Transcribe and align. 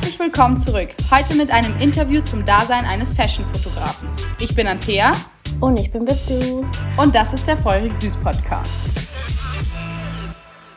Herzlich 0.00 0.18
willkommen 0.18 0.58
zurück. 0.58 0.88
Heute 1.10 1.34
mit 1.34 1.50
einem 1.50 1.78
Interview 1.78 2.22
zum 2.22 2.42
Dasein 2.46 2.86
eines 2.86 3.12
Fashion-Fotografen. 3.12 4.08
Ich 4.38 4.54
bin 4.54 4.66
Antea. 4.66 5.14
Und 5.60 5.76
ich 5.78 5.92
bin 5.92 6.06
Bibdu. 6.06 6.66
Und 6.96 7.14
das 7.14 7.34
ist 7.34 7.46
der 7.46 7.58
Feurig 7.58 7.94
Süß 7.98 8.16
Podcast. 8.16 8.86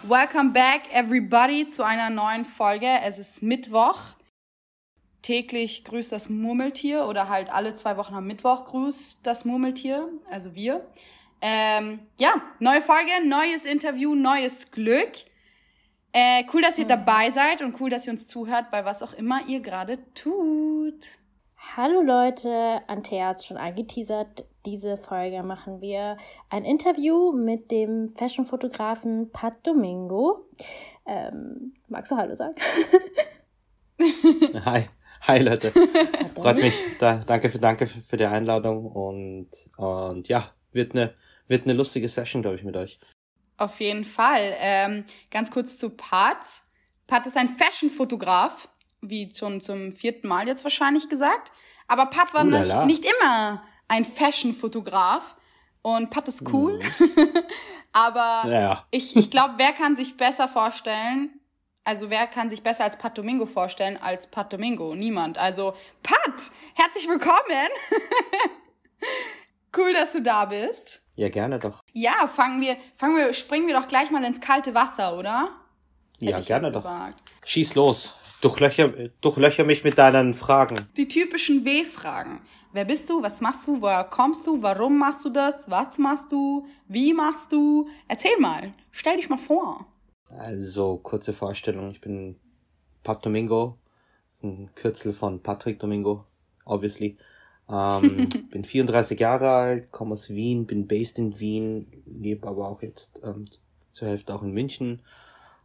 Welcome 0.03 0.51
back, 0.51 0.93
everybody, 0.93 1.65
zu 1.69 1.85
einer 1.85 2.09
neuen 2.09 2.43
Folge. 2.43 2.99
Es 3.05 3.17
ist 3.17 3.41
Mittwoch. 3.41 3.97
Täglich 5.21 5.85
grüßt 5.85 6.11
das 6.11 6.27
Murmeltier 6.27 7.05
oder 7.05 7.29
halt 7.29 7.49
alle 7.49 7.75
zwei 7.75 7.95
Wochen 7.95 8.15
am 8.15 8.27
Mittwoch 8.27 8.65
grüßt 8.65 9.25
das 9.25 9.45
Murmeltier, 9.45 10.05
also 10.29 10.53
wir. 10.53 10.85
Ähm, 11.39 11.99
ja, 12.19 12.33
neue 12.59 12.81
Folge, 12.81 13.11
neues 13.25 13.63
Interview, 13.63 14.15
neues 14.15 14.69
Glück. 14.69 15.13
Äh, 16.13 16.43
cool, 16.53 16.61
dass 16.61 16.77
ihr 16.77 16.85
dabei 16.85 17.31
seid 17.31 17.63
und 17.63 17.79
cool, 17.81 17.89
dass 17.89 18.05
ihr 18.05 18.13
uns 18.13 18.27
zuhört, 18.27 18.69
bei 18.71 18.85
was 18.85 19.01
auch 19.01 19.13
immer 19.13 19.39
ihr 19.47 19.61
gerade 19.61 19.97
tut. 20.13 21.19
Hallo 21.75 22.01
Leute, 22.01 22.81
Antea 22.87 23.29
hat 23.29 23.43
schon 23.43 23.57
angeteasert. 23.57 24.45
Diese 24.65 24.97
Folge 24.97 25.41
machen 25.41 25.81
wir 25.81 26.17
ein 26.49 26.65
Interview 26.65 27.31
mit 27.31 27.71
dem 27.71 28.09
Fashion-Fotografen 28.09 29.31
Pat 29.31 29.55
Domingo. 29.65 30.45
Ähm, 31.07 31.73
magst 31.87 32.11
du 32.11 32.15
Hallo 32.15 32.35
sagen? 32.35 32.53
Hi, 34.65 34.85
hi 35.21 35.39
Leute. 35.39 35.71
Freut 36.35 36.57
mich. 36.57 36.73
Da, 36.99 37.23
danke 37.25 37.49
für 37.49 37.59
danke 37.59 37.85
für 37.87 38.17
die 38.17 38.25
Einladung 38.25 38.85
und 38.85 39.49
und 39.77 40.27
ja, 40.27 40.45
wird 40.71 40.93
eine 40.93 41.13
wird 41.47 41.65
eine 41.65 41.73
lustige 41.73 42.07
Session, 42.07 42.41
glaube 42.41 42.57
ich, 42.57 42.63
mit 42.63 42.75
euch. 42.77 42.99
Auf 43.57 43.79
jeden 43.79 44.05
Fall. 44.05 44.55
Ähm, 44.59 45.05
ganz 45.31 45.51
kurz 45.51 45.77
zu 45.77 45.91
Pat. 45.91 46.61
Pat 47.07 47.27
ist 47.27 47.37
ein 47.37 47.49
Fashion-Fotograf, 47.49 48.67
wie 49.01 49.31
schon 49.35 49.61
zum 49.61 49.91
vierten 49.93 50.27
Mal 50.27 50.47
jetzt 50.47 50.63
wahrscheinlich 50.63 51.09
gesagt. 51.09 51.51
Aber 51.87 52.07
Pat 52.07 52.33
war 52.33 52.43
nicht, 52.43 52.85
nicht, 52.85 53.05
immer 53.05 53.63
ein 53.87 54.05
Fashion-Fotograf. 54.05 55.35
Und 55.81 56.09
Pat 56.09 56.27
ist 56.29 56.41
cool. 56.51 56.79
Mhm. 56.79 57.29
Aber 57.91 58.49
ja. 58.49 58.85
ich, 58.89 59.15
ich 59.15 59.29
glaube, 59.29 59.55
wer 59.57 59.73
kann 59.73 59.95
sich 59.95 60.17
besser 60.17 60.47
vorstellen, 60.47 61.39
also 61.83 62.09
wer 62.09 62.27
kann 62.27 62.49
sich 62.49 62.63
besser 62.63 62.85
als 62.85 62.97
Pat 62.97 63.17
Domingo 63.17 63.45
vorstellen 63.45 63.97
als 64.01 64.27
Pat 64.27 64.53
Domingo? 64.53 64.95
Niemand. 64.95 65.37
Also 65.37 65.73
Pat, 66.01 66.49
herzlich 66.75 67.07
willkommen. 67.07 67.67
cool, 69.77 69.93
dass 69.93 70.13
du 70.13 70.21
da 70.21 70.45
bist. 70.45 71.02
Ja, 71.15 71.29
gerne 71.29 71.59
doch. 71.59 71.81
Ja, 71.93 72.27
fangen 72.27 72.61
wir, 72.61 72.75
fangen 72.95 73.17
wir, 73.17 73.33
springen 73.33 73.67
wir 73.67 73.75
doch 73.75 73.87
gleich 73.87 74.09
mal 74.09 74.23
ins 74.23 74.41
kalte 74.41 74.73
Wasser, 74.73 75.17
oder? 75.17 75.49
Hätte 76.19 76.31
ja, 76.31 76.39
gerne 76.39 76.71
doch. 76.71 76.79
Gesagt. 76.79 77.21
Schieß 77.43 77.75
los. 77.75 78.15
Durchlöcher, 78.41 78.89
durchlöcher 79.21 79.63
mich 79.63 79.85
mit 79.85 79.97
deinen 79.97 80.33
Fragen. 80.33 80.89
Die 80.97 81.07
typischen 81.07 81.63
W-Fragen. 81.63 82.41
Wer 82.73 82.83
bist 82.83 83.09
du? 83.09 83.23
Was 83.23 83.39
machst 83.39 83.65
du? 83.67 83.81
Woher 83.81 84.03
kommst 84.03 84.45
du? 84.45 84.61
Warum 84.61 84.97
machst 84.97 85.23
du 85.23 85.29
das? 85.29 85.69
Was 85.69 85.97
machst 85.97 86.29
du? 86.29 86.67
Wie 86.87 87.13
machst 87.13 87.53
du? 87.53 87.87
Erzähl 88.07 88.37
mal. 88.39 88.73
Stell 88.91 89.15
dich 89.15 89.29
mal 89.29 89.37
vor. 89.37 89.85
Also, 90.37 90.97
kurze 90.97 91.31
Vorstellung. 91.31 91.91
Ich 91.91 92.01
bin 92.01 92.37
Pat 93.03 93.25
Domingo. 93.25 93.77
Ein 94.41 94.69
Kürzel 94.75 95.13
von 95.13 95.41
Patrick 95.41 95.79
Domingo, 95.79 96.25
obviously. 96.65 97.17
Ähm, 97.73 98.29
bin 98.51 98.63
34 98.63 99.19
Jahre 99.19 99.49
alt, 99.49 99.91
komme 99.91 100.13
aus 100.13 100.29
Wien, 100.29 100.67
bin 100.67 100.87
based 100.87 101.17
in 101.17 101.39
Wien, 101.39 101.87
lebe 102.05 102.47
aber 102.47 102.67
auch 102.67 102.81
jetzt 102.83 103.19
ähm, 103.23 103.45
zur 103.91 104.07
Hälfte 104.07 104.35
auch 104.35 104.43
in 104.43 104.51
München 104.51 105.01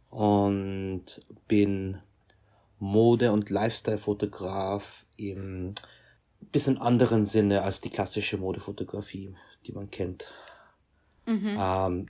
und 0.09 1.21
bin 1.47 1.99
Mode- 2.79 3.31
und 3.31 3.49
Lifestyle-Fotograf 3.49 5.05
im 5.17 5.73
bisschen 6.51 6.79
anderen 6.79 7.25
Sinne 7.25 7.61
als 7.61 7.81
die 7.81 7.89
klassische 7.89 8.37
Modefotografie, 8.37 9.35
die 9.65 9.71
man 9.71 9.91
kennt. 9.91 10.33
Mhm. 11.27 11.57
Ähm, 11.59 12.05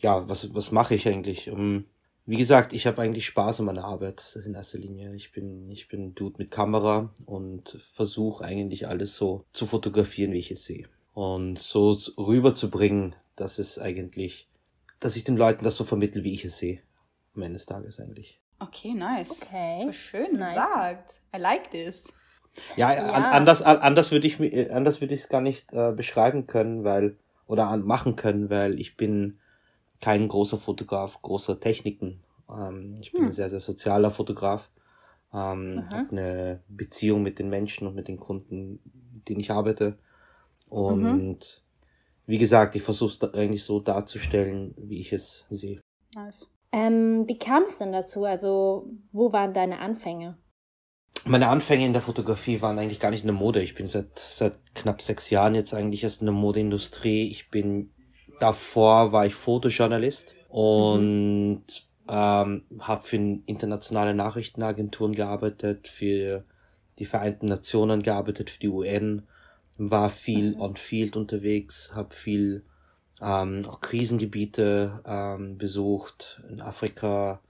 ja, 0.00 0.28
was, 0.28 0.52
was 0.54 0.72
mache 0.72 0.94
ich 0.94 1.06
eigentlich? 1.06 1.50
Um, 1.50 1.84
wie 2.26 2.36
gesagt, 2.36 2.72
ich 2.72 2.86
habe 2.86 3.02
eigentlich 3.02 3.26
Spaß 3.26 3.60
an 3.60 3.66
meiner 3.66 3.84
Arbeit, 3.84 4.20
das 4.20 4.36
ist 4.36 4.46
in 4.46 4.54
erster 4.54 4.78
Linie. 4.78 5.14
Ich 5.14 5.32
bin, 5.32 5.68
ich 5.70 5.88
bin 5.88 6.14
Dude 6.14 6.36
mit 6.38 6.50
Kamera 6.50 7.12
und 7.26 7.68
versuche 7.68 8.44
eigentlich 8.44 8.88
alles 8.88 9.16
so 9.16 9.44
zu 9.52 9.66
fotografieren, 9.66 10.32
wie 10.32 10.38
ich 10.38 10.50
es 10.50 10.64
sehe. 10.64 10.88
Und 11.12 11.58
so 11.58 11.96
rüberzubringen, 12.16 13.14
dass 13.36 13.58
es 13.58 13.78
eigentlich, 13.78 14.48
dass 15.00 15.16
ich 15.16 15.24
den 15.24 15.36
Leuten 15.36 15.64
das 15.64 15.76
so 15.76 15.84
vermittel, 15.84 16.24
wie 16.24 16.34
ich 16.34 16.44
es 16.44 16.56
sehe. 16.56 16.80
Am 17.34 17.42
Ende 17.42 17.58
des 17.58 17.66
Tages 17.66 18.00
eigentlich. 18.00 18.40
Okay, 18.58 18.94
nice. 18.94 19.42
Okay. 19.42 19.82
So 19.84 19.92
schön 19.92 20.36
nice. 20.38 20.54
gesagt. 20.54 21.20
I 21.36 21.38
like 21.38 21.70
this. 21.70 22.04
Ja, 22.76 22.94
ja. 22.94 23.12
An, 23.12 23.24
anders, 23.24 23.62
anders 23.62 24.12
würde 24.12 24.26
ich 24.26 24.40
äh, 24.40 24.70
anders 24.70 25.00
würde 25.00 25.14
ich 25.14 25.22
es 25.22 25.28
gar 25.28 25.40
nicht 25.40 25.72
äh, 25.72 25.92
beschreiben 25.92 26.46
können, 26.46 26.84
weil 26.84 27.18
oder 27.46 27.66
an, 27.66 27.82
machen 27.82 28.16
können, 28.16 28.48
weil 28.48 28.80
ich 28.80 28.96
bin 28.96 29.40
kein 30.00 30.28
großer 30.28 30.58
Fotograf 30.58 31.20
großer 31.22 31.60
Techniken. 31.60 32.22
Ähm, 32.50 32.96
ich 33.00 33.12
bin 33.12 33.22
hm. 33.22 33.28
ein 33.28 33.32
sehr, 33.32 33.48
sehr 33.48 33.60
sozialer 33.60 34.10
Fotograf. 34.10 34.70
Ähm, 35.32 35.84
habe 35.90 36.10
eine 36.12 36.62
Beziehung 36.68 37.22
mit 37.22 37.38
den 37.38 37.50
Menschen 37.50 37.88
und 37.88 37.96
mit 37.96 38.06
den 38.06 38.20
Kunden, 38.20 38.80
mit 39.12 39.28
denen 39.28 39.40
ich 39.40 39.50
arbeite. 39.50 39.98
Und 40.70 41.02
mhm. 41.02 41.38
wie 42.26 42.38
gesagt, 42.38 42.76
ich 42.76 42.82
versuche 42.82 43.26
es 43.26 43.34
eigentlich 43.34 43.64
so 43.64 43.80
darzustellen, 43.80 44.74
wie 44.78 45.00
ich 45.00 45.12
es 45.12 45.44
sehe. 45.50 45.80
Nice. 46.14 46.48
Ähm, 46.72 47.24
wie 47.28 47.38
kam 47.38 47.64
es 47.64 47.78
denn 47.78 47.92
dazu? 47.92 48.24
Also, 48.24 48.88
wo 49.12 49.32
waren 49.32 49.52
deine 49.52 49.78
Anfänge? 49.78 50.36
Meine 51.26 51.48
Anfänge 51.48 51.86
in 51.86 51.92
der 51.92 52.02
Fotografie 52.02 52.60
waren 52.60 52.78
eigentlich 52.78 53.00
gar 53.00 53.10
nicht 53.10 53.22
in 53.22 53.28
der 53.28 53.36
Mode. 53.36 53.62
Ich 53.62 53.74
bin 53.74 53.86
seit, 53.86 54.18
seit 54.18 54.74
knapp 54.74 55.00
sechs 55.00 55.30
Jahren 55.30 55.54
jetzt 55.54 55.72
eigentlich 55.72 56.04
erst 56.04 56.20
in 56.20 56.26
der 56.26 56.34
Modeindustrie. 56.34 57.30
Ich 57.30 57.50
bin 57.50 57.93
davor 58.40 59.12
war 59.12 59.26
ich 59.26 59.34
Fotojournalist 59.34 60.34
und 60.48 61.64
mhm. 61.66 62.08
ähm, 62.08 62.62
habe 62.80 63.02
für 63.02 63.16
internationale 63.16 64.14
Nachrichtenagenturen 64.14 65.14
gearbeitet, 65.14 65.88
für 65.88 66.44
die 66.98 67.06
Vereinten 67.06 67.46
Nationen 67.46 68.02
gearbeitet, 68.02 68.50
für 68.50 68.60
die 68.60 68.68
UN, 68.68 69.22
war 69.78 70.10
viel 70.10 70.54
mhm. 70.54 70.60
on 70.60 70.76
Field 70.76 71.16
unterwegs, 71.16 71.92
habe 71.94 72.14
viel 72.14 72.64
ähm, 73.20 73.64
auch 73.66 73.80
Krisengebiete 73.80 75.02
ähm, 75.06 75.56
besucht 75.58 76.42
in 76.48 76.60
Afrika, 76.60 77.40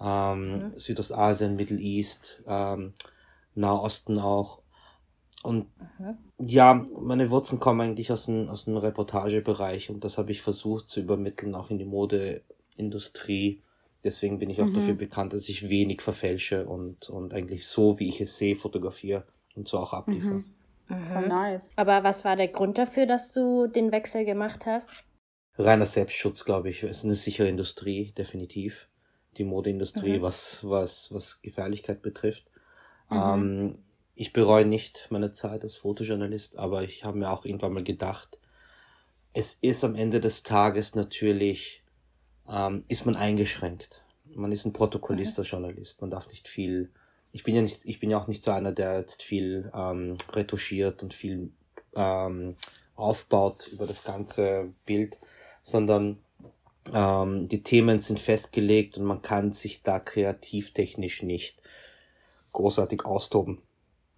ähm, 0.00 0.52
mhm. 0.52 0.72
Südostasien, 0.78 1.56
Middle 1.56 1.78
East, 1.78 2.42
ähm, 2.46 2.94
Nahosten 3.54 4.18
auch 4.18 4.59
und 5.42 5.66
mhm. 5.98 6.18
ja, 6.38 6.74
meine 7.00 7.30
Wurzeln 7.30 7.60
kommen 7.60 7.80
eigentlich 7.80 8.12
aus 8.12 8.26
dem, 8.26 8.48
aus 8.48 8.64
dem 8.64 8.76
Reportagebereich 8.76 9.90
und 9.90 10.04
das 10.04 10.18
habe 10.18 10.32
ich 10.32 10.42
versucht 10.42 10.88
zu 10.88 11.00
übermitteln, 11.00 11.54
auch 11.54 11.70
in 11.70 11.78
die 11.78 11.86
Modeindustrie. 11.86 13.62
Deswegen 14.04 14.38
bin 14.38 14.50
ich 14.50 14.60
auch 14.60 14.66
mhm. 14.66 14.74
dafür 14.74 14.94
bekannt, 14.94 15.32
dass 15.32 15.48
ich 15.48 15.68
wenig 15.68 16.02
verfälsche 16.02 16.66
und, 16.66 17.08
und 17.08 17.34
eigentlich 17.34 17.66
so, 17.66 17.98
wie 17.98 18.08
ich 18.08 18.20
es 18.20 18.36
sehe, 18.36 18.56
fotografiere 18.56 19.24
und 19.54 19.68
so 19.68 19.78
auch 19.78 19.92
abliefere. 19.92 20.34
Mhm. 20.34 20.44
Mhm. 20.88 21.06
Voll 21.06 21.28
nice. 21.28 21.70
Aber 21.76 22.02
was 22.02 22.24
war 22.24 22.36
der 22.36 22.48
Grund 22.48 22.76
dafür, 22.78 23.06
dass 23.06 23.30
du 23.30 23.66
den 23.66 23.92
Wechsel 23.92 24.24
gemacht 24.24 24.66
hast? 24.66 24.88
Reiner 25.56 25.86
Selbstschutz, 25.86 26.44
glaube 26.44 26.70
ich. 26.70 26.82
Es 26.82 26.98
ist 26.98 27.04
eine 27.04 27.14
sichere 27.14 27.48
Industrie, 27.48 28.12
definitiv. 28.12 28.88
Die 29.36 29.44
Modeindustrie, 29.44 30.18
mhm. 30.18 30.22
was, 30.22 30.58
was, 30.62 31.12
was 31.12 31.42
Gefährlichkeit 31.42 32.02
betrifft. 32.02 32.50
Mhm. 33.10 33.16
Ähm, 33.16 33.78
ich 34.20 34.34
bereue 34.34 34.66
nicht 34.66 35.06
meine 35.08 35.32
Zeit 35.32 35.62
als 35.62 35.78
Fotojournalist, 35.78 36.58
aber 36.58 36.82
ich 36.82 37.04
habe 37.04 37.16
mir 37.16 37.30
auch 37.30 37.46
irgendwann 37.46 37.72
mal 37.72 37.82
gedacht, 37.82 38.38
es 39.32 39.54
ist 39.62 39.82
am 39.82 39.94
Ende 39.94 40.20
des 40.20 40.42
Tages 40.42 40.94
natürlich, 40.94 41.82
ähm, 42.46 42.84
ist 42.88 43.06
man 43.06 43.16
eingeschränkt. 43.16 44.04
Man 44.26 44.52
ist 44.52 44.66
ein 44.66 44.74
Protokollister 44.74 45.44
Journalist. 45.44 46.02
Man 46.02 46.10
darf 46.10 46.28
nicht 46.28 46.48
viel, 46.48 46.90
ich 47.32 47.44
bin 47.44 47.54
ja 47.54 47.62
nicht, 47.62 47.86
ich 47.86 47.98
bin 47.98 48.10
ja 48.10 48.20
auch 48.20 48.26
nicht 48.26 48.44
so 48.44 48.50
einer, 48.50 48.72
der 48.72 48.98
jetzt 48.98 49.22
viel 49.22 49.72
ähm, 49.74 50.18
retuschiert 50.34 51.02
und 51.02 51.14
viel 51.14 51.54
ähm, 51.96 52.56
aufbaut 52.96 53.68
über 53.68 53.86
das 53.86 54.04
ganze 54.04 54.70
Bild, 54.84 55.18
sondern 55.62 56.18
ähm, 56.92 57.48
die 57.48 57.62
Themen 57.62 58.02
sind 58.02 58.20
festgelegt 58.20 58.98
und 58.98 59.04
man 59.04 59.22
kann 59.22 59.52
sich 59.52 59.82
da 59.82 59.98
kreativtechnisch 59.98 61.22
nicht 61.22 61.62
großartig 62.52 63.06
austoben. 63.06 63.62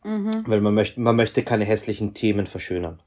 Mhm. 0.04 0.44
Weil 0.46 0.60
man 0.60 0.74
möchte, 0.74 1.00
man 1.00 1.16
möchte 1.16 1.42
keine 1.42 1.64
hässlichen 1.64 2.14
Themen 2.14 2.46
verschönern. 2.46 3.00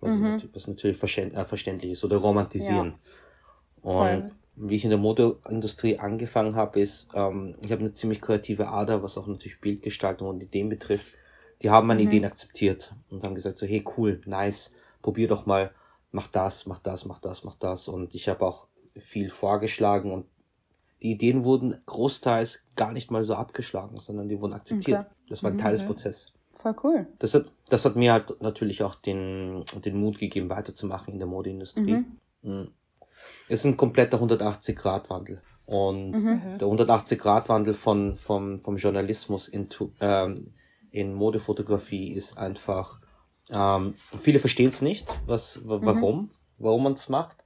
Was, 0.00 0.14
mhm. 0.14 0.22
natürlich, 0.22 0.54
was 0.54 0.68
natürlich 0.68 1.02
äh, 1.02 1.44
verständlich 1.44 1.92
ist 1.92 2.04
oder 2.04 2.18
romantisieren. 2.18 2.94
Ja. 3.82 3.90
Und 3.90 3.92
Voll. 3.92 4.32
wie 4.56 4.76
ich 4.76 4.84
in 4.84 4.90
der 4.90 4.98
Modeindustrie 4.98 5.98
angefangen 5.98 6.54
habe, 6.54 6.80
ist, 6.80 7.10
ähm, 7.14 7.56
ich 7.64 7.72
habe 7.72 7.80
eine 7.80 7.94
ziemlich 7.94 8.20
kreative 8.20 8.68
Ader, 8.68 9.02
was 9.02 9.16
auch 9.16 9.26
natürlich 9.26 9.60
Bildgestaltung 9.60 10.28
und 10.28 10.42
Ideen 10.42 10.68
betrifft. 10.68 11.06
Die 11.62 11.70
haben 11.70 11.86
meine 11.86 12.02
mhm. 12.02 12.08
Ideen 12.08 12.24
akzeptiert 12.24 12.94
und 13.10 13.24
haben 13.24 13.34
gesagt 13.34 13.58
so, 13.58 13.66
hey 13.66 13.84
cool, 13.96 14.20
nice, 14.26 14.72
probier 15.02 15.28
doch 15.28 15.46
mal, 15.46 15.72
mach 16.12 16.26
das, 16.26 16.66
mach 16.66 16.78
das, 16.78 17.06
mach 17.06 17.18
das, 17.18 17.44
mach 17.44 17.54
das. 17.54 17.88
Und 17.88 18.14
ich 18.14 18.28
habe 18.28 18.44
auch 18.44 18.66
viel 18.98 19.30
vorgeschlagen 19.30 20.12
und 20.12 20.26
die 21.02 21.12
Ideen 21.12 21.44
wurden 21.44 21.80
großteils 21.86 22.64
gar 22.74 22.92
nicht 22.92 23.10
mal 23.10 23.24
so 23.24 23.34
abgeschlagen, 23.34 24.00
sondern 24.00 24.28
die 24.28 24.40
wurden 24.40 24.54
akzeptiert. 24.54 25.00
Okay. 25.00 25.10
Das 25.28 25.42
war 25.42 25.50
ein 25.50 25.58
Teil 25.58 25.72
mhm. 25.72 25.78
des 25.78 25.86
Prozesses. 25.86 26.32
Voll 26.56 26.74
cool. 26.82 27.06
Das 27.18 27.34
hat, 27.34 27.46
das 27.68 27.84
hat 27.84 27.96
mir 27.96 28.12
halt 28.12 28.40
natürlich 28.40 28.82
auch 28.82 28.94
den, 28.94 29.64
den 29.84 30.00
Mut 30.00 30.18
gegeben, 30.18 30.48
weiterzumachen 30.48 31.12
in 31.12 31.18
der 31.18 31.28
Modeindustrie. 31.28 31.92
Mhm. 31.92 32.18
mhm. 32.42 32.68
Es 33.48 33.60
ist 33.60 33.64
ein 33.64 33.76
kompletter 33.76 34.20
180-Grad-Wandel. 34.20 35.42
Und 35.64 36.12
mhm. 36.12 36.58
der 36.58 36.68
180-Grad-Wandel 36.68 37.74
von, 37.74 38.16
vom, 38.16 38.60
vom 38.60 38.76
Journalismus 38.76 39.48
in, 39.48 39.68
ähm, 40.00 40.52
in 40.90 41.12
Modefotografie 41.12 42.12
ist 42.12 42.38
einfach, 42.38 43.00
ähm, 43.50 43.94
viele 44.20 44.38
verstehen 44.38 44.68
es 44.68 44.80
nicht, 44.80 45.12
was, 45.26 45.60
warum, 45.64 46.16
mhm. 46.16 46.30
warum 46.58 46.82
man 46.84 46.92
es 46.92 47.08
macht. 47.08 47.38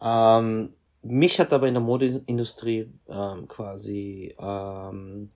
Ähm, 0.00 0.74
mich 1.02 1.40
hat 1.40 1.52
aber 1.52 1.68
in 1.68 1.74
der 1.74 1.82
Modeindustrie 1.82 2.92
ähm, 3.08 3.48
quasi 3.48 4.34
ähm, 4.38 5.30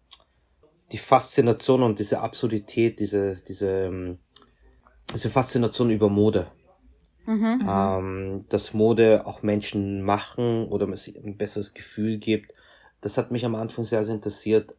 die 0.92 0.98
Faszination 0.98 1.82
und 1.82 1.98
diese 1.98 2.20
Absurdität, 2.20 3.00
diese, 3.00 3.36
diese, 3.46 3.86
ähm, 3.86 4.18
diese 5.12 5.30
Faszination 5.30 5.90
über 5.90 6.08
Mode. 6.08 6.48
Mhm. 7.26 7.68
Ähm, 7.68 8.44
dass 8.48 8.74
Mode 8.74 9.26
auch 9.26 9.42
Menschen 9.42 10.02
machen 10.02 10.66
oder 10.66 10.96
sich 10.96 11.16
ein 11.16 11.36
besseres 11.36 11.74
Gefühl 11.74 12.18
gibt. 12.18 12.52
Das 13.00 13.18
hat 13.18 13.30
mich 13.30 13.44
am 13.44 13.54
Anfang 13.54 13.84
sehr, 13.84 14.04
sehr 14.04 14.14
interessiert. 14.14 14.74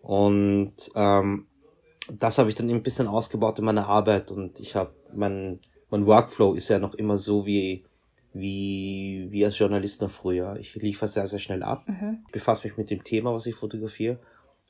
Und 0.00 0.74
ähm, 0.94 1.46
das 2.10 2.38
habe 2.38 2.48
ich 2.48 2.56
dann 2.56 2.68
ein 2.68 2.82
bisschen 2.82 3.06
ausgebaut 3.06 3.58
in 3.58 3.64
meiner 3.64 3.86
Arbeit 3.86 4.32
und 4.32 4.58
ich 4.58 4.74
habe 4.74 4.92
mein, 5.14 5.60
mein 5.90 6.06
Workflow 6.06 6.54
ist 6.54 6.68
ja 6.68 6.80
noch 6.80 6.94
immer 6.94 7.16
so 7.16 7.46
wie 7.46 7.84
wie, 8.34 9.26
wie 9.30 9.44
als 9.44 9.58
Journalist 9.58 10.00
noch 10.00 10.10
früher. 10.10 10.56
Ich 10.58 10.74
liefere 10.74 11.08
sehr, 11.08 11.28
sehr 11.28 11.38
schnell 11.38 11.62
ab, 11.62 11.86
mhm. 11.86 12.24
befasse 12.32 12.66
mich 12.66 12.76
mit 12.76 12.90
dem 12.90 13.04
Thema, 13.04 13.34
was 13.34 13.46
ich 13.46 13.54
fotografiere. 13.54 14.18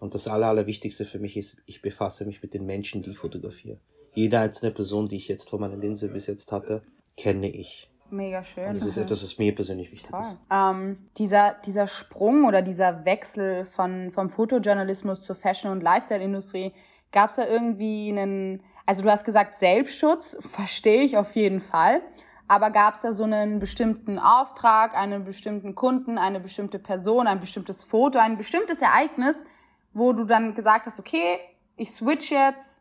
Und 0.02 0.14
das 0.14 0.26
Aller, 0.26 0.49
Allerwichtigste 0.49 1.04
für 1.04 1.20
mich 1.20 1.37
ist, 1.37 1.58
ich 1.64 1.81
befasse 1.81 2.25
mich 2.25 2.43
mit 2.43 2.54
den 2.54 2.66
Menschen, 2.66 3.04
die 3.04 3.10
ich 3.10 3.19
fotografiere. 3.19 3.78
Jede 4.14 4.40
einzelne 4.40 4.72
Person, 4.72 5.06
die 5.06 5.14
ich 5.14 5.28
jetzt 5.28 5.49
vor 5.49 5.60
meiner 5.60 5.76
Linse 5.76 6.08
bis 6.08 6.26
jetzt 6.26 6.50
hatte, 6.50 6.82
kenne 7.16 7.49
ich. 7.49 7.88
Mega 8.10 8.43
schön. 8.43 8.66
Und 8.66 8.81
das 8.81 8.88
ist 8.88 8.96
etwas, 8.96 9.22
was 9.22 9.38
mir 9.38 9.54
persönlich 9.54 9.93
wichtig 9.93 10.10
Toll. 10.10 10.22
ist. 10.22 10.40
Ähm, 10.50 10.99
dieser, 11.19 11.54
dieser 11.64 11.87
Sprung 11.87 12.46
oder 12.46 12.62
dieser 12.62 13.04
Wechsel 13.04 13.64
von, 13.64 14.10
vom 14.10 14.28
Fotojournalismus 14.28 15.22
zur 15.22 15.37
Fashion- 15.37 15.70
und 15.70 15.84
Lifestyle-Industrie, 15.84 16.72
gab 17.12 17.31
es 17.31 17.37
da 17.37 17.46
irgendwie 17.46 18.08
einen, 18.08 18.60
also 18.84 19.05
du 19.05 19.08
hast 19.08 19.25
gesagt 19.25 19.55
Selbstschutz, 19.55 20.37
verstehe 20.40 21.02
ich 21.02 21.16
auf 21.16 21.37
jeden 21.37 21.60
Fall. 21.60 22.02
Aber 22.48 22.70
gab 22.70 22.94
es 22.94 23.02
da 23.02 23.12
so 23.12 23.22
einen 23.22 23.60
bestimmten 23.60 24.19
Auftrag, 24.19 24.96
einen 24.96 25.22
bestimmten 25.22 25.76
Kunden, 25.76 26.19
eine 26.19 26.40
bestimmte 26.40 26.81
Person, 26.81 27.28
ein 27.28 27.38
bestimmtes 27.38 27.84
Foto, 27.84 28.19
ein 28.19 28.37
bestimmtes 28.37 28.82
Ereignis, 28.82 29.44
wo 29.92 30.12
du 30.12 30.24
dann 30.24 30.54
gesagt 30.54 30.86
hast, 30.86 30.98
okay, 30.98 31.38
ich 31.76 31.90
switch 31.90 32.30
jetzt? 32.30 32.80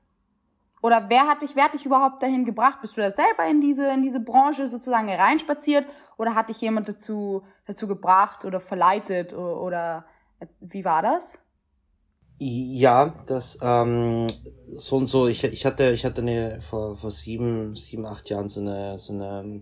Oder 0.82 1.06
wer 1.10 1.28
hat 1.28 1.44
dich, 1.44 1.56
wer 1.56 1.66
hat 1.66 1.76
dich 1.76 1.86
überhaupt 1.86 2.24
dahin 2.24 2.44
gebracht? 2.44 2.82
Bist 2.82 2.98
du 2.98 3.02
da 3.02 3.12
selber 3.12 3.46
in 3.48 3.62
diese, 3.62 3.88
in 3.92 4.02
diese 4.02 4.20
Branche 4.20 4.66
sozusagen 4.66 5.10
reinspaziert? 5.10 5.86
Oder 6.18 6.34
hat 6.34 6.50
dich 6.50 6.60
jemand 6.62 6.90
dazu, 6.90 7.44
dazu 7.66 7.88
gebracht 7.88 8.46
oder 8.46 8.60
verleitet? 8.60 9.34
Oder, 9.34 9.62
oder 9.62 10.06
wie 10.60 10.84
war 10.84 11.04
das? 11.04 11.40
Ja, 12.44 13.14
das 13.28 13.60
ähm, 13.62 14.26
so 14.76 14.98
und 14.98 15.06
so. 15.06 15.28
Ich, 15.28 15.44
ich 15.44 15.64
hatte 15.64 15.92
ich 15.92 16.04
hatte 16.04 16.22
eine 16.22 16.60
vor 16.60 16.98
vor 16.98 17.12
sieben 17.12 17.76
sieben 17.76 18.08
acht 18.08 18.28
Jahren 18.32 18.50
so 18.50 18.62
eine 18.62 18.98
so 18.98 19.14
eine 19.14 19.62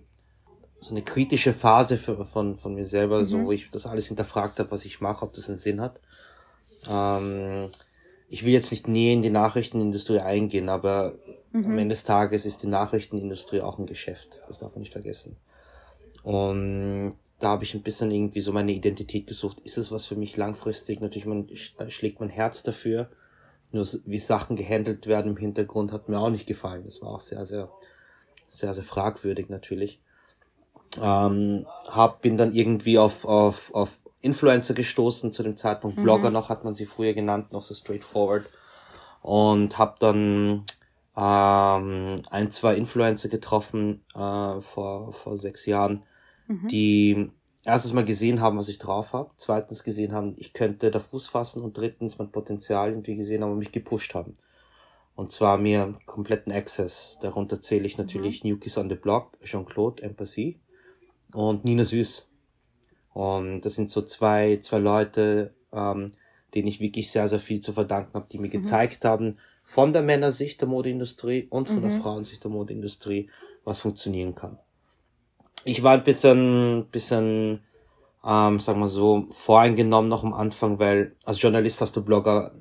so 0.79 0.91
eine 0.91 1.01
kritische 1.01 1.51
Phase 1.51 1.97
für, 1.97 2.23
von 2.23 2.55
von 2.55 2.75
mir 2.75 2.85
selber, 2.85 3.19
mhm. 3.19 3.25
so 3.25 3.43
wo 3.43 3.51
ich 3.51 3.69
das 3.69 3.85
alles 3.85 4.07
hinterfragt 4.07 4.59
habe, 4.59 4.71
was 4.71 4.85
ich 4.85 5.01
mache, 5.01 5.25
ob 5.25 5.33
das 5.33 5.49
einen 5.49 5.59
Sinn 5.59 5.81
hat. 5.81 5.99
Ähm, 6.87 7.69
ich 8.29 8.45
will 8.45 8.53
jetzt 8.53 8.71
nicht 8.71 8.87
näher 8.87 9.13
in 9.13 9.21
die 9.21 9.29
Nachrichtenindustrie 9.29 10.19
eingehen, 10.19 10.69
aber 10.69 11.15
mhm. 11.51 11.65
am 11.65 11.77
Ende 11.77 11.95
des 11.95 12.03
Tages 12.03 12.45
ist 12.45 12.63
die 12.63 12.67
Nachrichtenindustrie 12.67 13.61
auch 13.61 13.79
ein 13.79 13.87
Geschäft. 13.87 14.39
Das 14.47 14.59
darf 14.59 14.73
man 14.73 14.81
nicht 14.81 14.93
vergessen. 14.93 15.37
Und 16.23 17.15
da 17.39 17.49
habe 17.49 17.63
ich 17.63 17.73
ein 17.73 17.83
bisschen 17.83 18.11
irgendwie 18.11 18.41
so 18.41 18.51
meine 18.51 18.71
Identität 18.71 19.27
gesucht. 19.27 19.59
Ist 19.61 19.77
es 19.77 19.91
was 19.91 20.05
für 20.05 20.15
mich 20.15 20.37
langfristig? 20.37 20.99
Natürlich 21.01 21.25
man, 21.25 21.47
schlägt 21.89 22.19
mein 22.19 22.29
Herz 22.29 22.63
dafür. 22.63 23.09
Nur 23.71 23.87
wie 24.05 24.19
Sachen 24.19 24.55
gehandelt 24.55 25.07
werden 25.07 25.31
im 25.31 25.37
Hintergrund 25.37 25.91
hat 25.91 26.09
mir 26.09 26.19
auch 26.19 26.29
nicht 26.29 26.47
gefallen. 26.47 26.83
Das 26.85 27.01
war 27.01 27.09
auch 27.09 27.21
sehr, 27.21 27.45
sehr, 27.45 27.71
sehr, 28.47 28.73
sehr 28.73 28.83
fragwürdig 28.83 29.49
natürlich. 29.49 30.01
Ähm, 31.01 31.65
hab, 31.87 32.21
bin 32.21 32.35
dann 32.35 32.53
irgendwie 32.53 32.97
auf, 32.97 33.25
auf, 33.25 33.73
auf 33.73 33.99
Influencer 34.21 34.73
gestoßen, 34.73 35.31
zu 35.31 35.43
dem 35.43 35.57
Zeitpunkt 35.57 35.97
mhm. 35.97 36.03
Blogger 36.03 36.31
noch, 36.31 36.49
hat 36.49 36.63
man 36.63 36.75
sie 36.75 36.85
früher 36.85 37.13
genannt, 37.13 37.51
noch 37.53 37.63
so 37.63 37.73
straightforward. 37.73 38.45
Und 39.21 39.77
hab 39.77 39.99
dann 39.99 40.63
ähm, 41.17 42.21
ein, 42.29 42.51
zwei 42.51 42.75
Influencer 42.75 43.29
getroffen 43.29 44.03
äh, 44.15 44.61
vor, 44.61 45.11
vor 45.11 45.37
sechs 45.37 45.65
Jahren, 45.65 46.03
Mhm. 46.49 46.67
die 46.67 47.31
erstens 47.63 47.93
mal 47.93 48.03
gesehen 48.03 48.41
haben, 48.41 48.57
was 48.57 48.69
ich 48.69 48.79
drauf 48.79 49.13
habe, 49.13 49.31
zweitens 49.37 49.83
gesehen 49.83 50.11
haben, 50.11 50.33
ich 50.37 50.53
könnte 50.53 50.89
da 50.89 50.99
Fuß 50.99 51.27
fassen 51.27 51.61
und 51.63 51.77
drittens 51.77 52.17
mein 52.17 52.31
Potenzial 52.31 52.89
irgendwie 52.89 53.15
gesehen 53.15 53.43
haben 53.43 53.51
und 53.51 53.59
mich 53.59 53.71
gepusht 53.71 54.15
haben. 54.15 54.33
Und 55.15 55.31
zwar 55.31 55.57
mir 55.57 55.99
kompletten 56.05 56.51
Access. 56.51 57.19
Darunter 57.21 57.61
zähle 57.61 57.85
ich 57.85 57.97
natürlich 57.97 58.43
mhm. 58.43 58.51
New 58.51 58.57
Kids 58.57 58.77
on 58.77 58.89
the 58.89 58.95
Block, 58.95 59.37
Jean-Claude, 59.43 60.01
Empathy 60.01 60.59
und 61.35 61.65
Nina 61.65 61.83
Süß. 61.83 62.28
Und 63.13 63.61
das 63.61 63.75
sind 63.75 63.91
so 63.91 64.01
zwei, 64.01 64.57
zwei 64.61 64.79
Leute, 64.79 65.53
ähm, 65.73 66.11
denen 66.53 66.67
ich 66.67 66.79
wirklich 66.79 67.11
sehr, 67.11 67.27
sehr 67.27 67.39
viel 67.39 67.61
zu 67.61 67.73
verdanken 67.73 68.13
habe, 68.13 68.27
die 68.31 68.39
mir 68.39 68.47
mhm. 68.47 68.51
gezeigt 68.51 69.05
haben, 69.05 69.37
von 69.63 69.93
der 69.93 70.01
Männersicht 70.01 70.61
der 70.61 70.67
Modeindustrie 70.67 71.47
und 71.49 71.67
von 71.67 71.77
mhm. 71.77 71.89
der 71.89 72.01
Frauensicht 72.01 72.43
der 72.43 72.51
Modeindustrie, 72.51 73.29
was 73.63 73.81
funktionieren 73.81 74.33
kann 74.33 74.57
ich 75.63 75.83
war 75.83 75.93
ein 75.93 76.03
bisschen, 76.03 76.85
bisschen, 76.91 77.61
ähm, 78.25 78.59
sagen 78.59 78.79
wir 78.79 78.87
so, 78.87 79.27
voreingenommen 79.29 80.09
noch 80.09 80.23
am 80.23 80.33
Anfang, 80.33 80.79
weil 80.79 81.15
als 81.25 81.41
Journalist 81.41 81.81
hast 81.81 81.95
du 81.95 82.03
Blogger 82.03 82.53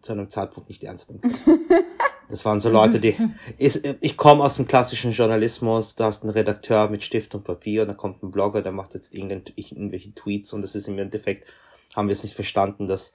zu 0.00 0.12
einem 0.12 0.30
Zeitpunkt 0.30 0.68
nicht 0.68 0.82
ernst 0.82 1.10
nehmen 1.10 1.20
können. 1.20 1.58
Das 2.32 2.46
waren 2.46 2.60
so 2.60 2.70
Leute, 2.70 2.98
die, 2.98 3.14
ich, 3.58 3.78
ich 4.00 4.16
komme 4.16 4.42
aus 4.42 4.56
dem 4.56 4.66
klassischen 4.66 5.12
Journalismus, 5.12 5.96
da 5.96 6.06
hast 6.06 6.22
einen 6.22 6.32
Redakteur 6.32 6.88
mit 6.88 7.02
Stift 7.02 7.34
und 7.34 7.44
Papier 7.44 7.82
und 7.82 7.88
da 7.88 7.94
kommt 7.94 8.22
ein 8.22 8.30
Blogger, 8.30 8.62
der 8.62 8.72
macht 8.72 8.94
jetzt 8.94 9.14
irgendwelche 9.14 10.14
Tweets 10.14 10.54
und 10.54 10.62
das 10.62 10.74
ist 10.74 10.88
im 10.88 10.98
Endeffekt, 10.98 11.46
haben 11.94 12.08
wir 12.08 12.14
es 12.14 12.22
nicht 12.22 12.34
verstanden, 12.34 12.86
dass, 12.86 13.12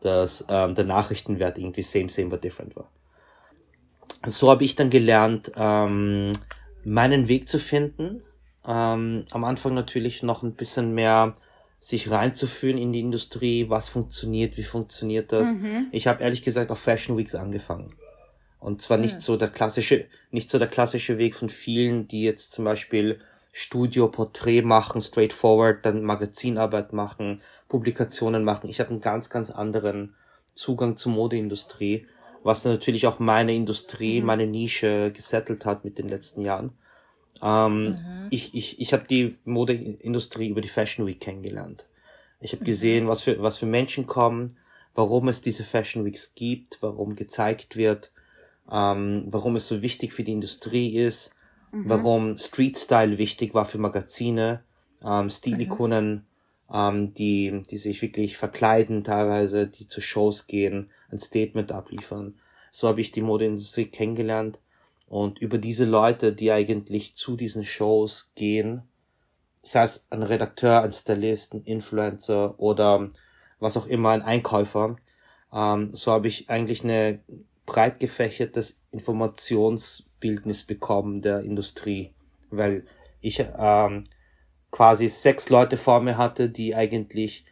dass 0.00 0.46
ähm, 0.48 0.74
der 0.74 0.86
Nachrichtenwert 0.86 1.58
irgendwie 1.58 1.82
same, 1.82 2.08
same, 2.08 2.30
but 2.30 2.42
different 2.42 2.74
war. 2.74 2.88
So 4.26 4.50
habe 4.50 4.64
ich 4.64 4.76
dann 4.76 4.88
gelernt, 4.88 5.52
ähm, 5.56 6.32
meinen 6.84 7.28
Weg 7.28 7.48
zu 7.48 7.58
finden, 7.58 8.22
ähm, 8.66 9.26
am 9.30 9.44
Anfang 9.44 9.74
natürlich 9.74 10.22
noch 10.22 10.42
ein 10.42 10.54
bisschen 10.54 10.94
mehr 10.94 11.34
sich 11.80 12.10
reinzuführen 12.10 12.78
in 12.78 12.94
die 12.94 13.00
Industrie, 13.00 13.68
was 13.68 13.90
funktioniert, 13.90 14.56
wie 14.56 14.62
funktioniert 14.62 15.32
das. 15.32 15.52
Mhm. 15.52 15.88
Ich 15.92 16.06
habe 16.06 16.22
ehrlich 16.22 16.42
gesagt 16.42 16.70
auf 16.70 16.78
Fashion 16.78 17.18
Weeks 17.18 17.34
angefangen. 17.34 17.94
Und 18.64 18.80
zwar 18.80 18.96
nicht 18.96 19.16
mhm. 19.16 19.20
so 19.20 19.36
der 19.36 19.48
klassische, 19.48 20.06
nicht 20.30 20.50
so 20.50 20.58
der 20.58 20.68
klassische 20.68 21.18
Weg 21.18 21.34
von 21.34 21.50
vielen, 21.50 22.08
die 22.08 22.22
jetzt 22.22 22.50
zum 22.52 22.64
Beispiel 22.64 23.20
Studio, 23.52 24.08
Porträt 24.08 24.62
machen, 24.62 25.02
straightforward, 25.02 25.84
dann 25.84 26.02
Magazinarbeit 26.02 26.94
machen, 26.94 27.42
Publikationen 27.68 28.42
machen. 28.42 28.70
Ich 28.70 28.80
habe 28.80 28.88
einen 28.88 29.02
ganz, 29.02 29.28
ganz 29.28 29.50
anderen 29.50 30.14
Zugang 30.54 30.96
zur 30.96 31.12
Modeindustrie, 31.12 32.06
was 32.42 32.64
natürlich 32.64 33.06
auch 33.06 33.18
meine 33.18 33.54
Industrie, 33.54 34.20
mhm. 34.20 34.26
meine 34.26 34.46
Nische 34.46 35.12
gesettelt 35.12 35.66
hat 35.66 35.84
mit 35.84 35.98
den 35.98 36.08
letzten 36.08 36.40
Jahren. 36.40 36.72
Ähm, 37.42 37.90
mhm. 37.90 37.96
Ich, 38.30 38.54
ich, 38.54 38.80
ich 38.80 38.94
habe 38.94 39.04
die 39.06 39.36
Modeindustrie 39.44 40.48
über 40.48 40.62
die 40.62 40.68
Fashion 40.68 41.06
Week 41.06 41.20
kennengelernt. 41.20 41.86
Ich 42.40 42.52
habe 42.52 42.62
mhm. 42.62 42.68
gesehen, 42.68 43.08
was 43.08 43.24
für, 43.24 43.42
was 43.42 43.58
für 43.58 43.66
Menschen 43.66 44.06
kommen, 44.06 44.56
warum 44.94 45.28
es 45.28 45.42
diese 45.42 45.64
Fashion 45.64 46.06
Weeks 46.06 46.34
gibt, 46.34 46.78
warum 46.80 47.14
gezeigt 47.14 47.76
wird, 47.76 48.10
ähm, 48.70 49.24
warum 49.26 49.56
es 49.56 49.66
so 49.68 49.82
wichtig 49.82 50.12
für 50.12 50.24
die 50.24 50.32
Industrie 50.32 50.96
ist, 50.96 51.34
mhm. 51.72 51.88
warum 51.88 52.38
Street 52.38 52.78
Style 52.78 53.18
wichtig 53.18 53.54
war 53.54 53.66
für 53.66 53.78
Magazine, 53.78 54.62
ähm, 55.04 55.28
Stilikonen, 55.28 56.12
mhm. 56.12 56.22
ähm, 56.72 57.14
die, 57.14 57.62
die 57.70 57.76
sich 57.76 58.00
wirklich 58.02 58.36
verkleiden 58.36 59.04
teilweise, 59.04 59.66
die 59.66 59.88
zu 59.88 60.00
Shows 60.00 60.46
gehen, 60.46 60.90
ein 61.10 61.18
Statement 61.18 61.72
abliefern. 61.72 62.34
So 62.72 62.88
habe 62.88 63.00
ich 63.00 63.12
die 63.12 63.22
Modeindustrie 63.22 63.86
kennengelernt 63.86 64.58
und 65.08 65.38
über 65.38 65.58
diese 65.58 65.84
Leute, 65.84 66.32
die 66.32 66.50
eigentlich 66.50 67.14
zu 67.14 67.36
diesen 67.36 67.64
Shows 67.64 68.32
gehen, 68.34 68.82
sei 69.62 69.84
es 69.84 70.06
ein 70.10 70.22
Redakteur, 70.22 70.82
ein 70.82 70.92
Stylist, 70.92 71.54
ein 71.54 71.62
Influencer 71.62 72.58
oder 72.58 73.08
was 73.60 73.76
auch 73.76 73.86
immer, 73.86 74.10
ein 74.10 74.22
Einkäufer, 74.22 74.96
ähm, 75.52 75.90
so 75.94 76.10
habe 76.10 76.28
ich 76.28 76.50
eigentlich 76.50 76.82
eine 76.82 77.20
breit 77.66 78.00
gefächertes 78.00 78.80
Informationsbildnis 78.90 80.64
bekommen 80.64 81.22
der 81.22 81.40
Industrie, 81.40 82.12
weil 82.50 82.86
ich 83.20 83.44
ähm, 83.58 84.04
quasi 84.70 85.08
sechs 85.08 85.48
Leute 85.48 85.76
vor 85.76 86.00
mir 86.00 86.18
hatte, 86.18 86.50
die 86.50 86.74
eigentlich 86.74 87.46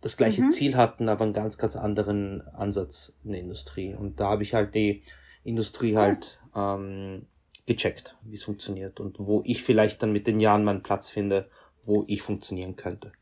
das 0.00 0.16
gleiche 0.16 0.42
mhm. 0.42 0.50
Ziel 0.50 0.76
hatten, 0.76 1.08
aber 1.08 1.24
einen 1.24 1.32
ganz, 1.32 1.58
ganz 1.58 1.76
anderen 1.76 2.40
Ansatz 2.48 3.16
in 3.22 3.32
der 3.32 3.40
Industrie. 3.40 3.94
Und 3.94 4.18
da 4.18 4.30
habe 4.30 4.42
ich 4.42 4.54
halt 4.54 4.74
die 4.74 5.02
Industrie 5.44 5.96
halt 5.96 6.40
ähm, 6.56 7.26
gecheckt, 7.66 8.16
wie 8.22 8.34
es 8.34 8.42
funktioniert 8.42 8.98
und 8.98 9.20
wo 9.20 9.42
ich 9.44 9.62
vielleicht 9.62 10.02
dann 10.02 10.12
mit 10.12 10.26
den 10.26 10.40
Jahren 10.40 10.64
meinen 10.64 10.82
Platz 10.82 11.08
finde, 11.08 11.48
wo 11.84 12.04
ich 12.08 12.22
funktionieren 12.22 12.76
könnte. 12.76 13.12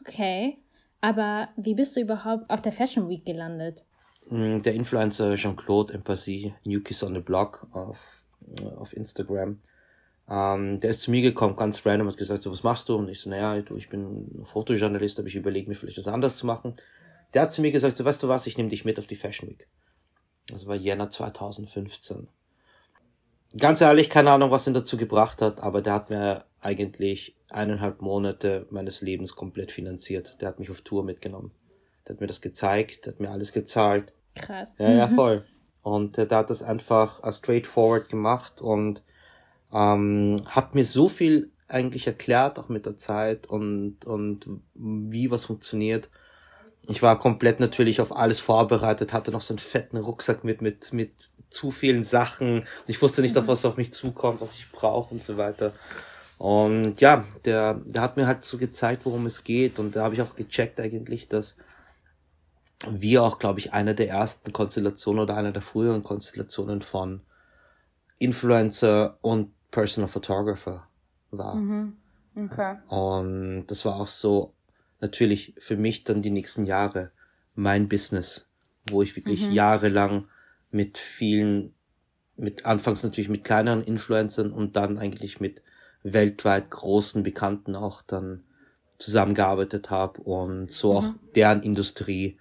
Okay, 0.00 0.58
aber 1.00 1.48
wie 1.56 1.74
bist 1.74 1.96
du 1.96 2.00
überhaupt 2.00 2.50
auf 2.50 2.60
der 2.60 2.72
Fashion 2.72 3.08
Week 3.08 3.24
gelandet? 3.24 3.84
Mm, 4.28 4.60
der 4.62 4.74
Influencer 4.74 5.34
Jean-Claude 5.36 5.94
Empathie, 5.94 6.54
New 6.64 6.80
Kiss 6.80 7.02
on 7.02 7.14
the 7.14 7.20
Block 7.20 7.66
auf, 7.72 8.26
auf 8.76 8.96
Instagram, 8.96 9.60
ähm, 10.28 10.80
der 10.80 10.90
ist 10.90 11.02
zu 11.02 11.10
mir 11.10 11.22
gekommen, 11.22 11.54
ganz 11.54 11.84
random, 11.86 12.08
hat 12.08 12.16
gesagt, 12.16 12.42
so, 12.42 12.50
was 12.50 12.64
machst 12.64 12.88
du? 12.88 12.96
Und 12.96 13.08
ich 13.08 13.20
so, 13.20 13.30
naja, 13.30 13.62
du, 13.62 13.76
ich 13.76 13.88
bin 13.88 14.42
Fotojournalist, 14.44 15.18
aber 15.18 15.28
ich 15.28 15.36
überlege 15.36 15.68
mir 15.68 15.76
vielleicht 15.76 15.98
was 15.98 16.08
anderes 16.08 16.36
zu 16.36 16.46
machen. 16.46 16.74
Der 17.34 17.42
hat 17.42 17.52
zu 17.52 17.60
mir 17.60 17.70
gesagt, 17.70 17.96
so, 17.96 18.04
weißt 18.04 18.22
du 18.22 18.28
was, 18.28 18.46
ich 18.46 18.56
nehme 18.56 18.68
dich 18.68 18.84
mit 18.84 18.98
auf 18.98 19.06
die 19.06 19.16
Fashion 19.16 19.48
Week. 19.48 19.68
Das 20.48 20.66
war 20.66 20.74
Jänner 20.74 21.10
2015. 21.10 22.28
Ganz 23.56 23.80
ehrlich, 23.80 24.10
keine 24.10 24.32
Ahnung, 24.32 24.50
was 24.50 24.66
ihn 24.66 24.74
dazu 24.74 24.96
gebracht 24.96 25.40
hat, 25.40 25.60
aber 25.60 25.80
der 25.80 25.94
hat 25.94 26.10
mir 26.10 26.44
eigentlich 26.60 27.36
eineinhalb 27.48 28.02
Monate 28.02 28.66
meines 28.70 29.00
Lebens 29.02 29.36
komplett 29.36 29.70
finanziert. 29.70 30.40
Der 30.40 30.48
hat 30.48 30.58
mich 30.58 30.70
auf 30.70 30.80
Tour 30.80 31.04
mitgenommen. 31.04 31.52
Der 32.06 32.14
hat 32.14 32.20
mir 32.20 32.26
das 32.26 32.40
gezeigt, 32.40 33.06
der 33.06 33.12
hat 33.12 33.20
mir 33.20 33.30
alles 33.30 33.52
gezahlt. 33.52 34.12
Krass. 34.36 34.74
Ja, 34.78 34.90
ja, 34.90 35.08
voll. 35.08 35.44
Und 35.82 36.18
äh, 36.18 36.26
der 36.26 36.38
hat 36.38 36.50
das 36.50 36.62
einfach 36.62 37.22
uh, 37.24 37.32
straightforward 37.32 38.08
gemacht 38.08 38.60
und 38.60 39.02
ähm, 39.72 40.36
hat 40.46 40.74
mir 40.74 40.84
so 40.84 41.08
viel 41.08 41.50
eigentlich 41.68 42.06
erklärt, 42.06 42.58
auch 42.58 42.68
mit 42.68 42.86
der 42.86 42.96
Zeit 42.96 43.46
und, 43.46 44.04
und 44.04 44.48
wie 44.74 45.30
was 45.30 45.44
funktioniert. 45.44 46.08
Ich 46.88 47.02
war 47.02 47.18
komplett 47.18 47.58
natürlich 47.58 48.00
auf 48.00 48.14
alles 48.14 48.38
vorbereitet, 48.38 49.12
hatte 49.12 49.32
noch 49.32 49.40
so 49.40 49.52
einen 49.52 49.58
fetten 49.58 49.96
Rucksack 49.96 50.44
mit, 50.44 50.62
mit, 50.62 50.92
mit 50.92 51.30
zu 51.50 51.72
vielen 51.72 52.04
Sachen. 52.04 52.64
Ich 52.86 53.02
wusste 53.02 53.22
nicht, 53.22 53.36
auf 53.36 53.48
was 53.48 53.64
auf 53.64 53.76
mich 53.76 53.92
zukommt, 53.92 54.40
was 54.40 54.54
ich 54.54 54.70
brauche 54.70 55.14
und 55.14 55.22
so 55.22 55.36
weiter. 55.36 55.72
Und 56.38 57.00
ja, 57.00 57.24
der, 57.44 57.74
der 57.84 58.02
hat 58.02 58.16
mir 58.16 58.26
halt 58.26 58.44
so 58.44 58.58
gezeigt, 58.58 59.04
worum 59.04 59.26
es 59.26 59.42
geht. 59.42 59.78
Und 59.78 59.96
da 59.96 60.04
habe 60.04 60.14
ich 60.14 60.22
auch 60.22 60.36
gecheckt 60.36 60.78
eigentlich, 60.78 61.28
dass 61.28 61.56
wir 62.88 63.22
auch, 63.22 63.38
glaube 63.38 63.58
ich, 63.58 63.72
eine 63.72 63.94
der 63.94 64.08
ersten 64.08 64.52
Konstellationen 64.52 65.22
oder 65.22 65.36
einer 65.36 65.52
der 65.52 65.62
früheren 65.62 66.02
Konstellationen 66.02 66.82
von 66.82 67.22
Influencer 68.18 69.18
und 69.22 69.52
Personal 69.70 70.08
Photographer 70.08 70.86
war. 71.30 71.54
Mhm. 71.54 71.96
Okay. 72.36 72.76
Und 72.88 73.66
das 73.68 73.84
war 73.84 73.96
auch 73.96 74.06
so 74.06 74.54
natürlich 75.00 75.54
für 75.58 75.76
mich 75.76 76.04
dann 76.04 76.22
die 76.22 76.30
nächsten 76.30 76.64
Jahre 76.64 77.10
mein 77.54 77.88
Business, 77.88 78.48
wo 78.88 79.02
ich 79.02 79.16
wirklich 79.16 79.46
mhm. 79.46 79.52
jahrelang 79.52 80.28
mit 80.70 80.98
vielen, 80.98 81.74
mit 82.36 82.66
anfangs 82.66 83.02
natürlich 83.02 83.30
mit 83.30 83.44
kleineren 83.44 83.82
Influencern 83.82 84.52
und 84.52 84.76
dann 84.76 84.98
eigentlich 84.98 85.40
mit 85.40 85.62
weltweit 86.02 86.70
großen 86.70 87.22
Bekannten 87.22 87.74
auch 87.74 88.02
dann 88.02 88.44
zusammengearbeitet 88.98 89.90
habe 89.90 90.20
und 90.22 90.70
so 90.70 90.92
mhm. 90.92 90.96
auch 90.98 91.14
deren 91.34 91.62
Industrie 91.62 92.38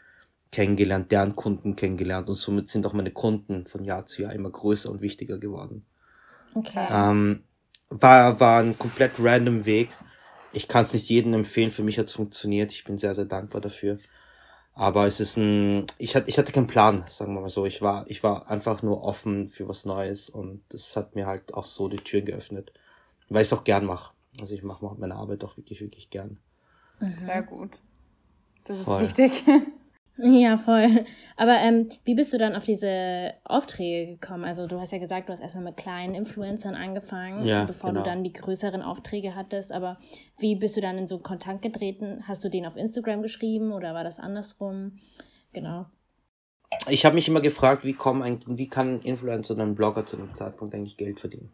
kennengelernt, 0.55 1.11
deren 1.11 1.35
Kunden 1.35 1.75
kennengelernt 1.75 2.29
und 2.29 2.35
somit 2.35 2.69
sind 2.69 2.85
auch 2.85 2.93
meine 2.93 3.11
Kunden 3.11 3.65
von 3.65 3.83
Jahr 3.83 4.05
zu 4.05 4.21
Jahr 4.21 4.31
immer 4.31 4.49
größer 4.49 4.89
und 4.89 5.01
wichtiger 5.01 5.37
geworden. 5.37 5.85
Okay. 6.53 6.87
Ähm, 6.89 7.43
war, 7.89 8.39
war 8.39 8.61
ein 8.61 8.79
komplett 8.79 9.11
random 9.19 9.65
Weg. 9.65 9.89
Ich 10.53 10.69
kann 10.69 10.83
es 10.83 10.93
nicht 10.93 11.09
jedem 11.09 11.33
empfehlen. 11.33 11.71
Für 11.71 11.83
mich 11.83 11.99
hat 11.99 12.05
es 12.05 12.13
funktioniert. 12.13 12.71
Ich 12.71 12.85
bin 12.85 12.97
sehr, 12.97 13.13
sehr 13.13 13.25
dankbar 13.25 13.59
dafür. 13.59 13.99
Aber 14.73 15.05
es 15.07 15.19
ist 15.19 15.35
ein, 15.35 15.85
ich 15.97 16.15
hatte, 16.15 16.29
ich 16.29 16.37
hatte 16.37 16.53
keinen 16.53 16.67
Plan, 16.67 17.03
sagen 17.09 17.33
wir 17.33 17.41
mal 17.41 17.49
so. 17.49 17.65
Ich 17.65 17.81
war, 17.81 18.05
ich 18.07 18.23
war 18.23 18.49
einfach 18.49 18.81
nur 18.81 19.03
offen 19.03 19.47
für 19.47 19.67
was 19.67 19.83
Neues 19.83 20.29
und 20.29 20.63
das 20.69 20.95
hat 20.95 21.15
mir 21.15 21.27
halt 21.27 21.53
auch 21.53 21.65
so 21.65 21.89
die 21.89 21.97
Türen 21.97 22.25
geöffnet, 22.25 22.71
weil 23.27 23.41
ich 23.41 23.49
es 23.49 23.53
auch 23.53 23.65
gern 23.65 23.85
mache. 23.85 24.13
Also 24.39 24.55
ich 24.55 24.63
mache 24.63 24.85
meine 24.97 25.15
Arbeit 25.15 25.43
auch 25.43 25.57
wirklich, 25.57 25.81
wirklich 25.81 26.09
gern. 26.09 26.37
Sehr 27.01 27.43
gut. 27.43 27.71
Das 28.63 28.79
ist 28.79 28.85
Voll. 28.85 29.01
wichtig. 29.01 29.43
Ja, 30.17 30.57
voll. 30.57 31.05
Aber 31.35 31.57
ähm, 31.57 31.89
wie 32.05 32.15
bist 32.15 32.31
du 32.31 32.37
dann 32.37 32.55
auf 32.55 32.63
diese 32.63 33.33
Aufträge 33.43 34.13
gekommen? 34.13 34.45
Also 34.45 34.65
du 34.65 34.79
hast 34.79 34.93
ja 34.93 34.97
gesagt, 34.97 35.27
du 35.27 35.33
hast 35.33 35.41
erstmal 35.41 35.65
mit 35.65 35.77
kleinen 35.77 36.15
Influencern 36.15 36.75
angefangen, 36.75 37.45
ja, 37.45 37.65
bevor 37.65 37.89
genau. 37.89 38.03
du 38.03 38.09
dann 38.09 38.23
die 38.23 38.31
größeren 38.31 38.81
Aufträge 38.81 39.35
hattest. 39.35 39.71
Aber 39.71 39.97
wie 40.37 40.55
bist 40.55 40.77
du 40.77 40.81
dann 40.81 40.97
in 40.97 41.07
so 41.07 41.19
Kontakt 41.19 41.61
getreten? 41.61 42.23
Hast 42.27 42.43
du 42.45 42.49
den 42.49 42.65
auf 42.65 42.77
Instagram 42.77 43.21
geschrieben 43.21 43.73
oder 43.73 43.93
war 43.93 44.03
das 44.03 44.19
andersrum? 44.19 44.93
Genau. 45.53 45.85
Ich 46.89 47.05
habe 47.05 47.15
mich 47.15 47.27
immer 47.27 47.41
gefragt, 47.41 47.83
wie, 47.83 47.93
kommen 47.93 48.39
wie 48.47 48.67
kann 48.67 48.95
ein 48.95 49.01
Influencer 49.01 49.53
oder 49.53 49.63
ein 49.63 49.75
Blogger 49.75 50.05
zu 50.05 50.17
einem 50.17 50.33
Zeitpunkt 50.33 50.73
eigentlich 50.73 50.97
Geld 50.97 51.19
verdienen? 51.19 51.51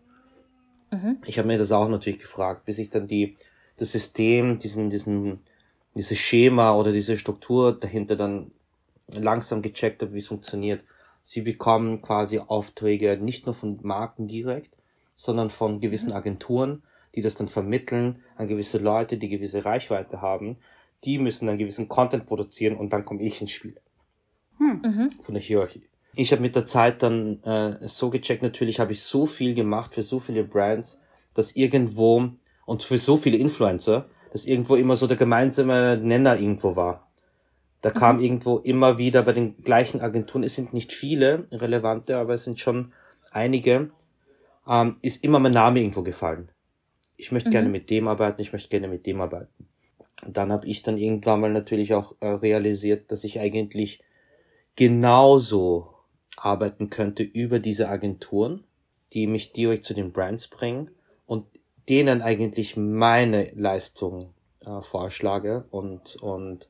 Mhm. 0.91 1.17
Ich 1.25 1.39
habe 1.39 1.47
mir 1.47 1.57
das 1.57 1.71
auch 1.71 1.89
natürlich 1.89 2.19
gefragt, 2.19 2.65
bis 2.65 2.77
ich 2.77 2.89
dann 2.89 3.07
die 3.07 3.35
das 3.77 3.91
System, 3.91 4.59
diesen, 4.59 4.89
diesen 4.89 5.39
dieses 5.95 6.17
Schema 6.17 6.75
oder 6.75 6.91
diese 6.91 7.17
Struktur 7.17 7.77
dahinter 7.77 8.15
dann 8.15 8.51
langsam 9.07 9.61
gecheckt 9.61 10.01
habe, 10.01 10.13
wie 10.13 10.19
es 10.19 10.27
funktioniert. 10.27 10.83
Sie 11.21 11.41
bekommen 11.41 12.01
quasi 12.01 12.39
Aufträge 12.39 13.17
nicht 13.17 13.45
nur 13.45 13.55
von 13.55 13.79
Marken 13.83 14.27
direkt, 14.27 14.75
sondern 15.15 15.49
von 15.49 15.79
gewissen 15.79 16.09
mhm. 16.09 16.15
Agenturen, 16.15 16.83
die 17.15 17.21
das 17.21 17.35
dann 17.35 17.47
vermitteln 17.47 18.23
an 18.35 18.47
gewisse 18.47 18.77
Leute, 18.77 19.17
die 19.17 19.29
gewisse 19.29 19.65
Reichweite 19.65 20.21
haben. 20.21 20.57
Die 21.03 21.17
müssen 21.17 21.47
dann 21.47 21.57
gewissen 21.57 21.89
Content 21.89 22.25
produzieren 22.25 22.77
und 22.77 22.93
dann 22.93 23.05
komme 23.05 23.21
ich 23.21 23.41
ins 23.41 23.51
Spiel. 23.51 23.75
Hm. 24.57 24.81
Mhm. 24.83 25.11
Von 25.21 25.33
der 25.33 25.43
Hierarchie. 25.43 25.83
Ich 26.13 26.31
habe 26.31 26.41
mit 26.41 26.55
der 26.55 26.65
Zeit 26.65 27.03
dann 27.03 27.41
äh, 27.43 27.87
so 27.87 28.09
gecheckt, 28.09 28.43
natürlich 28.43 28.79
habe 28.79 28.91
ich 28.91 29.01
so 29.01 29.25
viel 29.25 29.55
gemacht 29.55 29.93
für 29.93 30.03
so 30.03 30.19
viele 30.19 30.43
Brands, 30.43 31.01
dass 31.33 31.55
irgendwo 31.55 32.29
und 32.65 32.83
für 32.83 32.97
so 32.97 33.17
viele 33.17 33.37
Influencer, 33.37 34.09
dass 34.31 34.45
irgendwo 34.45 34.75
immer 34.75 34.95
so 34.95 35.07
der 35.07 35.17
gemeinsame 35.17 35.97
Nenner 35.97 36.39
irgendwo 36.39 36.75
war. 36.75 37.11
Da 37.81 37.89
mhm. 37.89 37.93
kam 37.93 38.19
irgendwo 38.19 38.57
immer 38.59 38.97
wieder 38.97 39.23
bei 39.23 39.33
den 39.33 39.57
gleichen 39.57 40.01
Agenturen, 40.01 40.43
es 40.43 40.55
sind 40.55 40.73
nicht 40.73 40.91
viele 40.91 41.45
relevante, 41.51 42.17
aber 42.17 42.33
es 42.33 42.45
sind 42.45 42.59
schon 42.59 42.93
einige, 43.31 43.91
ähm, 44.67 44.97
ist 45.01 45.23
immer 45.23 45.39
mein 45.39 45.51
Name 45.51 45.79
irgendwo 45.79 46.01
gefallen. 46.01 46.51
Ich 47.17 47.31
möchte 47.31 47.49
mhm. 47.49 47.53
gerne 47.53 47.69
mit 47.69 47.89
dem 47.89 48.07
arbeiten, 48.07 48.41
ich 48.41 48.53
möchte 48.53 48.69
gerne 48.69 48.87
mit 48.87 49.05
dem 49.05 49.21
arbeiten. 49.21 49.67
Und 50.25 50.37
dann 50.37 50.51
habe 50.51 50.67
ich 50.67 50.83
dann 50.83 50.97
irgendwann 50.97 51.41
mal 51.41 51.51
natürlich 51.51 51.93
auch 51.93 52.15
äh, 52.19 52.27
realisiert, 52.27 53.11
dass 53.11 53.23
ich 53.23 53.39
eigentlich 53.39 54.01
genauso 54.75 55.93
arbeiten 56.37 56.89
könnte 56.89 57.23
über 57.23 57.59
diese 57.59 57.89
Agenturen, 57.89 58.63
die 59.13 59.27
mich 59.27 59.51
direkt 59.51 59.83
zu 59.83 59.93
den 59.93 60.13
Brands 60.13 60.47
bringen 60.47 60.91
denen 61.91 62.21
eigentlich 62.21 62.77
meine 62.77 63.51
Leistung 63.53 64.33
äh, 64.65 64.81
vorschlage 64.81 65.65
und 65.71 66.15
und 66.15 66.69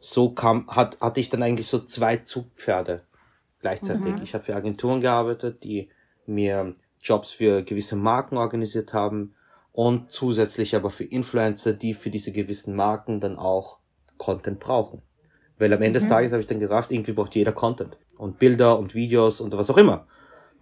so 0.00 0.30
kam 0.30 0.66
hat 0.66 0.98
hatte 1.00 1.20
ich 1.20 1.28
dann 1.28 1.42
eigentlich 1.42 1.66
so 1.66 1.78
zwei 1.78 2.16
Zugpferde 2.16 3.02
gleichzeitig. 3.60 4.16
Mhm. 4.16 4.22
Ich 4.22 4.32
habe 4.34 4.42
für 4.42 4.56
Agenturen 4.56 5.02
gearbeitet, 5.02 5.62
die 5.62 5.90
mir 6.24 6.74
Jobs 7.02 7.32
für 7.32 7.62
gewisse 7.62 7.96
Marken 7.96 8.38
organisiert 8.38 8.94
haben 8.94 9.34
und 9.72 10.10
zusätzlich 10.10 10.74
aber 10.74 10.88
für 10.88 11.04
Influencer, 11.04 11.74
die 11.74 11.92
für 11.92 12.10
diese 12.10 12.32
gewissen 12.32 12.74
Marken 12.74 13.20
dann 13.20 13.36
auch 13.36 13.78
Content 14.16 14.58
brauchen. 14.58 15.02
Weil 15.58 15.72
am 15.74 15.82
Ende 15.82 16.00
mhm. 16.00 16.04
des 16.04 16.08
Tages 16.08 16.32
habe 16.32 16.40
ich 16.40 16.46
dann 16.46 16.60
gerafft, 16.60 16.92
irgendwie 16.92 17.12
braucht 17.12 17.34
jeder 17.34 17.52
Content 17.52 17.98
und 18.16 18.38
Bilder 18.38 18.78
und 18.78 18.94
Videos 18.94 19.40
und 19.40 19.52
was 19.54 19.68
auch 19.68 19.78
immer. 19.78 20.06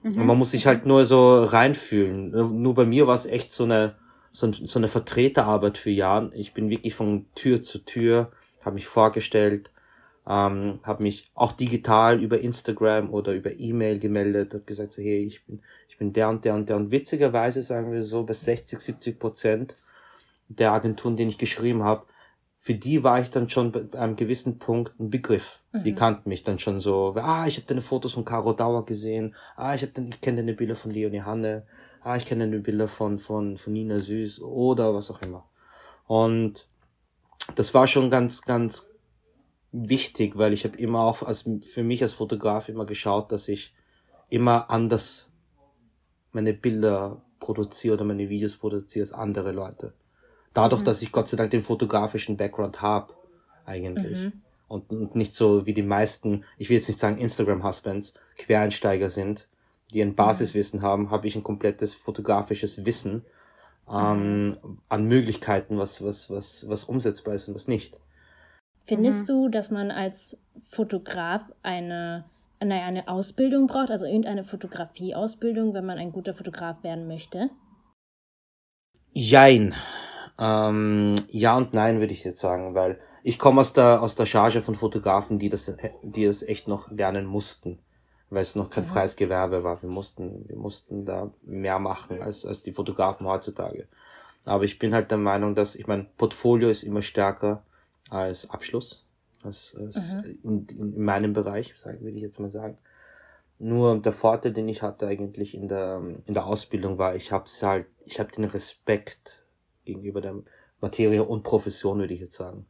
Mhm. 0.03 0.17
Und 0.17 0.27
man 0.27 0.39
muss 0.39 0.53
sich 0.53 0.67
halt 0.67 0.87
nur 0.87 1.05
so 1.05 1.43
reinfühlen. 1.43 2.31
Nur 2.63 2.75
bei 2.75 2.85
mir 2.85 3.07
war 3.07 3.15
es 3.15 3.27
echt 3.27 3.53
so 3.53 3.65
eine, 3.65 3.97
so, 4.33 4.51
so 4.53 4.79
eine 4.79 4.89
Vertreterarbeit 4.89 5.79
für 5.79 5.91
Jahren. 5.91 6.33
Ich 6.35 6.55
bin 6.55 6.71
wirklich 6.71 6.95
von 6.95 7.27
Tür 7.35 7.63
zu 7.63 7.79
Tür, 7.79 8.31
habe 8.63 8.75
mich 8.75 8.87
vorgestellt, 8.87 9.71
ähm, 10.27 10.81
habe 10.83 11.03
mich 11.03 11.31
auch 11.35 11.53
digital 11.53 12.23
über 12.23 12.41
Instagram 12.41 13.11
oder 13.11 13.33
über 13.33 13.59
E-Mail 13.59 13.99
gemeldet, 13.99 14.55
habe 14.55 14.65
gesagt, 14.65 14.93
so, 14.93 15.03
hey, 15.03 15.25
ich 15.25 15.45
bin, 15.45 15.61
ich 15.89 15.99
bin 15.99 16.13
der 16.13 16.29
und 16.29 16.45
der 16.45 16.55
und 16.55 16.69
der. 16.69 16.77
Und 16.77 16.91
witzigerweise 16.91 17.63
sagen 17.63 17.93
wir 17.93 18.03
so, 18.03 18.25
bei 18.25 18.35
60, 18.35 18.81
70 18.81 19.19
Prozent 19.19 19.77
der 20.49 20.73
Agenturen, 20.73 21.17
denen 21.17 21.31
ich 21.31 21.39
geschrieben 21.39 21.85
habe, 21.85 22.05
für 22.63 22.75
die 22.75 23.03
war 23.03 23.19
ich 23.23 23.31
dann 23.31 23.49
schon 23.49 23.73
bei 23.73 23.87
einem 23.99 24.17
gewissen 24.17 24.59
Punkt 24.59 24.93
ein 25.01 25.09
Begriff. 25.09 25.61
Mhm. 25.73 25.83
Die 25.83 25.95
kannten 25.95 26.29
mich 26.29 26.43
dann 26.43 26.59
schon 26.59 26.79
so, 26.79 27.15
ah, 27.17 27.47
ich 27.47 27.57
habe 27.57 27.67
deine 27.67 27.81
Fotos 27.81 28.13
von 28.13 28.27
Caro 28.27 28.53
Dauer 28.53 28.85
gesehen, 28.85 29.35
ah, 29.57 29.75
ich, 29.75 29.83
hab 29.83 29.95
den, 29.95 30.09
ich 30.09 30.21
kenne 30.21 30.43
deine 30.43 30.53
Bilder 30.53 30.77
von 30.77 30.91
Leonie 30.91 31.23
Hanne, 31.23 31.67
ah, 32.03 32.17
ich 32.17 32.27
kenne 32.27 32.45
deine 32.45 32.61
Bilder 32.61 32.87
von, 32.87 33.19
von, 33.19 33.57
von 33.57 33.73
Nina 33.73 33.99
Süß 33.99 34.43
oder 34.43 34.95
was 34.95 35.11
auch 35.11 35.23
immer. 35.23 35.49
Und 36.07 36.69
das 37.55 37.73
war 37.73 37.87
schon 37.87 38.11
ganz, 38.11 38.43
ganz 38.43 38.91
wichtig, 39.73 40.37
weil 40.37 40.53
ich 40.53 40.65
habe 40.65 40.77
immer 40.77 41.01
auch 41.01 41.23
als, 41.23 41.49
für 41.63 41.83
mich 41.83 42.03
als 42.03 42.13
Fotograf 42.13 42.69
immer 42.69 42.85
geschaut, 42.85 43.33
dass 43.33 43.49
ich 43.49 43.73
immer 44.29 44.69
anders 44.69 45.31
meine 46.33 46.53
Bilder 46.53 47.23
produziere 47.39 47.95
oder 47.95 48.05
meine 48.05 48.29
Videos 48.29 48.59
produziere 48.59 49.05
als 49.05 49.13
andere 49.13 49.53
Leute. 49.53 49.95
Dadurch, 50.53 50.83
mhm. 50.83 50.87
dass 50.87 51.03
ich 51.03 51.13
Gott 51.13 51.29
sei 51.29 51.37
Dank 51.37 51.51
den 51.51 51.63
fotografischen 51.63 52.37
Background 52.37 52.83
habe, 52.83 53.15
eigentlich. 53.65 54.25
Mhm. 54.25 54.33
Und, 54.69 54.91
und 54.91 55.17
nicht 55.17 55.35
so 55.35 55.67
wie 55.67 55.75
die 55.75 55.83
meisten, 55.83 56.45
ich 56.57 56.69
will 56.69 56.77
jetzt 56.77 56.89
nicht 56.89 57.01
sagen 57.01 57.19
Instagram-Husbands, 57.19 58.15
Quereinsteiger 58.37 59.11
sind, 59.11 59.49
die 59.93 60.03
ein 60.03 60.15
Basiswissen 60.15 60.83
haben, 60.83 61.11
habe 61.11 61.27
ich 61.27 61.35
ein 61.35 61.43
komplettes 61.43 61.95
fotografisches 61.95 62.85
Wissen 62.85 63.25
ähm, 63.91 64.57
an 64.89 65.05
Möglichkeiten, 65.05 65.79
was, 65.79 66.05
was, 66.05 66.31
was, 66.31 66.69
was 66.69 66.85
umsetzbar 66.85 67.35
ist 67.35 67.49
und 67.49 67.55
was 67.55 67.67
nicht. 67.67 67.99
Findest 68.85 69.23
mhm. 69.23 69.27
du, 69.27 69.49
dass 69.49 69.71
man 69.71 69.91
als 69.91 70.37
Fotograf 70.69 71.43
eine, 71.63 72.25
naja, 72.61 72.85
eine 72.85 73.09
Ausbildung 73.09 73.67
braucht, 73.67 73.91
also 73.91 74.07
irgendeine 74.07 74.45
Fotografieausbildung, 74.45 75.75
wenn 75.75 75.87
man 75.87 75.99
ein 75.99 76.13
guter 76.13 76.35
Fotograf 76.35 76.83
werden 76.85 77.09
möchte? 77.09 77.51
Jein. 79.13 79.75
Ähm, 80.41 81.15
ja 81.29 81.57
und 81.57 81.75
nein, 81.75 82.01
würde 82.01 82.13
ich 82.13 82.25
jetzt 82.25 82.41
sagen, 82.41 82.75
weil 82.75 82.99
ich 83.23 83.39
komme 83.39 83.61
aus 83.61 83.75
der, 83.75 84.03
aus 84.03 84.17
der 84.17 84.27
Charge 84.27 84.63
von 84.63 84.75
Fotografen, 84.75 85.39
die 85.39 85.51
das, 85.51 85.71
die 86.03 86.25
das 86.25 86.43
echt 86.43 86.67
noch 86.67 86.91
lernen 86.91 87.27
mussten, 87.27 87.79
weil 88.31 88.43
es 88.43 88.57
noch 88.57 88.71
kein 88.71 88.85
mhm. 88.85 88.89
freies 88.89 89.17
Gewerbe 89.17 89.63
war. 89.63 89.83
Wir 89.83 89.91
mussten, 89.91 90.49
wir 90.49 90.57
mussten 90.57 91.05
da 91.05 91.31
mehr 91.43 91.79
machen 91.79 92.23
als, 92.23 92.47
als 92.47 92.63
die 92.63 92.73
Fotografen 92.73 93.27
heutzutage. 93.27 93.87
Aber 94.47 94.65
ich 94.65 94.79
bin 94.79 94.95
halt 94.95 95.11
der 95.11 95.19
Meinung, 95.19 95.55
dass, 95.55 95.77
ich 95.77 95.87
mein 95.87 96.07
Portfolio 96.17 96.71
ist 96.71 96.83
immer 96.83 97.03
stärker 97.03 97.63
als 98.09 98.49
Abschluss, 98.49 99.05
als, 99.45 99.77
als 99.79 100.15
mhm. 100.15 100.39
in, 100.43 100.67
in 100.79 101.05
meinem 101.05 101.35
Bereich, 101.35 101.75
würde 101.85 102.17
ich 102.17 102.23
jetzt 102.23 102.41
mal 102.41 102.49
sagen. 102.49 102.79
Nur 103.59 104.01
der 104.01 104.13
Vorteil, 104.13 104.55
den 104.55 104.69
ich 104.69 104.81
hatte 104.81 105.07
eigentlich 105.07 105.55
in 105.55 105.69
der, 105.69 106.01
in 106.25 106.33
der 106.33 106.47
Ausbildung 106.47 106.97
war, 106.97 107.15
ich 107.15 107.31
habe 107.31 107.45
halt, 107.61 107.87
ich 108.07 108.19
habe 108.19 108.33
den 108.33 108.45
Respekt 108.45 109.43
gegenüber 109.85 110.21
der 110.21 110.35
Materie 110.81 111.25
und 111.25 111.43
Profession, 111.43 111.99
würde 111.99 112.15
ich 112.15 112.21
jetzt 112.21 112.37
sagen. 112.37 112.67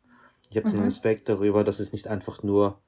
Ich 0.50 0.56
habe 0.56 0.68
mhm. 0.68 0.72
den 0.72 0.82
Respekt 0.82 1.28
darüber, 1.28 1.64
dass 1.64 1.80
es 1.80 1.92
nicht 1.92 2.08
einfach 2.08 2.42
nur, 2.42 2.80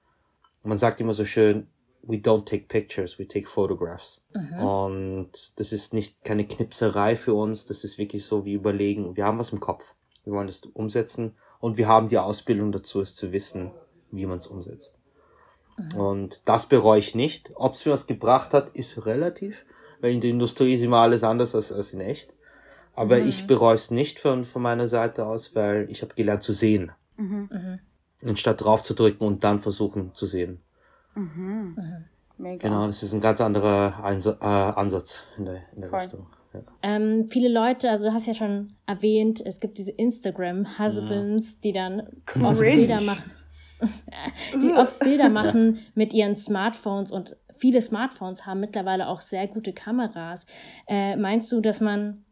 man 0.62 0.76
sagt 0.76 1.00
immer 1.00 1.14
so 1.14 1.24
schön, 1.24 1.68
we 2.02 2.16
don't 2.16 2.44
take 2.44 2.66
pictures, 2.66 3.18
we 3.18 3.26
take 3.26 3.46
photographs. 3.46 4.20
Mhm. 4.34 4.58
Und 4.58 5.60
das 5.60 5.72
ist 5.72 5.94
nicht 5.94 6.24
keine 6.24 6.46
Knipserei 6.46 7.16
für 7.16 7.34
uns, 7.34 7.66
das 7.66 7.84
ist 7.84 7.98
wirklich 7.98 8.26
so 8.26 8.44
wie 8.44 8.54
überlegen, 8.54 9.16
wir 9.16 9.24
haben 9.24 9.38
was 9.38 9.52
im 9.52 9.60
Kopf. 9.60 9.94
Wir 10.24 10.32
wollen 10.32 10.46
das 10.46 10.60
umsetzen 10.60 11.36
und 11.60 11.76
wir 11.76 11.88
haben 11.88 12.08
die 12.08 12.18
Ausbildung 12.18 12.72
dazu, 12.72 13.00
es 13.00 13.14
zu 13.14 13.32
wissen, 13.32 13.72
wie 14.10 14.26
man 14.26 14.38
es 14.38 14.46
umsetzt. 14.46 14.98
Mhm. 15.76 16.00
Und 16.00 16.42
das 16.44 16.66
bereue 16.66 16.98
ich 16.98 17.14
nicht. 17.14 17.52
Ob 17.54 17.74
es 17.74 17.84
mir 17.84 17.92
was 17.92 18.06
gebracht 18.06 18.52
hat, 18.52 18.70
ist 18.70 19.06
relativ, 19.06 19.64
weil 20.00 20.12
in 20.12 20.20
der 20.20 20.30
Industrie 20.30 20.74
ist 20.74 20.82
immer 20.82 20.98
alles 20.98 21.24
anders 21.24 21.54
als, 21.54 21.72
als 21.72 21.92
in 21.92 22.00
echt. 22.00 22.34
Aber 22.94 23.18
mhm. 23.18 23.28
ich 23.28 23.46
bereue 23.46 23.74
es 23.74 23.90
nicht 23.90 24.18
von, 24.18 24.44
von 24.44 24.62
meiner 24.62 24.88
Seite 24.88 25.26
aus, 25.26 25.54
weil 25.54 25.90
ich 25.90 26.02
habe 26.02 26.14
gelernt 26.14 26.42
zu 26.42 26.52
sehen. 26.52 26.92
Mhm. 27.16 27.48
mhm. 27.50 27.78
Anstatt 28.24 28.62
drauf 28.62 28.84
zu 28.84 28.94
drücken 28.94 29.24
und 29.24 29.42
dann 29.42 29.58
versuchen 29.58 30.14
zu 30.14 30.26
sehen. 30.26 30.62
Mhm. 31.14 31.74
mhm. 31.76 32.04
Mega. 32.38 32.68
Genau, 32.68 32.86
das 32.86 33.02
ist 33.02 33.12
ein 33.12 33.20
ganz 33.20 33.40
anderer 33.40 34.02
Einsa 34.02 34.36
äh, 34.40 34.80
Ansatz 34.80 35.28
in 35.38 35.44
der, 35.44 35.60
in 35.76 35.82
der 35.82 35.92
Richtung. 35.92 36.26
Ja. 36.52 36.60
Ähm, 36.82 37.28
viele 37.28 37.48
Leute, 37.48 37.88
also 37.88 38.08
du 38.08 38.12
hast 38.12 38.26
ja 38.26 38.34
schon 38.34 38.74
erwähnt, 38.84 39.40
es 39.44 39.60
gibt 39.60 39.78
diese 39.78 39.92
Instagram-Husbands, 39.92 41.50
ja. 41.52 41.58
die 41.62 41.72
dann 41.72 42.02
oft 42.42 42.58
Bilder 42.58 43.00
machen. 43.00 43.30
die 44.54 44.72
oft 44.72 44.98
Bilder 44.98 45.28
machen 45.30 45.78
mit 45.94 46.12
ihren 46.12 46.36
Smartphones 46.36 47.12
und 47.12 47.36
viele 47.56 47.80
Smartphones 47.80 48.44
haben 48.44 48.60
mittlerweile 48.60 49.08
auch 49.08 49.20
sehr 49.20 49.46
gute 49.46 49.72
Kameras. 49.72 50.46
Äh, 50.88 51.16
meinst 51.16 51.50
du, 51.52 51.60
dass 51.60 51.80
man 51.80 52.24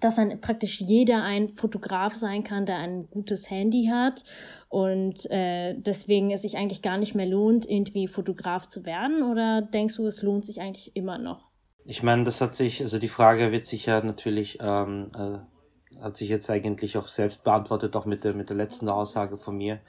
dass 0.00 0.16
dann 0.16 0.40
praktisch 0.40 0.80
jeder 0.80 1.22
ein 1.22 1.48
Fotograf 1.48 2.14
sein 2.14 2.44
kann, 2.44 2.66
der 2.66 2.78
ein 2.78 3.08
gutes 3.10 3.50
Handy 3.50 3.90
hat 3.92 4.24
und 4.68 5.30
äh, 5.30 5.74
deswegen 5.78 6.30
es 6.30 6.42
sich 6.42 6.56
eigentlich 6.56 6.82
gar 6.82 6.98
nicht 6.98 7.14
mehr 7.14 7.26
lohnt, 7.26 7.68
irgendwie 7.68 8.08
Fotograf 8.08 8.66
zu 8.68 8.84
werden? 8.84 9.22
Oder 9.22 9.62
denkst 9.62 9.96
du, 9.96 10.06
es 10.06 10.22
lohnt 10.22 10.44
sich 10.44 10.60
eigentlich 10.60 10.94
immer 10.96 11.18
noch? 11.18 11.46
Ich 11.84 12.02
meine, 12.02 12.24
das 12.24 12.40
hat 12.40 12.56
sich, 12.56 12.82
also 12.82 12.98
die 12.98 13.08
Frage 13.08 13.52
wird 13.52 13.64
sich 13.64 13.86
ja 13.86 14.02
natürlich, 14.02 14.58
ähm, 14.60 15.12
äh, 15.14 16.00
hat 16.00 16.16
sich 16.16 16.28
jetzt 16.28 16.50
eigentlich 16.50 16.98
auch 16.98 17.08
selbst 17.08 17.44
beantwortet, 17.44 17.94
auch 17.96 18.06
mit 18.06 18.24
der, 18.24 18.34
mit 18.34 18.50
der 18.50 18.56
letzten 18.56 18.88
Aussage 18.88 19.36
von 19.36 19.56
mir. 19.56 19.80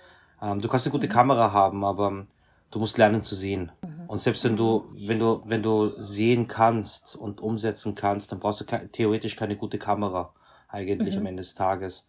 Ähm, 0.41 0.61
du 0.61 0.67
kannst 0.67 0.85
eine 0.85 0.91
gute 0.91 1.07
mhm. 1.07 1.11
Kamera 1.11 1.51
haben, 1.51 1.83
aber 1.83 2.23
du 2.69 2.79
musst 2.79 2.97
lernen 2.97 3.23
zu 3.23 3.35
sehen. 3.35 3.71
Mhm. 3.81 3.96
Und 4.07 4.19
selbst 4.19 4.43
wenn 4.45 4.55
du, 4.55 4.85
wenn 4.95 5.19
du, 5.19 5.41
wenn 5.45 5.61
du 5.61 5.93
sehen 6.01 6.47
kannst 6.47 7.15
und 7.15 7.41
umsetzen 7.41 7.93
kannst, 7.93 8.31
dann 8.31 8.39
brauchst 8.39 8.61
du 8.61 8.65
ke 8.65 8.89
theoretisch 8.91 9.35
keine 9.35 9.57
gute 9.57 9.77
Kamera 9.77 10.33
eigentlich 10.69 11.15
mhm. 11.15 11.21
am 11.21 11.25
Ende 11.27 11.41
des 11.41 11.55
Tages. 11.55 12.07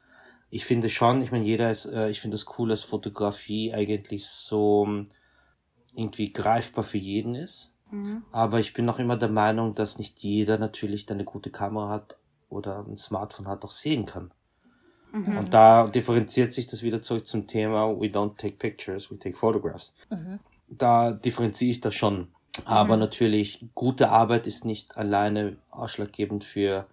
Ich 0.50 0.64
finde 0.64 0.90
schon, 0.90 1.22
ich 1.22 1.32
meine, 1.32 1.44
jeder 1.44 1.70
ist, 1.70 1.87
äh, 1.87 2.08
ich 2.08 2.20
finde 2.20 2.37
es 2.37 2.44
das 2.44 2.58
cool, 2.58 2.68
dass 2.68 2.82
Fotografie 2.82 3.74
eigentlich 3.74 4.26
so 4.26 4.84
ähm, 4.87 5.08
irgendwie 5.94 6.32
greifbar 6.32 6.84
für 6.84 6.98
jeden 6.98 7.34
ist. 7.34 7.74
Mhm. 7.90 8.22
Aber 8.30 8.61
ich 8.61 8.74
bin 8.74 8.84
noch 8.84 8.98
immer 8.98 9.16
der 9.16 9.28
Meinung, 9.28 9.74
dass 9.74 9.98
nicht 9.98 10.20
jeder 10.20 10.56
natürlich, 10.56 11.04
der 11.04 11.16
eine 11.16 11.24
gute 11.24 11.50
Kamera 11.50 11.88
hat 11.88 12.16
oder 12.48 12.87
ein 12.87 12.96
Smartphone 12.96 13.48
hat, 13.48 13.64
auch 13.64 13.72
sehen 13.72 14.06
kann. 14.06 14.30
Mhm. 15.12 15.37
Und 15.37 15.54
da 15.54 15.88
differenziert 15.88 16.52
sich 16.52 16.68
das 16.68 16.82
wieder 16.82 17.02
zurück 17.02 17.26
zum 17.26 17.46
Thema 17.46 17.88
We 17.98 18.06
don't 18.06 18.37
take 18.37 18.56
pictures, 18.56 19.11
we 19.11 19.18
take 19.18 19.37
photographs. 19.37 19.94
Mhm 20.11 20.38
da 20.70 21.12
differenziere 21.12 21.70
ich 21.70 21.81
das 21.81 21.94
schon. 21.94 22.28
Aber 22.64 22.94
mhm. 22.94 23.00
natürlich, 23.00 23.64
gute 23.74 24.11
Arbeit 24.11 24.46
ist 24.46 24.64
nicht 24.64 24.96
alleine 24.96 25.57
ausschlaggebend 25.70 26.44
für, 26.44 26.87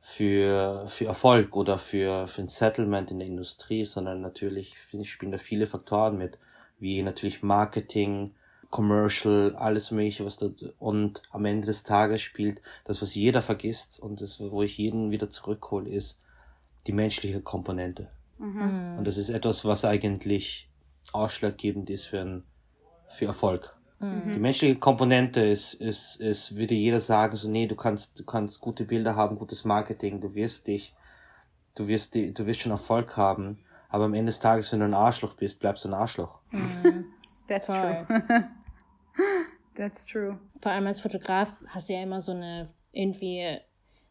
für, 0.00 0.86
für 0.88 1.06
Erfolg 1.06 1.56
oder 1.56 1.78
für, 1.78 2.26
für 2.26 2.42
ein 2.42 2.48
Settlement 2.48 3.10
in 3.10 3.18
der 3.18 3.28
Industrie, 3.28 3.84
sondern 3.84 4.20
natürlich, 4.20 4.76
spielen 5.04 5.32
da 5.32 5.38
viele 5.38 5.66
Faktoren 5.66 6.16
mit, 6.16 6.38
wie 6.78 7.02
natürlich 7.02 7.42
Marketing, 7.42 8.34
Commercial, 8.70 9.54
alles 9.54 9.92
mögliche, 9.92 10.24
was 10.24 10.36
da, 10.36 10.48
und 10.78 11.22
am 11.30 11.44
Ende 11.44 11.66
des 11.66 11.84
Tages 11.84 12.22
spielt 12.22 12.60
das, 12.84 13.00
was 13.02 13.14
jeder 13.14 13.40
vergisst 13.40 14.00
und 14.00 14.20
das, 14.20 14.40
wo 14.40 14.62
ich 14.62 14.78
jeden 14.78 15.12
wieder 15.12 15.30
zurückhole, 15.30 15.88
ist 15.88 16.20
die 16.88 16.92
menschliche 16.92 17.40
Komponente. 17.40 18.10
Mhm. 18.38 18.96
Und 18.98 19.06
das 19.06 19.16
ist 19.16 19.28
etwas, 19.28 19.64
was 19.64 19.84
eigentlich 19.84 20.68
ausschlaggebend 21.12 21.88
ist 21.88 22.06
für 22.06 22.20
ein 22.20 22.42
für 23.14 23.26
Erfolg. 23.26 23.76
Mhm. 24.00 24.32
Die 24.34 24.38
menschliche 24.38 24.76
Komponente 24.76 25.40
ist, 25.40 25.74
ist, 25.74 26.16
ist, 26.20 26.56
würde 26.56 26.74
jeder 26.74 27.00
sagen, 27.00 27.36
so, 27.36 27.48
nee, 27.48 27.66
du 27.66 27.76
kannst, 27.76 28.18
du 28.18 28.24
kannst 28.24 28.60
gute 28.60 28.84
Bilder 28.84 29.16
haben, 29.16 29.36
gutes 29.36 29.64
Marketing, 29.64 30.20
du 30.20 30.34
wirst 30.34 30.66
dich, 30.66 30.94
du 31.74 31.86
wirst 31.86 32.14
die, 32.14 32.34
du 32.34 32.46
wirst 32.46 32.60
schon 32.60 32.72
Erfolg 32.72 33.16
haben, 33.16 33.58
aber 33.88 34.04
am 34.04 34.14
Ende 34.14 34.30
des 34.30 34.40
Tages, 34.40 34.72
wenn 34.72 34.80
du 34.80 34.86
ein 34.86 34.94
Arschloch 34.94 35.34
bist, 35.34 35.60
bleibst 35.60 35.84
du 35.84 35.88
ein 35.88 35.94
Arschloch. 35.94 36.40
Mhm. 36.50 37.06
That's 37.48 37.68
true. 37.68 38.06
That's 39.74 40.06
true. 40.06 40.38
Vor 40.60 40.72
allem 40.72 40.86
als 40.86 41.00
Fotograf 41.00 41.56
hast 41.66 41.88
du 41.88 41.94
ja 41.94 42.02
immer 42.02 42.20
so 42.20 42.32
eine 42.32 42.72
irgendwie 42.92 43.58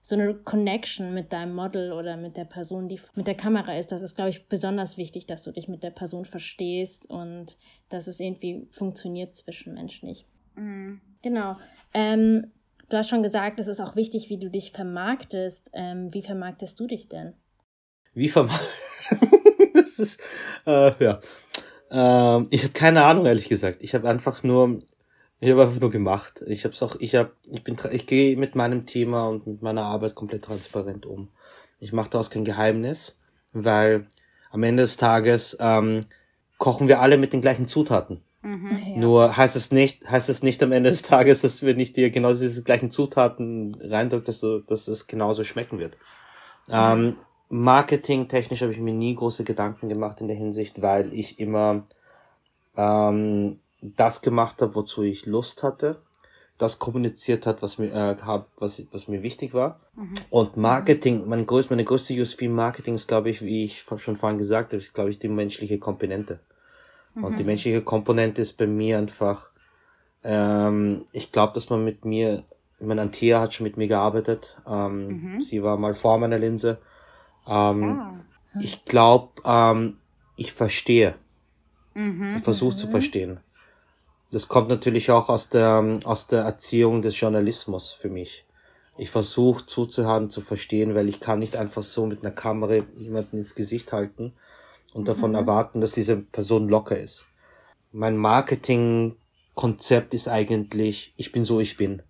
so 0.06 0.16
eine 0.16 0.36
Connection 0.36 1.14
mit 1.14 1.32
deinem 1.32 1.56
Model 1.56 1.94
oder 1.94 2.18
mit 2.18 2.36
der 2.36 2.44
Person, 2.44 2.90
die 2.90 3.00
mit 3.16 3.26
der 3.26 3.36
Kamera 3.36 3.78
ist. 3.78 3.90
Das 3.94 4.02
ist, 4.02 4.16
glaube 4.16 4.32
ich, 4.32 4.50
besonders 4.50 4.98
wichtig, 4.98 5.28
dass 5.28 5.44
du 5.44 5.52
dich 5.52 5.70
mit 5.70 5.82
der 5.82 5.92
Person 5.92 6.26
verstehst 6.26 7.10
und 7.10 7.58
dass 7.88 8.08
es 8.08 8.20
irgendwie 8.20 8.68
funktioniert 8.70 9.34
zwischenmenschlich. 9.34 10.26
Mhm. 10.56 11.00
Genau. 11.22 11.56
Ähm, 11.94 12.52
du 12.90 12.98
hast 12.98 13.10
schon 13.10 13.24
gesagt, 13.24 13.62
es 13.62 13.68
ist 13.68 13.80
auch 13.80 13.96
wichtig, 13.96 14.30
wie 14.30 14.38
du 14.38 14.50
dich 14.50 14.74
vermarktest. 14.74 15.70
Ähm, 15.72 16.14
wie 16.14 16.22
vermarktest 16.22 16.78
du 16.82 16.86
dich 16.86 17.08
denn? 17.08 17.34
Wie 18.14 18.28
vermarktest 18.28 18.84
Das 19.74 20.00
ist, 20.00 20.22
äh, 20.68 20.92
ja. 21.02 21.20
Ähm, 21.92 22.48
ich 22.50 22.64
habe 22.64 22.74
keine 22.74 23.04
Ahnung, 23.06 23.26
ehrlich 23.26 23.48
gesagt. 23.48 23.82
Ich 23.82 23.96
habe 23.96 24.10
einfach 24.10 24.44
nur 24.44 24.82
ich 25.44 25.52
habe 25.52 25.64
einfach 25.64 25.82
nur 25.82 25.92
gemacht. 25.92 26.42
Ich 26.48 26.64
habe 26.64 26.74
auch, 26.82 26.96
ich 27.00 27.16
habe, 27.16 27.32
ich 27.52 27.64
bin, 27.64 27.76
ich 27.92 28.06
gehe 28.08 28.38
mit 28.38 28.56
meinem 28.56 28.86
Thema 28.86 29.28
und 29.28 29.46
mit 29.46 29.62
meiner 29.62 29.84
Arbeit 29.84 30.16
komplett 30.16 30.46
transparent 30.46 31.06
um. 31.06 31.28
Ich 31.80 31.92
mache 31.92 32.10
daraus 32.10 32.30
kein 32.30 32.46
Geheimnis, 32.46 33.20
weil 33.52 34.08
am 34.52 34.64
Ende 34.64 34.84
des 34.84 34.96
Tages 34.96 35.58
ähm, 35.60 36.06
kochen 36.58 36.88
wir 36.88 37.02
alle 37.02 37.18
mit 37.18 37.34
den 37.34 37.42
gleichen 37.42 37.68
Zutaten. 37.68 38.22
Mhm, 38.42 38.78
ja. 38.88 38.98
Nur 38.98 39.36
heißt 39.36 39.58
es 39.58 39.72
nicht, 39.72 40.10
heißt 40.10 40.30
es 40.30 40.44
nicht 40.44 40.64
am 40.64 40.72
Ende 40.72 40.92
des 40.92 41.02
Tages, 41.02 41.42
dass 41.42 41.62
wenn 41.62 41.80
ich 41.80 41.92
dir 41.92 42.10
genau 42.10 42.34
diese 42.34 42.64
gleichen 42.64 42.90
Zutaten 42.90 43.76
reindrücke, 43.82 44.26
dass, 44.28 44.40
du, 44.40 44.60
dass 44.60 44.88
es 44.88 45.08
genauso 45.08 45.44
schmecken 45.44 45.78
wird. 45.78 45.98
Mhm. 46.68 46.74
Ähm, 46.74 47.16
Marketing 47.50 48.30
technisch 48.30 48.62
habe 48.62 48.72
ich 48.72 48.80
mir 48.80 48.94
nie 48.94 49.14
große 49.14 49.44
Gedanken 49.44 49.90
gemacht 49.90 50.22
in 50.22 50.30
der 50.30 50.38
Hinsicht, 50.38 50.82
weil 50.82 51.14
ich 51.14 51.38
immer 51.38 51.86
ähm, 52.78 53.60
das 53.96 54.22
gemacht 54.22 54.62
habe, 54.62 54.76
wozu 54.76 55.04
ich 55.04 55.26
Lust 55.26 55.64
hatte, 55.64 56.02
das 56.58 56.80
kommuniziert 56.80 57.48
hat, 57.48 57.62
was 57.62 57.78
mir 57.78 57.92
äh, 57.92 58.16
hab, 58.22 58.50
was 58.58 58.86
was 58.92 59.08
mir 59.08 59.24
wichtig 59.24 59.54
war. 59.54 59.80
Mhm. 59.96 60.14
Und 60.30 60.58
Marketing, 60.58 61.28
meine 61.28 61.46
größte 61.46 61.74
meine 61.74 61.84
größte 61.84 62.14
USP 62.20 62.48
Marketing 62.48 62.96
ist, 62.96 63.08
glaube 63.08 63.30
ich, 63.30 63.42
wie 63.42 63.66
ich 63.66 63.82
schon 63.82 64.16
vorhin 64.16 64.38
gesagt 64.38 64.72
habe, 64.72 64.82
ist 64.82 64.94
glaube 64.94 65.10
ich 65.10 65.20
die 65.20 65.28
menschliche 65.28 65.80
Komponente. 65.80 66.40
Mhm. 67.16 67.24
Und 67.24 67.40
die 67.40 67.44
mhm. 67.44 67.48
menschliche 67.48 67.82
Komponente 67.82 68.42
ist 68.42 68.54
bei 68.54 68.68
mir 68.68 68.98
einfach, 68.98 69.50
ähm, 70.24 71.06
ich 71.12 71.32
glaube, 71.32 71.54
dass 71.54 71.70
man 71.70 71.84
mit 71.84 72.06
mir, 72.06 72.44
ich 72.80 72.86
meine, 72.86 73.02
Antea 73.02 73.42
hat 73.42 73.54
schon 73.54 73.66
mit 73.66 73.78
mir 73.78 73.88
gearbeitet. 73.88 74.58
Ähm, 74.68 75.08
mhm. 75.08 75.42
Sie 75.42 75.64
war 75.64 75.78
mal 75.78 75.96
vor 75.96 76.18
meiner 76.20 76.40
Linse. 76.40 76.80
Ähm, 77.48 77.84
ah. 77.84 78.20
Ich 78.62 78.86
glaube, 78.86 79.42
ähm, 79.44 79.98
ich 80.38 80.54
verstehe 80.54 81.16
Mhm. 81.94 82.36
Ich 82.38 82.44
versuche 82.44 82.74
mhm. 82.74 82.78
zu 82.78 82.88
verstehen. 82.88 83.40
Das 84.34 84.48
kommt 84.48 84.68
natürlich 84.68 85.12
auch 85.12 85.30
aus 85.30 85.50
der, 85.50 86.00
aus 86.06 86.26
der 86.26 86.42
Erziehung 86.42 87.04
des 87.04 87.20
Journalismus 87.20 87.92
für 87.92 88.10
mich. 88.10 88.46
Ich 88.98 89.12
versuche 89.12 89.68
zuzuhören, 89.68 90.32
zu 90.32 90.42
verstehen, 90.42 90.96
weil 90.96 91.08
ich 91.08 91.20
kann 91.20 91.38
nicht 91.38 91.56
einfach 91.56 91.84
so 91.84 92.08
mit 92.08 92.26
einer 92.26 92.34
Kamera 92.34 92.84
jemanden 92.98 93.38
ins 93.38 93.54
Gesicht 93.54 93.94
halten 93.94 94.34
und 94.96 95.08
davon 95.08 95.30
mhm. 95.32 95.38
erwarten, 95.38 95.82
dass 95.82 95.92
diese 95.92 96.18
Person 96.18 96.68
locker 96.68 96.98
ist. 96.98 97.28
Mein 97.92 98.18
Marketingkonzept 98.18 100.16
ist 100.16 100.28
eigentlich, 100.28 101.14
ich 101.16 101.32
bin 101.32 101.46
so, 101.46 101.60
ich 101.60 101.78
bin. 101.78 102.02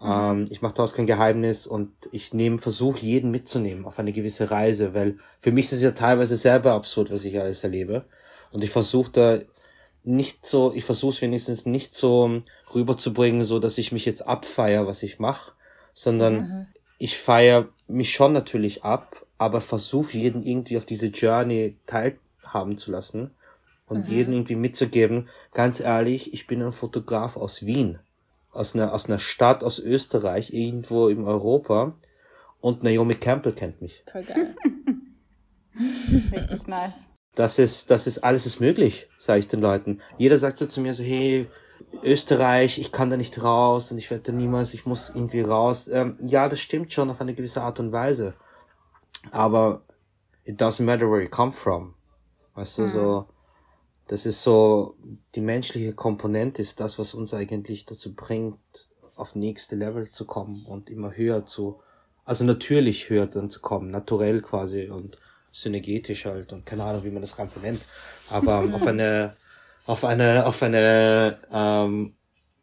Mhm. 0.00 0.06
Ähm, 0.06 0.46
ich 0.48 0.62
mache 0.62 0.72
daraus 0.72 0.94
kein 0.94 1.06
Geheimnis 1.06 1.66
und 1.66 1.92
ich 2.10 2.32
nehme, 2.32 2.56
versuche 2.56 3.00
jeden 3.00 3.30
mitzunehmen 3.30 3.84
auf 3.84 3.98
eine 3.98 4.12
gewisse 4.12 4.50
Reise, 4.50 4.94
weil 4.94 5.18
für 5.40 5.52
mich 5.52 5.66
ist 5.66 5.72
es 5.72 5.82
ja 5.82 5.90
teilweise 5.90 6.38
selber 6.38 6.72
absurd, 6.72 7.10
was 7.10 7.22
ich 7.26 7.38
alles 7.38 7.64
erlebe. 7.64 8.06
Und 8.50 8.64
ich 8.64 8.70
versuche 8.70 9.12
da 9.12 9.40
nicht 10.02 10.46
so, 10.46 10.72
ich 10.74 10.84
versuche 10.84 11.12
es 11.12 11.22
wenigstens 11.22 11.66
nicht 11.66 11.94
so 11.94 12.42
rüberzubringen, 12.74 13.42
so 13.42 13.58
dass 13.58 13.78
ich 13.78 13.92
mich 13.92 14.06
jetzt 14.06 14.26
abfeier, 14.26 14.86
was 14.86 15.02
ich 15.02 15.18
mache, 15.18 15.52
sondern 15.92 16.34
mhm. 16.34 16.66
ich 16.98 17.18
feiere 17.18 17.68
mich 17.86 18.10
schon 18.12 18.32
natürlich 18.32 18.84
ab, 18.84 19.26
aber 19.38 19.60
versuche 19.60 20.16
jeden 20.16 20.42
irgendwie 20.42 20.76
auf 20.76 20.84
diese 20.84 21.06
Journey 21.06 21.76
teilhaben 21.86 22.78
zu 22.78 22.90
lassen 22.90 23.30
und 23.86 24.08
mhm. 24.08 24.14
jeden 24.14 24.32
irgendwie 24.34 24.56
mitzugeben. 24.56 25.28
Ganz 25.52 25.80
ehrlich, 25.80 26.32
ich 26.32 26.46
bin 26.46 26.62
ein 26.62 26.72
Fotograf 26.72 27.36
aus 27.36 27.66
Wien, 27.66 27.98
aus 28.52 28.74
einer, 28.74 28.94
aus 28.94 29.06
einer 29.06 29.18
Stadt 29.18 29.62
aus 29.62 29.78
Österreich, 29.78 30.52
irgendwo 30.52 31.08
in 31.08 31.24
Europa 31.24 31.94
und 32.60 32.82
Naomi 32.82 33.14
Campbell 33.14 33.52
kennt 33.52 33.82
mich. 33.82 34.02
Voll 34.10 34.22
geil. 34.22 34.54
Richtig 36.32 36.66
nice. 36.66 37.09
Das 37.34 37.58
ist, 37.58 37.90
das 37.90 38.06
ist 38.06 38.18
alles 38.18 38.46
ist 38.46 38.60
möglich, 38.60 39.08
sage 39.18 39.40
ich 39.40 39.48
den 39.48 39.60
Leuten. 39.60 40.00
Jeder 40.18 40.38
sagt 40.38 40.58
so 40.58 40.66
zu 40.66 40.80
mir 40.80 40.94
so, 40.94 41.02
hey, 41.02 41.48
Österreich, 42.02 42.78
ich 42.78 42.92
kann 42.92 43.10
da 43.10 43.16
nicht 43.16 43.42
raus 43.42 43.92
und 43.92 43.98
ich 43.98 44.10
werde 44.10 44.24
da 44.24 44.32
niemals, 44.32 44.74
ich 44.74 44.86
muss 44.86 45.10
irgendwie 45.10 45.40
raus. 45.40 45.88
Ähm, 45.88 46.16
ja, 46.20 46.48
das 46.48 46.60
stimmt 46.60 46.92
schon 46.92 47.10
auf 47.10 47.20
eine 47.20 47.34
gewisse 47.34 47.62
Art 47.62 47.80
und 47.80 47.92
Weise. 47.92 48.34
Aber 49.30 49.82
it 50.44 50.60
doesn't 50.60 50.84
matter 50.84 51.10
where 51.10 51.22
you 51.22 51.28
come 51.28 51.52
from. 51.52 51.94
Weißt 52.54 52.78
du, 52.78 52.82
mhm. 52.82 52.88
so, 52.88 53.26
das 54.08 54.26
ist 54.26 54.42
so, 54.42 54.96
die 55.34 55.40
menschliche 55.40 55.94
Komponente 55.94 56.62
ist 56.62 56.80
das, 56.80 56.98
was 56.98 57.14
uns 57.14 57.32
eigentlich 57.32 57.86
dazu 57.86 58.14
bringt, 58.14 58.58
auf 59.14 59.34
nächste 59.34 59.76
Level 59.76 60.10
zu 60.10 60.24
kommen 60.24 60.64
und 60.66 60.90
immer 60.90 61.16
höher 61.16 61.46
zu, 61.46 61.80
also 62.24 62.44
natürlich 62.44 63.10
höher 63.10 63.26
dann 63.26 63.50
zu 63.50 63.60
kommen, 63.60 63.90
naturell 63.90 64.40
quasi 64.40 64.88
und 64.88 65.18
synergetisch 65.52 66.26
halt 66.26 66.52
und 66.52 66.64
keine 66.64 66.84
Ahnung, 66.84 67.04
wie 67.04 67.10
man 67.10 67.22
das 67.22 67.36
Ganze 67.36 67.60
nennt, 67.60 67.80
aber 68.30 68.58
auf 68.72 68.86
eine, 68.86 69.36
auf 69.86 70.04
eine, 70.04 70.46
auf 70.46 70.62
eine 70.62 71.38
ähm, 71.52 72.14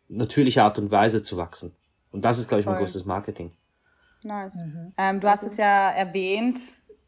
natürliche 0.07 0.63
Art 0.63 0.79
und 0.79 0.91
Weise 0.91 1.21
zu 1.21 1.37
wachsen. 1.37 1.75
Und 2.11 2.23
das 2.23 2.39
ist, 2.39 2.47
glaube 2.47 2.61
ich, 2.61 2.65
mein 2.65 2.75
Voll. 2.75 2.85
größtes 2.85 3.05
Marketing. 3.05 3.51
Nice. 4.23 4.55
Mhm. 4.55 4.93
Ähm, 4.97 5.19
du 5.19 5.29
hast 5.29 5.43
es 5.43 5.57
ja 5.57 5.91
erwähnt, 5.91 6.59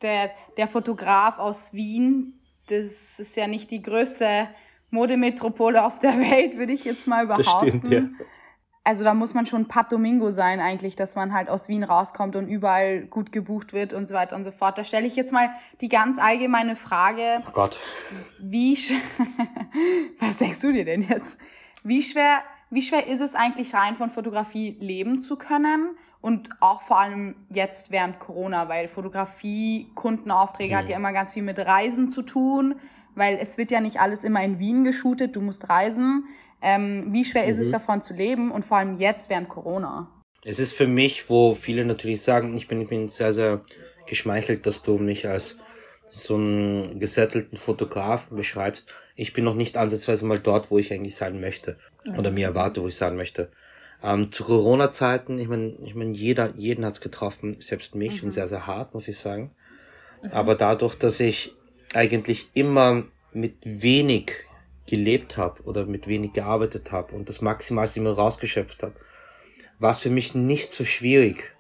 der, 0.01 0.31
der 0.57 0.67
Fotograf 0.67 1.39
aus 1.39 1.73
Wien, 1.73 2.39
das 2.67 3.19
ist 3.19 3.35
ja 3.35 3.47
nicht 3.47 3.71
die 3.71 3.81
größte 3.81 4.47
Modemetropole 4.91 5.83
auf 5.83 5.99
der 5.99 6.11
Welt, 6.19 6.57
würde 6.57 6.73
ich 6.73 6.83
jetzt 6.83 7.07
mal 7.07 7.25
behaupten. 7.27 7.81
Das 7.81 7.89
stimmt, 7.89 7.89
ja. 7.89 8.25
Also 8.89 9.03
da 9.03 9.13
muss 9.13 9.35
man 9.35 9.45
schon 9.45 9.67
Pat 9.67 9.91
Domingo 9.91 10.31
sein 10.31 10.59
eigentlich, 10.59 10.95
dass 10.95 11.15
man 11.15 11.31
halt 11.31 11.47
aus 11.47 11.69
Wien 11.69 11.83
rauskommt 11.83 12.35
und 12.35 12.47
überall 12.47 13.01
gut 13.01 13.31
gebucht 13.31 13.71
wird 13.71 13.93
und 13.93 14.07
so 14.07 14.15
weiter 14.15 14.35
und 14.35 14.43
so 14.43 14.49
fort. 14.49 14.79
Da 14.79 14.83
stelle 14.83 15.05
ich 15.05 15.15
jetzt 15.15 15.31
mal 15.31 15.51
die 15.79 15.89
ganz 15.89 16.17
allgemeine 16.17 16.75
Frage. 16.75 17.43
Oh 17.47 17.51
Gott. 17.53 17.79
Wie, 18.39 18.75
was 20.19 20.37
denkst 20.37 20.61
du 20.61 20.73
dir 20.73 20.85
denn 20.85 21.03
jetzt? 21.03 21.37
Wie 21.83 22.01
schwer, 22.01 22.39
wie 22.71 22.81
schwer 22.81 23.05
ist 23.05 23.21
es 23.21 23.35
eigentlich 23.35 23.75
rein 23.75 23.95
von 23.95 24.09
Fotografie 24.09 24.75
leben 24.79 25.21
zu 25.21 25.35
können? 25.35 25.95
Und 26.19 26.49
auch 26.59 26.81
vor 26.81 26.99
allem 26.99 27.35
jetzt 27.51 27.91
während 27.91 28.17
Corona, 28.17 28.69
weil 28.69 28.87
Fotografie, 28.87 29.91
Kundenaufträge 29.93 30.73
mhm. 30.73 30.77
hat 30.79 30.89
ja 30.89 30.95
immer 30.95 31.13
ganz 31.13 31.33
viel 31.33 31.43
mit 31.43 31.59
Reisen 31.59 32.09
zu 32.09 32.23
tun, 32.23 32.73
weil 33.13 33.37
es 33.39 33.59
wird 33.59 33.69
ja 33.69 33.81
nicht 33.81 33.99
alles 33.99 34.23
immer 34.23 34.41
in 34.43 34.57
Wien 34.57 34.83
geshootet, 34.83 35.35
du 35.35 35.41
musst 35.41 35.69
reisen. 35.69 36.23
Ähm, 36.61 37.07
wie 37.11 37.25
schwer 37.25 37.43
mhm. 37.43 37.49
ist 37.49 37.59
es 37.59 37.67
mhm. 37.67 37.73
davon 37.73 38.01
zu 38.01 38.13
leben 38.13 38.51
und 38.51 38.65
vor 38.65 38.77
allem 38.77 38.95
jetzt 38.95 39.29
während 39.29 39.49
Corona? 39.49 40.09
Es 40.45 40.59
ist 40.59 40.73
für 40.73 40.87
mich, 40.87 41.29
wo 41.29 41.55
viele 41.55 41.85
natürlich 41.85 42.21
sagen, 42.21 42.55
ich 42.55 42.67
bin, 42.67 42.81
ich 42.81 42.87
bin 42.89 43.09
sehr, 43.09 43.33
sehr 43.33 43.61
geschmeichelt, 44.07 44.65
dass 44.65 44.83
du 44.83 44.97
mich 44.97 45.27
als 45.27 45.57
so 46.09 46.35
einen 46.35 46.99
gesettelten 46.99 47.57
Fotografen 47.57 48.35
beschreibst. 48.35 48.91
Ich 49.15 49.33
bin 49.33 49.43
noch 49.43 49.55
nicht 49.55 49.77
ansatzweise 49.77 50.25
mal 50.25 50.39
dort, 50.39 50.71
wo 50.71 50.79
ich 50.79 50.91
eigentlich 50.91 51.15
sein 51.15 51.39
möchte. 51.39 51.77
Mhm. 52.05 52.19
Oder 52.19 52.31
mir 52.31 52.47
erwarte, 52.47 52.81
wo 52.81 52.87
ich 52.87 52.95
sein 52.95 53.15
möchte. 53.15 53.51
Ähm, 54.01 54.31
zu 54.31 54.45
Corona-Zeiten, 54.45 55.37
ich 55.37 55.49
meine, 55.49 55.75
ich 55.83 55.93
mein, 55.93 56.13
jeder, 56.13 56.53
jeden 56.55 56.85
hat's 56.85 57.01
getroffen, 57.01 57.57
selbst 57.59 57.95
mich, 57.95 58.21
mhm. 58.21 58.29
und 58.29 58.33
sehr, 58.33 58.47
sehr 58.47 58.65
hart, 58.65 58.93
muss 58.93 59.07
ich 59.07 59.17
sagen. 59.17 59.51
Mhm. 60.23 60.31
Aber 60.31 60.55
dadurch, 60.55 60.95
dass 60.95 61.19
ich 61.19 61.53
eigentlich 61.93 62.49
immer 62.53 63.03
mit 63.33 63.55
wenig 63.63 64.31
gelebt 64.89 65.37
habe 65.37 65.61
oder 65.63 65.85
mit 65.85 66.07
wenig 66.07 66.33
gearbeitet 66.33 66.91
habe 66.91 67.15
und 67.15 67.29
das 67.29 67.41
Maximalste 67.41 67.99
immer 67.99 68.13
rausgeschöpft 68.13 68.83
habe, 68.83 68.95
war 69.77 69.91
es 69.91 69.99
für 69.99 70.09
mich 70.09 70.35
nicht 70.35 70.73
so 70.73 70.83
schwierig, 70.83 71.55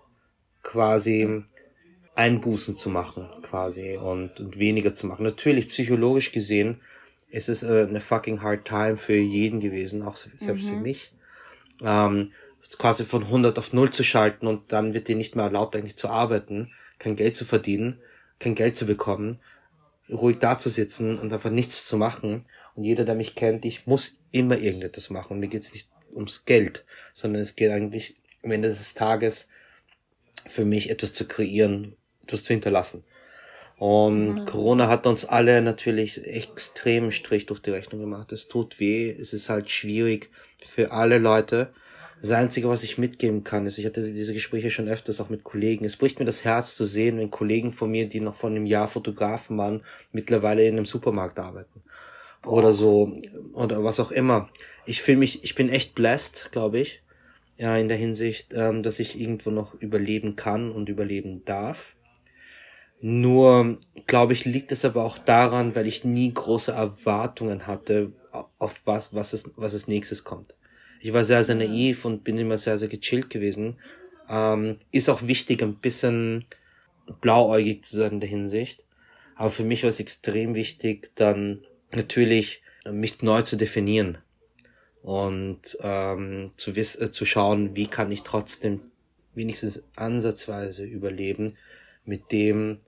quasi 0.63 1.43
Einbußen 2.15 2.75
zu 2.75 2.89
machen, 2.89 3.29
quasi, 3.43 3.97
und, 3.97 4.39
und 4.39 4.59
weniger 4.59 4.93
zu 4.93 5.07
machen. 5.07 5.23
Natürlich, 5.23 5.69
psychologisch 5.69 6.31
gesehen, 6.31 6.81
ist 7.29 7.47
es 7.47 7.63
äh, 7.63 7.85
eine 7.87 8.01
fucking 8.01 8.41
hard 8.41 8.65
time 8.65 8.97
für 8.97 9.15
jeden 9.15 9.59
gewesen, 9.59 10.01
auch 10.01 10.17
selbst 10.17 10.65
mhm. 10.65 10.69
für 10.69 10.75
mich. 10.75 11.13
Ähm, 11.81 12.31
quasi 12.77 13.05
von 13.05 13.23
100 13.23 13.57
auf 13.57 13.73
0 13.73 13.91
zu 13.91 14.03
schalten 14.03 14.47
und 14.47 14.71
dann 14.71 14.93
wird 14.93 15.07
dir 15.07 15.15
nicht 15.15 15.35
mehr 15.35 15.45
erlaubt, 15.45 15.75
eigentlich 15.75 15.97
zu 15.97 16.09
arbeiten, 16.09 16.69
kein 16.97 17.15
Geld 17.15 17.35
zu 17.35 17.45
verdienen, 17.45 17.99
kein 18.39 18.55
Geld 18.55 18.75
zu 18.75 18.85
bekommen, 18.85 19.39
ruhig 20.09 20.39
da 20.39 20.59
zu 20.59 20.69
sitzen 20.69 21.17
und 21.17 21.31
einfach 21.31 21.51
nichts 21.51 21.85
zu 21.85 21.97
machen 21.97 22.45
und 22.79 22.85
jeder, 22.85 23.03
der 23.03 23.15
mich 23.15 23.35
kennt, 23.35 23.65
ich 23.65 23.87
muss 23.87 24.15
immer 24.31 24.57
irgendetwas 24.57 25.09
machen. 25.09 25.33
Und 25.33 25.39
mir 25.41 25.49
geht 25.49 25.63
es 25.63 25.73
nicht 25.73 25.89
ums 26.15 26.45
Geld, 26.45 26.85
sondern 27.13 27.41
es 27.41 27.57
geht 27.57 27.71
eigentlich 27.71 28.15
am 28.41 28.51
Ende 28.51 28.69
des 28.69 28.93
Tages 28.93 29.49
für 30.47 30.63
mich 30.63 30.89
etwas 30.89 31.13
zu 31.13 31.27
kreieren, 31.27 31.97
etwas 32.23 32.45
zu 32.45 32.53
hinterlassen. 32.53 33.03
Und 33.75 34.33
mhm. 34.33 34.45
Corona 34.45 34.87
hat 34.87 35.07
uns 35.07 35.25
alle 35.25 35.61
natürlich 35.61 36.25
extrem 36.25 37.11
Strich 37.11 37.47
durch 37.47 37.59
die 37.59 37.71
Rechnung 37.71 37.99
gemacht. 37.99 38.31
Es 38.31 38.47
tut 38.47 38.79
weh, 38.79 39.11
es 39.11 39.33
ist 39.33 39.49
halt 39.49 39.69
schwierig 39.69 40.29
für 40.65 40.93
alle 40.93 41.17
Leute. 41.17 41.73
Das 42.21 42.31
Einzige, 42.31 42.69
was 42.69 42.83
ich 42.83 42.97
mitgeben 42.97 43.43
kann, 43.43 43.65
ist, 43.65 43.77
ich 43.77 43.85
hatte 43.85 44.13
diese 44.13 44.33
Gespräche 44.33 44.71
schon 44.71 44.87
öfters 44.87 45.19
auch 45.19 45.29
mit 45.29 45.43
Kollegen. 45.43 45.83
Es 45.83 45.97
bricht 45.97 46.19
mir 46.19 46.25
das 46.25 46.45
Herz 46.45 46.77
zu 46.77 46.85
sehen, 46.85 47.17
wenn 47.17 47.29
Kollegen 47.29 47.73
von 47.73 47.91
mir, 47.91 48.07
die 48.07 48.21
noch 48.21 48.35
vor 48.35 48.49
einem 48.49 48.65
Jahr 48.65 48.87
Fotografen 48.87 49.57
waren, 49.57 49.83
mittlerweile 50.13 50.65
in 50.65 50.77
einem 50.77 50.85
Supermarkt 50.85 51.39
arbeiten 51.39 51.83
oder 52.45 52.73
so 52.73 53.17
oder 53.53 53.83
was 53.83 53.99
auch 53.99 54.11
immer. 54.11 54.49
Ich 54.85 55.01
fühle 55.01 55.17
mich, 55.17 55.43
ich 55.43 55.55
bin 55.55 55.69
echt 55.69 55.95
blessed, 55.95 56.49
glaube 56.51 56.79
ich, 56.79 57.01
ja, 57.57 57.77
in 57.77 57.87
der 57.87 57.97
Hinsicht, 57.97 58.53
ähm, 58.53 58.83
dass 58.83 58.99
ich 58.99 59.19
irgendwo 59.19 59.51
noch 59.51 59.73
überleben 59.75 60.35
kann 60.35 60.71
und 60.71 60.89
überleben 60.89 61.43
darf. 61.45 61.95
Nur, 63.01 63.77
glaube 64.07 64.33
ich, 64.33 64.45
liegt 64.45 64.71
es 64.71 64.83
aber 64.83 65.03
auch 65.03 65.17
daran, 65.17 65.75
weil 65.75 65.87
ich 65.87 66.03
nie 66.03 66.33
große 66.33 66.71
Erwartungen 66.71 67.65
hatte, 67.65 68.11
auf 68.57 68.81
was, 68.85 69.13
was 69.13 69.33
es, 69.33 69.49
was 69.55 69.73
es 69.73 69.87
nächstes 69.87 70.23
kommt. 70.23 70.53
Ich 71.01 71.13
war 71.13 71.23
sehr, 71.23 71.43
sehr 71.43 71.55
naiv 71.55 72.03
und 72.05 72.23
bin 72.23 72.37
immer 72.37 72.57
sehr, 72.57 72.77
sehr 72.77 72.89
gechillt 72.89 73.29
gewesen. 73.29 73.77
Ähm, 74.29 74.77
ist 74.91 75.09
auch 75.09 75.23
wichtig, 75.23 75.63
ein 75.63 75.75
bisschen 75.75 76.45
blauäugig 77.21 77.85
zu 77.85 77.97
sein 77.97 78.13
in 78.13 78.19
der 78.19 78.29
Hinsicht. 78.29 78.83
Aber 79.35 79.49
für 79.49 79.63
mich 79.63 79.83
war 79.83 79.89
es 79.89 80.01
extrem 80.01 80.53
wichtig, 80.53 81.11
dann 81.15 81.61
natürlich 81.91 82.61
äh, 82.85 82.91
mich 82.91 83.21
neu 83.21 83.41
zu 83.41 83.55
definieren 83.55 84.17
und 85.01 85.77
ähm, 85.81 86.51
zu, 86.57 86.75
wiss 86.75 86.95
äh, 86.95 87.11
zu 87.11 87.25
schauen, 87.25 87.75
wie 87.75 87.87
kann 87.87 88.11
ich 88.11 88.23
trotzdem 88.23 88.81
wenigstens 89.33 89.83
ansatzweise 89.95 90.83
überleben 90.83 91.57
mit 92.03 92.31
dem, 92.31 92.79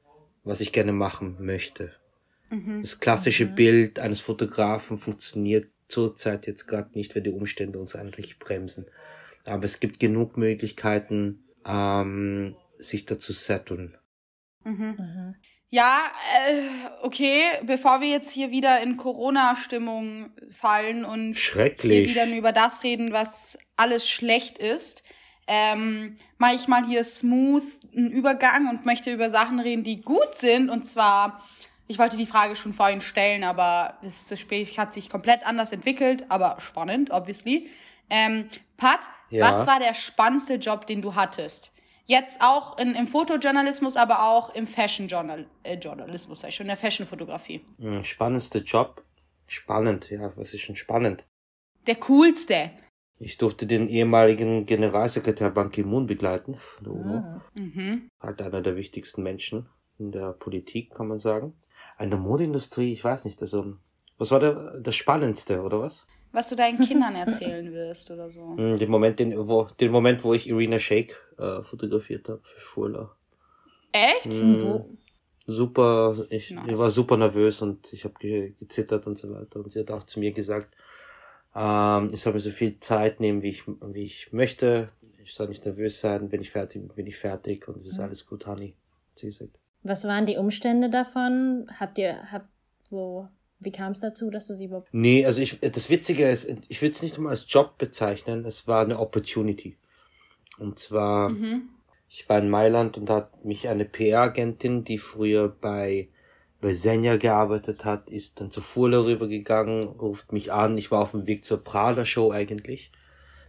was 0.44 0.62
ich 0.62 0.72
gerne 0.72 0.92
machen 0.92 1.38
möchte. 1.40 1.94
Mhm. 2.50 2.82
Das 2.82 3.00
klassische 3.00 3.46
mhm. 3.46 3.56
Bild 3.56 4.00
eines 4.00 4.20
Fotografen 4.20 4.98
funktioniert 4.98 5.70
zurzeit 5.88 6.48
jetzt 6.48 6.68
gerade 6.68 6.92
nicht, 6.94 7.16
weil 7.16 7.22
die 7.22 7.32
Umstände 7.32 7.80
uns 7.80 7.96
eigentlich 7.96 8.40
bremsen. 8.40 8.86
Aber 9.46 9.66
es 9.66 9.80
gibt 9.80 10.00
genug 10.00 10.38
Möglichkeiten, 10.38 11.44
ähm, 11.66 12.56
sich 12.80 13.06
dazu 13.06 13.34
setteln. 13.34 13.98
Mhm. 14.64 15.36
Ja, 15.74 16.02
äh, 16.50 16.64
okay, 17.02 17.44
bevor 17.64 18.02
wir 18.02 18.10
jetzt 18.10 18.32
hier 18.32 18.52
wieder 18.52 18.82
in 18.82 18.98
Corona-Stimmung 18.98 20.30
fallen 20.50 21.06
und 21.06 21.38
hier 22.04 22.10
wieder 22.10 22.26
nur 22.26 22.38
über 22.38 22.52
das 22.52 22.84
reden, 22.84 23.14
was 23.14 23.58
alles 23.78 24.10
schlecht 24.10 24.58
ist, 24.58 25.02
ähm, 25.48 26.18
mache 26.38 26.56
ich 26.56 26.68
mal 26.68 26.86
hier 26.86 27.06
smooth 27.06 27.64
einen 27.96 28.12
Übergang 28.12 28.68
und 28.70 28.86
möchte 28.86 29.14
über 29.14 29.30
Sachen 29.30 29.62
reden, 29.62 29.84
die 29.84 30.02
gut 30.02 30.36
sind. 30.36 30.70
Und 30.70 30.84
zwar, 30.84 31.42
Ich 31.88 31.98
wollte 32.00 32.18
die 32.18 32.26
Frage 32.26 32.58
schon 32.58 32.74
vorhin 32.74 33.00
stellen, 33.00 33.46
aber 33.46 33.98
das 34.02 34.28
Gespräch 34.28 34.78
hat 34.78 34.92
sich 34.92 35.10
komplett 35.10 35.46
anders 35.46 35.72
entwickelt, 35.72 36.26
aber 36.28 36.58
spannend, 36.60 37.12
obviously. 37.12 37.70
Ähm, 38.10 38.50
Pat, 38.76 39.10
ja. 39.30 39.50
was 39.50 39.68
war 39.68 39.80
der 39.80 39.94
spannendste 39.94 40.56
Job, 40.56 40.86
den 40.86 41.02
du 41.02 41.16
hattest? 41.16 41.72
Jetzt 42.12 42.41
auch 42.41 42.78
in, 42.78 42.93
im 42.93 43.08
Fotojournalismus, 43.08 43.95
aber 43.95 44.24
auch 44.24 44.54
im 44.54 44.67
Fashion-Journalismus, 44.67 46.43
äh, 46.43 46.52
schon 46.52 46.65
in 46.65 46.67
der 46.67 46.76
Fashion-Fotografie. 46.76 47.62
Spannendste 48.04 48.60
Job? 48.60 49.06
Spannend, 49.47 50.10
ja, 50.10 50.30
was 50.36 50.54
ist 50.54 50.60
schon 50.60 50.76
spannend? 50.76 51.24
Der 51.88 51.95
coolste. 51.95 52.71
Ich 53.17 53.38
durfte 53.38 53.65
den 53.65 53.88
ehemaligen 53.88 54.65
Generalsekretär 54.65 55.52
Ban 55.52 55.71
Ki-moon 55.71 56.06
begleiten 56.06 56.58
von 56.58 56.84
der 56.84 56.93
UNO. 56.93 57.15
Ah. 57.15 57.41
Mhm. 57.58 58.10
Halt 58.19 58.41
einer 58.41 58.62
der 58.62 58.76
wichtigsten 58.76 59.24
Menschen 59.24 59.69
in 59.97 60.12
der 60.12 60.34
Politik, 60.34 60.93
kann 60.93 61.08
man 61.08 61.19
sagen. 61.19 61.54
In 61.97 62.10
der 62.10 62.19
Modeindustrie, 62.19 62.91
ich 62.91 63.06
weiß 63.06 63.24
nicht, 63.24 63.41
also, 63.41 63.78
was 64.17 64.32
war 64.32 64.41
der, 64.41 64.82
das 64.82 64.97
Spannendste, 64.97 65.62
oder 65.62 65.80
was? 65.80 66.06
Was 66.32 66.50
du 66.50 66.56
deinen 66.56 66.80
Kindern 66.80 67.15
erzählen 67.15 67.72
wirst 67.74 68.10
oder 68.12 68.32
so. 68.32 68.41
Hm, 68.58 68.80
den 68.80 68.89
Moment, 68.89 69.20
den, 69.20 69.48
wo, 69.48 69.67
den 69.80 69.91
Moment, 69.91 70.24
wo 70.24 70.34
ich 70.34 70.48
Irina 70.48 70.80
Shake 70.80 71.15
äh, 71.38 71.62
fotografiert 71.62 72.30
habe 72.30 72.41
für 72.44 72.60
Fuller. 72.60 73.15
Echt? 73.91 74.41
Mhm. 74.41 74.98
Super, 75.48 76.26
ich, 76.30 76.52
nice. 76.52 76.72
ich 76.72 76.78
war 76.78 76.91
super 76.91 77.17
nervös 77.17 77.62
und 77.62 77.91
ich 77.91 78.06
habe 78.06 78.13
ge 78.20 78.54
gezittert 78.60 79.08
und 79.08 79.17
so 79.17 79.34
weiter. 79.34 79.60
Und 79.60 79.72
sie 79.72 79.80
hat 79.80 79.91
auch 79.91 80.04
zu 80.04 80.20
mir 80.20 80.32
gesagt, 80.32 80.76
ähm, 81.56 82.10
ich 82.13 82.22
soll 82.22 82.34
mir 82.34 82.39
so 82.39 82.50
viel 82.50 82.80
Zeit 82.80 83.20
nehmen, 83.20 83.41
wie 83.41 83.50
ich, 83.50 83.63
wie 83.67 84.04
ich 84.04 84.32
möchte. 84.32 84.88
Ich 85.24 85.34
soll 85.34 85.50
nicht 85.50 85.65
nervös 85.65 86.00
sein. 86.00 86.32
Wenn 86.32 86.41
ich 86.41 86.52
fertig 86.52 86.82
bin, 86.82 86.96
bin 86.96 87.08
ich 87.08 87.17
fertig 87.17 87.67
und 87.67 87.78
es 87.78 87.88
ist 87.88 87.98
mhm. 87.98 88.06
alles 88.06 88.26
gut, 88.26 88.46
Honey. 88.46 88.76
Sie 89.15 89.26
gesagt. 89.28 89.60
Was 89.84 90.06
waren 90.06 90.26
die 90.26 90.38
Umstände 90.38 90.89
davon? 90.89 91.67
Habt 91.80 91.98
ihr, 91.98 92.32
habt, 92.32 92.48
wo, 92.89 93.28
wie 93.62 93.71
kam 93.71 93.93
es 93.93 94.00
dazu, 94.00 94.30
dass 94.30 94.47
du 94.47 94.56
sie 94.56 94.65
überhaupt. 94.65 94.88
Nee, 94.91 95.26
also 95.26 95.41
ich, 95.41 95.60
das 95.60 95.89
Witzige 95.89 96.30
ist, 96.30 96.54
ich 96.67 96.82
würde 96.82 96.93
es 96.93 97.02
nicht 97.02 97.17
mal 97.17 97.30
als 97.30 97.45
Job 97.47 97.78
bezeichnen, 97.78 98.43
es 98.45 98.67
war 98.67 98.84
eine 98.84 99.00
Opportunity. 99.00 99.78
Und 100.60 100.80
zwar, 100.80 101.30
mhm. 101.30 101.69
ich 102.10 102.28
war 102.28 102.39
in 102.39 102.50
Mailand 102.50 102.97
und 102.97 103.06
da 103.06 103.15
hat 103.17 103.45
mich 103.45 103.69
eine 103.69 103.86
PR-Agentin, 103.86 104.84
die 104.84 104.97
früher 104.97 105.47
bei 105.47 106.10
bei 106.62 106.74
Senja 106.74 107.17
gearbeitet 107.17 107.84
hat, 107.86 108.10
ist 108.10 108.39
dann 108.39 108.52
zu 108.52 108.62
Furla 108.62 109.00
rübergegangen, 109.00 109.84
ruft 109.84 110.32
mich 110.32 110.54
an. 110.54 110.78
Ich 110.78 110.91
war 110.91 111.02
auf 111.02 111.12
dem 111.12 111.26
Weg 111.26 111.43
zur 111.43 111.63
Prada 111.63 112.06
Show 112.06 112.32
eigentlich, 112.32 112.91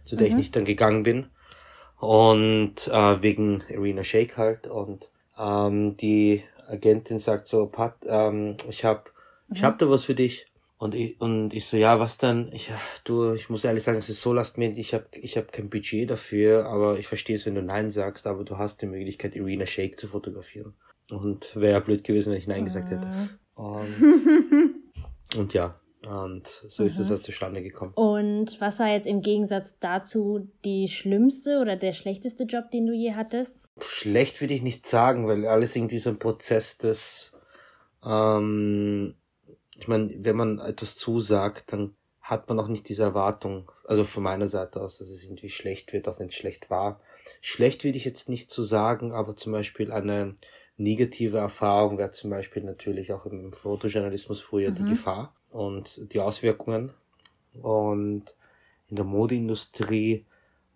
zu 0.03 0.15
der 0.15 0.25
mhm. 0.25 0.31
ich 0.31 0.37
nicht 0.37 0.55
dann 0.55 0.65
gegangen 0.65 1.03
bin. 1.03 1.27
Und 1.99 2.87
äh, 2.87 3.21
wegen 3.21 3.63
Arena 3.69 4.03
Shake 4.03 4.35
halt. 4.37 4.67
Und 4.67 5.09
ähm, 5.37 5.95
die 5.95 6.43
Agentin 6.67 7.19
sagt 7.19 7.47
so, 7.47 7.67
Pat, 7.67 7.97
ähm, 8.05 8.57
ich 8.67 8.83
hab, 8.83 9.12
mhm. 9.53 9.57
ich 9.57 9.63
hab 9.63 9.77
da 9.79 9.89
was 9.89 10.05
für 10.05 10.15
dich. 10.15 10.47
Und 10.77 10.95
ich, 10.95 11.19
und 11.21 11.53
ich 11.53 11.65
so, 11.65 11.77
ja, 11.77 11.99
was 11.99 12.17
dann? 12.17 12.51
Ich, 12.51 12.69
du, 13.05 13.33
ich 13.33 13.49
muss 13.49 13.63
ehrlich 13.63 13.83
sagen, 13.83 13.99
es 13.99 14.09
ist 14.09 14.21
so 14.21 14.33
lastmindig, 14.33 14.87
ich 14.87 14.93
habe 14.93 15.05
ich 15.13 15.37
hab 15.37 15.53
kein 15.53 15.69
Budget 15.69 16.09
dafür, 16.09 16.65
aber 16.65 16.99
ich 16.99 17.07
verstehe 17.07 17.37
es, 17.37 17.45
wenn 17.45 17.55
du 17.55 17.61
Nein 17.61 17.89
sagst, 17.89 18.27
aber 18.27 18.43
du 18.43 18.57
hast 18.57 18.81
die 18.81 18.87
Möglichkeit, 18.87 19.35
Irina 19.35 19.65
Shake 19.65 19.97
zu 19.97 20.07
fotografieren. 20.07 20.73
Und 21.09 21.55
wäre 21.55 21.73
ja 21.73 21.79
blöd 21.79 22.03
gewesen, 22.03 22.31
wenn 22.31 22.39
ich 22.39 22.47
Nein 22.47 22.65
gesagt 22.65 22.89
hätte. 22.89 23.05
Mhm. 23.05 23.29
Und, 23.55 25.37
und 25.37 25.53
ja, 25.53 25.79
und 26.05 26.47
so 26.67 26.83
ist 26.83 26.99
es 26.99 27.09
mhm. 27.09 27.23
zustande 27.23 27.61
gekommen. 27.61 27.93
Und 27.93 28.59
was 28.59 28.79
war 28.79 28.89
jetzt 28.89 29.07
im 29.07 29.21
Gegensatz 29.21 29.75
dazu 29.79 30.49
die 30.65 30.89
schlimmste 30.89 31.59
oder 31.61 31.77
der 31.77 31.93
schlechteste 31.93 32.43
Job, 32.43 32.71
den 32.71 32.87
du 32.87 32.93
je 32.93 33.13
hattest? 33.13 33.57
Schlecht 33.79 34.41
würde 34.41 34.53
ich 34.53 34.61
nicht 34.61 34.85
sagen, 34.85 35.27
weil 35.27 35.45
alles 35.47 35.75
in 35.75 35.87
diesem 35.87 36.19
Prozess 36.19 36.77
des, 36.77 37.31
ähm, 38.05 39.15
ich 39.83 39.89
meine, 39.89 40.13
wenn 40.23 40.37
man 40.37 40.59
etwas 40.59 40.95
zusagt, 40.95 41.73
dann 41.73 41.93
hat 42.21 42.47
man 42.47 42.57
auch 42.57 42.69
nicht 42.69 42.87
diese 42.87 43.03
Erwartung, 43.03 43.69
also 43.83 44.05
von 44.05 44.23
meiner 44.23 44.47
Seite 44.47 44.79
aus, 44.79 44.99
dass 44.99 45.09
es 45.09 45.25
irgendwie 45.25 45.49
schlecht 45.49 45.91
wird, 45.91 46.07
auch 46.07 46.19
wenn 46.19 46.29
es 46.29 46.35
schlecht 46.35 46.69
war. 46.69 47.01
Schlecht 47.41 47.83
würde 47.83 47.97
ich 47.97 48.05
jetzt 48.05 48.29
nicht 48.29 48.49
zu 48.49 48.61
so 48.61 48.67
sagen, 48.69 49.11
aber 49.11 49.35
zum 49.35 49.51
Beispiel 49.51 49.91
eine 49.91 50.35
negative 50.77 51.37
Erfahrung 51.39 51.97
wäre 51.97 52.11
zum 52.11 52.29
Beispiel 52.29 52.63
natürlich 52.63 53.11
auch 53.11 53.25
im 53.25 53.51
Fotojournalismus 53.51 54.39
früher 54.39 54.71
mhm. 54.71 54.75
die 54.75 54.85
Gefahr 54.85 55.35
und 55.49 56.13
die 56.13 56.21
Auswirkungen. 56.21 56.93
Und 57.61 58.33
in 58.87 58.95
der 58.95 59.05
Modeindustrie 59.05 60.25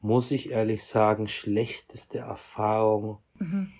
muss 0.02 0.32
ich 0.32 0.52
ehrlich 0.52 0.84
sagen, 0.84 1.30
schlechteste 1.30 2.17
Erfahrung. 2.17 3.20
Mhm. 3.36 3.72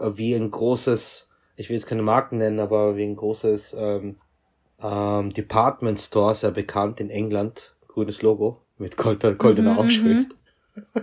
Wie 0.00 0.34
ein 0.34 0.50
großes, 0.50 1.29
ich 1.60 1.68
will 1.68 1.76
jetzt 1.76 1.86
keine 1.86 2.02
Marken 2.02 2.38
nennen, 2.38 2.58
aber 2.58 2.96
wie 2.96 3.04
ein 3.04 3.16
großes 3.16 3.76
ähm, 3.78 4.16
ähm, 4.82 5.30
Department 5.30 6.00
Store, 6.00 6.34
sehr 6.34 6.52
bekannt 6.52 7.00
in 7.00 7.10
England, 7.10 7.76
grünes 7.86 8.22
Logo 8.22 8.62
mit 8.78 8.96
goldener, 8.96 9.34
goldener 9.34 9.74
mhm, 9.74 9.78
Aufschrift. 9.78 10.34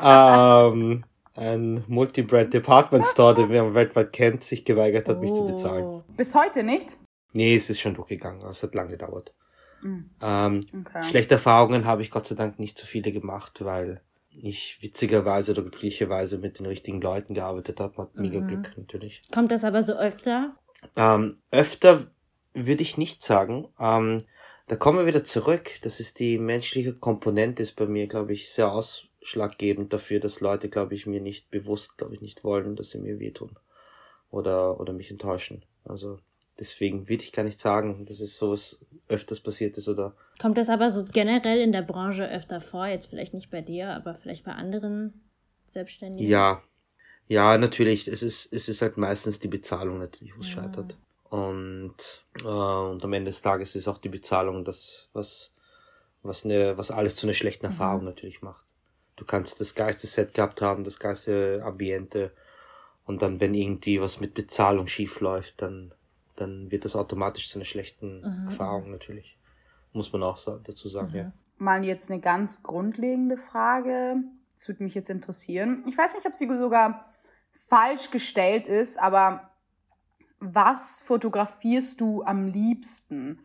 ähm, 0.00 1.04
ein 1.34 1.84
Multibrand 1.88 2.54
Department 2.54 3.04
Store, 3.06 3.34
den 3.34 3.48
man 3.48 3.74
weltweit 3.74 4.12
kennt, 4.12 4.44
sich 4.44 4.64
geweigert 4.64 5.08
hat, 5.08 5.16
oh. 5.16 5.20
mich 5.20 5.34
zu 5.34 5.44
bezahlen. 5.44 5.84
Oh. 5.84 6.04
Bis 6.16 6.32
heute 6.36 6.62
nicht? 6.62 6.98
Nee, 7.32 7.56
es 7.56 7.68
ist 7.68 7.80
schon 7.80 7.94
durchgegangen, 7.94 8.42
aber 8.42 8.52
es 8.52 8.62
hat 8.62 8.76
lange 8.76 8.92
gedauert. 8.92 9.34
Mhm. 9.82 10.10
Ähm, 10.22 10.60
okay. 10.82 11.02
Schlechte 11.02 11.34
Erfahrungen 11.34 11.84
habe 11.84 12.02
ich 12.02 12.12
Gott 12.12 12.28
sei 12.28 12.36
Dank 12.36 12.60
nicht 12.60 12.78
so 12.78 12.86
viele 12.86 13.10
gemacht, 13.10 13.64
weil 13.64 14.02
ich 14.40 14.82
witzigerweise 14.82 15.52
oder 15.52 15.62
glücklicherweise 15.62 16.38
mit 16.38 16.58
den 16.58 16.66
richtigen 16.66 17.00
Leuten 17.00 17.34
gearbeitet 17.34 17.80
habe. 17.80 17.96
Hat 17.96 18.14
mega 18.14 18.40
mhm. 18.40 18.48
Glück 18.48 18.72
natürlich. 18.76 19.22
Kommt 19.32 19.50
das 19.50 19.64
aber 19.64 19.82
so 19.82 19.94
öfter? 19.94 20.56
Ähm, 20.96 21.36
öfter 21.50 22.06
würde 22.54 22.82
ich 22.82 22.98
nicht 22.98 23.22
sagen. 23.22 23.68
Ähm, 23.78 24.24
da 24.68 24.76
kommen 24.76 24.98
wir 24.98 25.06
wieder 25.06 25.24
zurück. 25.24 25.70
Das 25.82 26.00
ist 26.00 26.18
die 26.18 26.38
menschliche 26.38 26.94
Komponente, 26.94 27.62
ist 27.62 27.76
bei 27.76 27.86
mir, 27.86 28.06
glaube 28.06 28.32
ich, 28.32 28.50
sehr 28.50 28.70
aus 28.70 29.08
ausschlaggebend 29.26 29.92
dafür, 29.92 30.20
dass 30.20 30.40
Leute, 30.40 30.68
glaube 30.68 30.94
ich, 30.94 31.06
mir 31.06 31.20
nicht 31.20 31.50
bewusst, 31.50 31.98
glaube 31.98 32.14
ich, 32.14 32.20
nicht 32.20 32.44
wollen, 32.44 32.76
dass 32.76 32.90
sie 32.90 32.98
mir 32.98 33.18
wehtun 33.18 33.58
oder, 34.30 34.78
oder 34.78 34.92
mich 34.92 35.10
enttäuschen. 35.10 35.64
Also 35.84 36.20
deswegen 36.60 37.08
würde 37.08 37.24
ich 37.24 37.32
gar 37.32 37.42
nicht 37.42 37.58
sagen, 37.58 38.06
dass 38.06 38.20
es 38.20 38.38
sowas 38.38 38.78
öfters 39.08 39.40
passiert 39.40 39.76
ist 39.78 39.88
oder. 39.88 40.14
Kommt 40.40 40.58
das 40.58 40.68
aber 40.68 40.90
so 40.90 41.04
generell 41.04 41.60
in 41.60 41.72
der 41.72 41.82
Branche 41.82 42.28
öfter 42.30 42.60
vor? 42.60 42.86
Jetzt 42.86 43.06
vielleicht 43.06 43.34
nicht 43.34 43.50
bei 43.50 43.62
dir, 43.62 43.90
aber 43.94 44.14
vielleicht 44.14 44.44
bei 44.44 44.52
anderen 44.52 45.20
Selbstständigen? 45.66 46.28
Ja. 46.28 46.62
Ja, 47.28 47.58
natürlich. 47.58 48.06
Es 48.06 48.22
ist, 48.22 48.52
es 48.52 48.68
ist 48.68 48.82
halt 48.82 48.96
meistens 48.96 49.40
die 49.40 49.48
Bezahlung 49.48 49.98
natürlich, 49.98 50.36
wo 50.36 50.40
es 50.40 50.54
ja. 50.54 50.62
scheitert. 50.62 50.96
Und, 51.28 51.96
äh, 52.40 52.46
und 52.46 53.04
am 53.04 53.12
Ende 53.12 53.30
des 53.30 53.42
Tages 53.42 53.74
ist 53.74 53.88
auch 53.88 53.98
die 53.98 54.08
Bezahlung 54.08 54.64
das, 54.64 55.08
was, 55.12 55.54
was, 56.22 56.44
eine, 56.44 56.78
was 56.78 56.92
alles 56.92 57.16
zu 57.16 57.26
einer 57.26 57.34
schlechten 57.34 57.66
mhm. 57.66 57.72
Erfahrung 57.72 58.00
mhm. 58.02 58.06
natürlich 58.06 58.42
macht 58.42 58.66
du 59.16 59.24
kannst 59.24 59.60
das 59.60 59.74
geilste 59.74 60.06
Set 60.06 60.34
gehabt 60.34 60.62
haben, 60.62 60.84
das 60.84 60.98
geilste 60.98 61.62
Ambiente. 61.64 62.30
Und 63.04 63.22
dann, 63.22 63.40
wenn 63.40 63.54
irgendwie 63.54 64.00
was 64.00 64.20
mit 64.20 64.34
Bezahlung 64.34 64.86
schief 64.86 65.20
läuft, 65.20 65.62
dann, 65.62 65.92
dann 66.36 66.70
wird 66.70 66.84
das 66.84 66.96
automatisch 66.96 67.48
zu 67.48 67.58
einer 67.58 67.64
schlechten 67.64 68.18
mhm. 68.18 68.48
Erfahrung 68.48 68.90
natürlich. 68.90 69.36
Muss 69.96 70.12
man 70.12 70.22
auch 70.24 70.38
dazu 70.62 70.90
sagen, 70.90 71.08
mhm. 71.08 71.16
ja. 71.16 71.32
Mal 71.56 71.82
jetzt 71.82 72.10
eine 72.10 72.20
ganz 72.20 72.62
grundlegende 72.62 73.38
Frage. 73.38 74.16
Das 74.52 74.68
würde 74.68 74.84
mich 74.84 74.94
jetzt 74.94 75.08
interessieren. 75.08 75.82
Ich 75.86 75.96
weiß 75.96 76.14
nicht, 76.14 76.26
ob 76.26 76.34
sie 76.34 76.46
sogar 76.58 77.06
falsch 77.50 78.10
gestellt 78.10 78.66
ist, 78.66 79.00
aber 79.00 79.52
was 80.38 81.00
fotografierst 81.00 81.98
du 82.02 82.22
am 82.24 82.46
liebsten? 82.46 83.40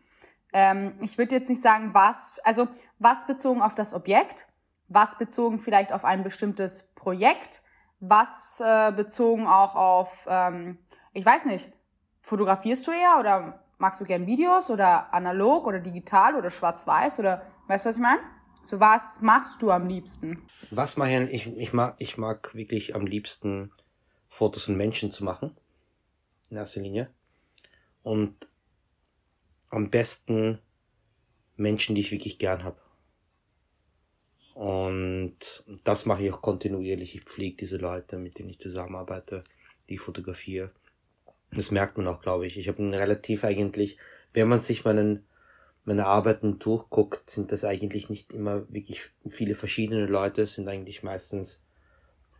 Ähm, 0.52 0.92
ich 1.00 1.16
würde 1.16 1.34
jetzt 1.34 1.48
nicht 1.48 1.62
sagen, 1.62 1.94
was, 1.94 2.38
also 2.40 2.68
was 2.98 3.26
bezogen 3.26 3.62
auf 3.62 3.74
das 3.74 3.94
Objekt, 3.94 4.46
was 4.88 5.16
bezogen 5.16 5.58
vielleicht 5.58 5.90
auf 5.90 6.04
ein 6.04 6.22
bestimmtes 6.22 6.92
Projekt, 6.94 7.62
was 8.00 8.60
äh, 8.60 8.92
bezogen 8.92 9.46
auch 9.46 9.74
auf, 9.74 10.26
ähm, 10.28 10.78
ich 11.14 11.24
weiß 11.24 11.46
nicht, 11.46 11.72
fotografierst 12.20 12.86
du 12.86 12.90
eher 12.90 13.16
oder 13.18 13.64
magst 13.82 14.00
du 14.00 14.04
gern 14.04 14.26
Videos 14.26 14.70
oder 14.70 15.12
analog 15.12 15.66
oder 15.66 15.80
digital 15.80 16.36
oder 16.36 16.50
schwarz-weiß 16.50 17.18
oder 17.18 17.42
weißt 17.66 17.84
du, 17.84 17.88
was 17.88 17.96
ich 17.96 18.02
meine? 18.02 18.22
So 18.62 18.78
was 18.78 19.20
machst 19.20 19.60
du 19.60 19.70
am 19.72 19.88
liebsten? 19.88 20.46
Was 20.70 20.96
mache 20.96 21.24
ich? 21.24 21.48
Ich 21.48 21.72
mag, 21.72 21.96
ich 21.98 22.16
mag 22.16 22.54
wirklich 22.54 22.94
am 22.94 23.06
liebsten 23.06 23.72
Fotos 24.28 24.64
von 24.64 24.76
Menschen 24.76 25.10
zu 25.10 25.24
machen. 25.24 25.56
In 26.48 26.58
erster 26.58 26.80
Linie. 26.80 27.10
Und 28.04 28.48
am 29.70 29.90
besten 29.90 30.60
Menschen, 31.56 31.96
die 31.96 32.02
ich 32.02 32.12
wirklich 32.12 32.38
gern 32.38 32.62
habe. 32.62 32.80
Und 34.54 35.64
das 35.84 36.06
mache 36.06 36.22
ich 36.22 36.32
auch 36.32 36.40
kontinuierlich. 36.40 37.16
Ich 37.16 37.24
pflege 37.24 37.56
diese 37.56 37.78
Leute, 37.78 38.16
mit 38.16 38.38
denen 38.38 38.50
ich 38.50 38.60
zusammenarbeite, 38.60 39.42
die 39.88 39.94
ich 39.94 40.00
fotografiere. 40.00 40.70
Das 41.54 41.70
merkt 41.70 41.98
man 41.98 42.08
auch, 42.08 42.20
glaube 42.20 42.46
ich. 42.46 42.56
Ich 42.56 42.68
habe 42.68 42.82
relativ 42.92 43.44
eigentlich, 43.44 43.98
wenn 44.32 44.48
man 44.48 44.60
sich 44.60 44.84
meinen, 44.84 45.24
meine 45.84 46.06
Arbeiten 46.06 46.58
durchguckt, 46.58 47.28
sind 47.28 47.52
das 47.52 47.64
eigentlich 47.64 48.08
nicht 48.08 48.32
immer 48.32 48.72
wirklich 48.72 49.10
viele 49.28 49.54
verschiedene 49.54 50.06
Leute, 50.06 50.46
sind 50.46 50.68
eigentlich 50.68 51.02
meistens 51.02 51.62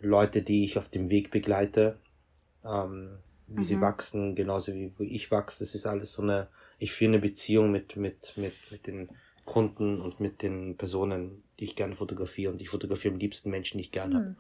Leute, 0.01 0.43
die 0.43 0.65
ich 0.65 0.79
auf 0.79 0.89
dem 0.89 1.11
Weg 1.11 1.31
begleite, 1.31 1.99
ähm, 2.65 3.19
wie 3.47 3.61
mhm. 3.61 3.65
sie 3.65 3.81
wachsen, 3.81 4.35
genauso 4.35 4.73
wie, 4.73 4.93
wie 4.99 5.15
ich 5.15 5.31
wachse. 5.31 5.65
Das 5.65 5.75
ist 5.75 5.87
alles 5.87 6.13
so 6.13 6.23
eine, 6.23 6.49
ich 6.79 6.93
führe 6.93 7.13
eine 7.13 7.19
Beziehung 7.19 7.71
mit, 7.71 7.97
mit, 7.97 8.35
mit, 8.37 8.55
mit 8.71 8.87
den 8.87 9.11
Kunden 9.45 10.01
und 10.01 10.21
mit 10.21 10.43
den 10.43 10.77
Personen, 10.77 11.43
die 11.59 11.65
ich 11.65 11.77
gerne 11.77 11.95
fotografiere. 11.95 12.53
Und 12.53 12.61
ich 12.61 12.69
fotografiere 12.69 13.15
am 13.15 13.21
liebsten 13.21 13.51
Menschen, 13.51 13.79
die 13.79 13.85
ich 13.85 13.93
gerne 13.93 14.15
mhm. 14.15 14.19
habe. 14.19 14.37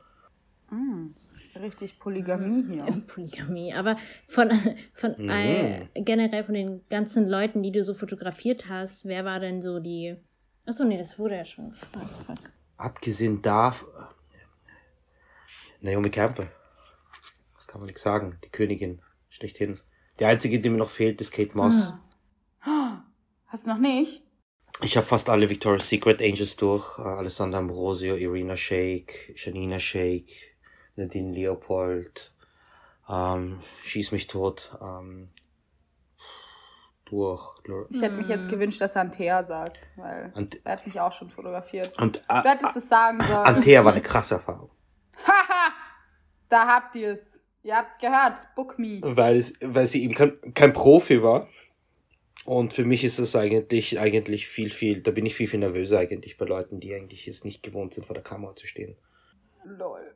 Mhm. 0.71 1.15
Richtig 1.61 1.99
Polygamie 1.99 2.65
hier. 2.67 2.85
Polygamie, 3.07 3.75
aber 3.75 3.97
von, 4.27 4.51
von 4.95 5.15
mhm. 5.19 5.31
all, 5.31 5.89
generell 5.95 6.45
von 6.45 6.55
den 6.55 6.83
ganzen 6.89 7.29
Leuten, 7.29 7.63
die 7.63 7.73
du 7.73 7.85
so 7.85 7.95
fotografiert 7.95 8.69
hast, 8.69 9.05
wer 9.05 9.25
war 9.25 9.41
denn 9.41 9.61
so 9.61 9.79
die. 9.79 10.17
Achso, 10.65 10.85
nee, 10.85 10.97
das 10.97 11.19
wurde 11.19 11.37
ja 11.37 11.45
schon 11.45 11.71
gefragt. 11.71 12.51
Abgesehen 12.77 13.43
davon. 13.43 13.89
Naomi 15.81 16.11
Campbell. 16.11 16.49
Das 17.57 17.67
kann 17.67 17.81
man 17.81 17.87
nicht 17.87 17.99
sagen. 17.99 18.39
Die 18.45 18.51
Königin 18.51 19.03
schlechthin. 19.29 19.81
Die 20.21 20.25
einzige, 20.25 20.61
die 20.61 20.71
mir 20.71 20.79
noch 20.79 20.91
fehlt, 20.91 21.21
ist 21.21 21.33
Kate 21.33 21.57
Moss. 21.57 21.95
Hm. 22.61 23.03
Hast 23.47 23.67
du 23.67 23.71
noch 23.71 23.79
nicht? 23.79 24.23
Ich 24.81 24.97
habe 24.97 25.07
fast 25.07 25.29
alle 25.29 25.51
Victoria's 25.51 25.89
Secret 25.89 26.23
Angels 26.23 26.57
durch. 26.57 26.99
Uh, 26.99 27.03
Alessandra 27.03 27.59
Ambrosio, 27.59 28.17
Irina 28.17 28.57
Shayk, 28.57 29.35
Janina 29.37 29.79
Shayk, 29.79 30.52
Nadine 30.97 31.33
Leopold, 31.33 32.33
ähm, 33.09 33.61
Schieß 33.83 34.13
mich 34.13 34.27
tot, 34.27 34.77
ähm, 34.81 35.31
durch. 37.13 37.55
Ich 37.91 38.01
hätte 38.01 38.17
mich 38.17 38.29
jetzt 38.29 38.49
gewünscht, 38.49 38.81
dass 38.81 38.97
er 38.97 39.03
Antea 39.03 39.45
sagt, 39.45 39.91
weil 39.97 40.33
Ant 40.35 40.61
er 40.65 40.73
hat 40.73 40.87
mich 40.87 40.99
auch 40.99 41.13
schon 41.13 41.29
fotografiert. 41.29 41.93
Und, 42.01 42.25
äh, 42.29 42.43
du 42.43 42.49
hättest 42.49 42.77
es 42.77 42.89
sagen 42.89 43.21
sollen. 43.21 43.45
Antea 43.45 43.85
war 43.85 43.93
eine 43.93 44.01
krasse 44.03 44.37
Erfahrung. 44.37 44.71
Haha, 45.27 45.73
da 46.49 46.67
habt 46.67 46.95
ihr 46.97 47.13
es. 47.13 47.41
Ihr 47.65 47.77
habt's 47.77 47.99
gehört, 47.99 48.49
book 48.57 48.79
me. 48.79 49.01
Weil, 49.03 49.37
es, 49.37 49.53
weil 49.61 49.87
sie 49.87 50.03
eben 50.03 50.15
kein, 50.15 50.41
kein 50.55 50.73
Profi 50.73 51.23
war. 51.23 51.47
Und 52.45 52.73
für 52.73 52.85
mich 52.85 53.05
ist 53.05 53.21
es 53.21 53.37
eigentlich, 53.37 54.01
eigentlich 54.01 54.49
viel, 54.49 54.69
viel, 54.69 55.01
da 55.01 55.13
bin 55.13 55.27
ich 55.27 55.37
viel, 55.37 55.47
viel 55.47 55.61
nervöser 55.61 56.01
eigentlich 56.01 56.39
bei 56.39 56.45
Leuten, 56.45 56.81
die 56.81 56.93
eigentlich 56.93 57.27
jetzt 57.27 57.45
nicht 57.45 57.63
gewohnt 57.63 57.95
sind, 57.95 58.05
vor 58.05 58.15
der 58.15 58.25
Kamera 58.25 58.57
zu 58.57 58.67
stehen. 58.67 58.97
Lol. 59.65 60.13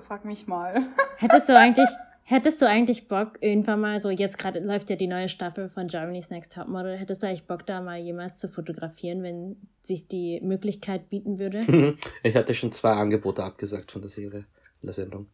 Frag 0.00 0.24
mich 0.24 0.46
mal. 0.46 0.86
Hättest 1.18 1.48
du 1.48 1.58
eigentlich, 1.58 1.88
hättest 2.22 2.62
du 2.62 2.68
eigentlich 2.68 3.08
Bock, 3.08 3.38
irgendwann 3.40 3.80
mal, 3.80 4.00
so 4.00 4.10
jetzt 4.10 4.38
gerade 4.38 4.60
läuft 4.60 4.90
ja 4.90 4.96
die 4.96 5.06
neue 5.06 5.28
Staffel 5.28 5.68
von 5.68 5.88
Germany's 5.88 6.30
Next 6.30 6.52
Topmodel, 6.52 6.96
hättest 6.96 7.22
du 7.22 7.26
eigentlich 7.26 7.46
Bock, 7.46 7.66
da 7.66 7.80
mal 7.80 7.98
jemals 7.98 8.38
zu 8.38 8.48
fotografieren, 8.48 9.22
wenn 9.22 9.56
sich 9.80 10.06
die 10.06 10.40
Möglichkeit 10.42 11.10
bieten 11.10 11.38
würde? 11.38 11.96
ich 12.22 12.36
hatte 12.36 12.54
schon 12.54 12.72
zwei 12.72 12.92
Angebote 12.92 13.42
abgesagt 13.42 13.90
von 13.90 14.02
der 14.02 14.10
Serie, 14.10 14.46
in 14.82 14.86
der 14.86 14.92
Sendung. 14.92 15.26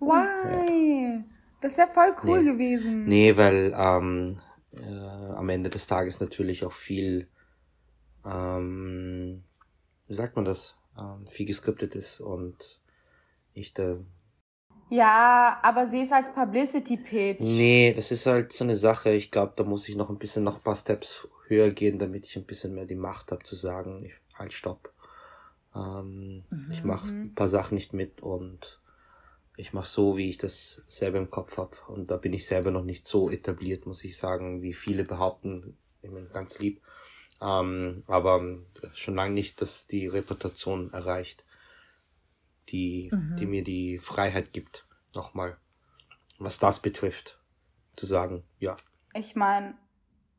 Why? 0.00 1.16
Ja. 1.16 1.24
Das 1.60 1.72
ist 1.72 1.78
ja 1.78 1.86
voll 1.86 2.14
cool 2.24 2.42
nee. 2.42 2.52
gewesen. 2.52 3.06
Nee, 3.06 3.36
weil 3.38 3.74
ähm, 3.74 4.40
äh, 4.72 5.34
am 5.34 5.48
Ende 5.48 5.70
des 5.70 5.86
Tages 5.86 6.20
natürlich 6.20 6.64
auch 6.64 6.72
viel, 6.72 7.28
ähm, 8.26 9.44
wie 10.06 10.14
sagt 10.14 10.36
man 10.36 10.44
das, 10.44 10.76
ähm, 10.98 11.26
viel 11.26 11.46
geskriptet 11.46 11.94
ist 11.94 12.20
und 12.20 12.82
ich 13.54 13.72
da. 13.74 13.98
Ja, 14.90 15.58
aber 15.62 15.86
sie 15.86 16.02
ist 16.02 16.12
als 16.12 16.32
Publicity-Page. 16.32 17.40
Nee, 17.40 17.94
das 17.94 18.10
ist 18.10 18.26
halt 18.26 18.52
so 18.52 18.64
eine 18.64 18.76
Sache. 18.76 19.10
Ich 19.10 19.30
glaube, 19.30 19.54
da 19.56 19.64
muss 19.64 19.88
ich 19.88 19.96
noch 19.96 20.10
ein 20.10 20.18
bisschen 20.18 20.44
noch 20.44 20.56
ein 20.56 20.62
paar 20.62 20.76
Steps 20.76 21.26
höher 21.48 21.70
gehen, 21.70 21.98
damit 21.98 22.26
ich 22.26 22.36
ein 22.36 22.44
bisschen 22.44 22.74
mehr 22.74 22.84
die 22.84 22.94
Macht 22.94 23.32
habe 23.32 23.42
zu 23.44 23.56
sagen, 23.56 24.04
ich, 24.04 24.12
halt 24.38 24.52
stopp. 24.52 24.92
Ähm, 25.74 26.44
mhm. 26.50 26.68
Ich 26.70 26.84
mache 26.84 27.08
ein 27.08 27.34
paar 27.34 27.48
Sachen 27.48 27.74
nicht 27.74 27.92
mit 27.92 28.22
und 28.22 28.80
ich 29.56 29.72
mache 29.72 29.88
so, 29.88 30.16
wie 30.16 30.28
ich 30.28 30.38
das 30.38 30.82
selber 30.88 31.18
im 31.18 31.30
Kopf 31.30 31.56
habe. 31.56 31.76
Und 31.88 32.10
da 32.10 32.16
bin 32.16 32.32
ich 32.32 32.46
selber 32.46 32.70
noch 32.70 32.84
nicht 32.84 33.06
so 33.06 33.30
etabliert, 33.30 33.86
muss 33.86 34.04
ich 34.04 34.16
sagen, 34.16 34.62
wie 34.62 34.74
viele 34.74 35.04
behaupten. 35.04 35.76
Ich 36.02 36.10
bin 36.10 36.28
ganz 36.32 36.58
lieb. 36.58 36.82
Ähm, 37.40 38.02
aber 38.06 38.58
schon 38.92 39.14
lange 39.14 39.34
nicht, 39.34 39.60
dass 39.62 39.86
die 39.86 40.06
Reputation 40.06 40.92
erreicht 40.92 41.44
die, 42.74 43.10
mhm. 43.12 43.36
die 43.36 43.46
mir 43.46 43.62
die 43.62 43.98
Freiheit 43.98 44.52
gibt, 44.52 44.84
nochmal, 45.14 45.56
was 46.38 46.58
das 46.58 46.80
betrifft, 46.80 47.38
zu 47.94 48.04
sagen, 48.04 48.42
ja. 48.58 48.74
Ich 49.14 49.36
meine, 49.36 49.74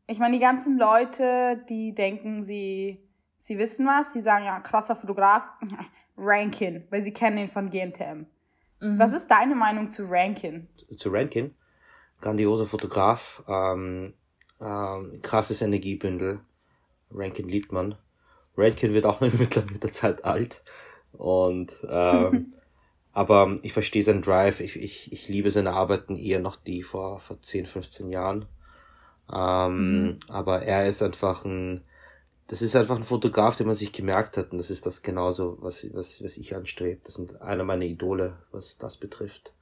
ich 0.05 0.19
meine, 0.19 0.35
die 0.35 0.43
ganzen 0.43 0.77
Leute, 0.77 1.63
die 1.69 1.95
denken, 1.95 2.43
sie, 2.43 3.01
sie 3.37 3.57
wissen 3.57 3.87
was, 3.87 4.11
die 4.11 4.19
sagen, 4.19 4.43
ja, 4.43 4.59
krasser 4.59 4.97
Fotograf, 4.97 5.49
Rankin, 6.17 6.85
weil 6.89 7.01
sie 7.01 7.13
kennen 7.13 7.37
ihn 7.37 7.47
von 7.47 7.69
GNTM. 7.69 8.25
Mhm. 8.81 8.99
Was 8.99 9.13
ist 9.13 9.27
deine 9.31 9.55
Meinung 9.55 9.89
zu 9.89 10.03
Rankin? 10.03 10.67
Zu, 10.77 10.95
zu 10.95 11.09
Rankin? 11.09 11.55
Grandioser 12.19 12.65
Fotograf, 12.65 13.43
ähm, 13.47 14.13
ähm, 14.59 15.21
krasses 15.21 15.61
Energiebündel. 15.61 16.41
Rankin 17.11 17.47
liebt 17.47 17.71
man. 17.71 17.95
Rankin 18.57 18.93
wird 18.93 19.05
auch 19.05 19.21
mit 19.21 19.83
der 19.83 19.91
Zeit 19.93 20.25
alt. 20.25 20.63
Und 21.17 21.85
ähm, 21.89 22.53
aber 23.13 23.55
ich 23.61 23.73
verstehe 23.73 24.03
seinen 24.03 24.21
Drive, 24.21 24.59
ich, 24.59 24.75
ich, 24.75 25.11
ich 25.11 25.27
liebe 25.27 25.51
seine 25.51 25.71
Arbeiten 25.71 26.15
eher 26.15 26.39
noch 26.39 26.55
die 26.57 26.83
vor, 26.83 27.19
vor 27.19 27.41
10, 27.41 27.65
15 27.65 28.09
Jahren. 28.09 28.45
Ähm, 29.33 30.01
mhm. 30.01 30.19
Aber 30.27 30.63
er 30.63 30.85
ist 30.85 31.01
einfach 31.01 31.45
ein, 31.45 31.83
das 32.47 32.61
ist 32.61 32.75
einfach 32.75 32.97
ein 32.97 33.03
Fotograf, 33.03 33.55
den 33.55 33.67
man 33.67 33.75
sich 33.75 33.91
gemerkt 33.91 34.37
hat 34.37 34.51
und 34.51 34.59
das 34.59 34.69
ist 34.69 34.85
das 34.85 35.01
genauso, 35.01 35.57
was, 35.61 35.85
was, 35.93 36.23
was 36.23 36.37
ich 36.37 36.55
anstrebe. 36.55 37.01
Das 37.03 37.15
sind 37.15 37.41
einer 37.41 37.63
meiner 37.63 37.85
Idole, 37.85 38.37
was 38.51 38.77
das 38.77 38.97
betrifft. 38.97 39.53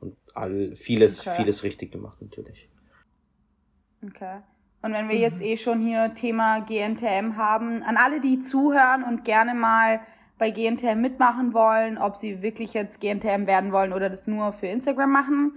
Und 0.00 0.16
all, 0.34 0.74
vieles, 0.74 1.20
okay. 1.20 1.36
vieles 1.36 1.62
richtig 1.62 1.92
gemacht 1.92 2.20
natürlich. 2.22 2.68
Okay. 4.04 4.40
Und 4.82 4.94
wenn 4.94 5.08
wir 5.08 5.16
jetzt 5.16 5.40
eh 5.40 5.56
schon 5.56 5.80
hier 5.80 6.12
Thema 6.14 6.60
GNTM 6.60 7.36
haben, 7.36 7.84
an 7.84 7.96
alle, 7.96 8.20
die 8.20 8.40
zuhören 8.40 9.04
und 9.04 9.24
gerne 9.24 9.54
mal 9.54 10.00
bei 10.42 10.50
GNTM 10.50 11.00
mitmachen 11.00 11.54
wollen, 11.54 11.98
ob 11.98 12.16
sie 12.16 12.42
wirklich 12.42 12.74
jetzt 12.74 13.00
GNTM 13.00 13.46
werden 13.46 13.70
wollen 13.70 13.92
oder 13.92 14.10
das 14.10 14.26
nur 14.26 14.52
für 14.52 14.66
Instagram 14.66 15.12
machen. 15.12 15.54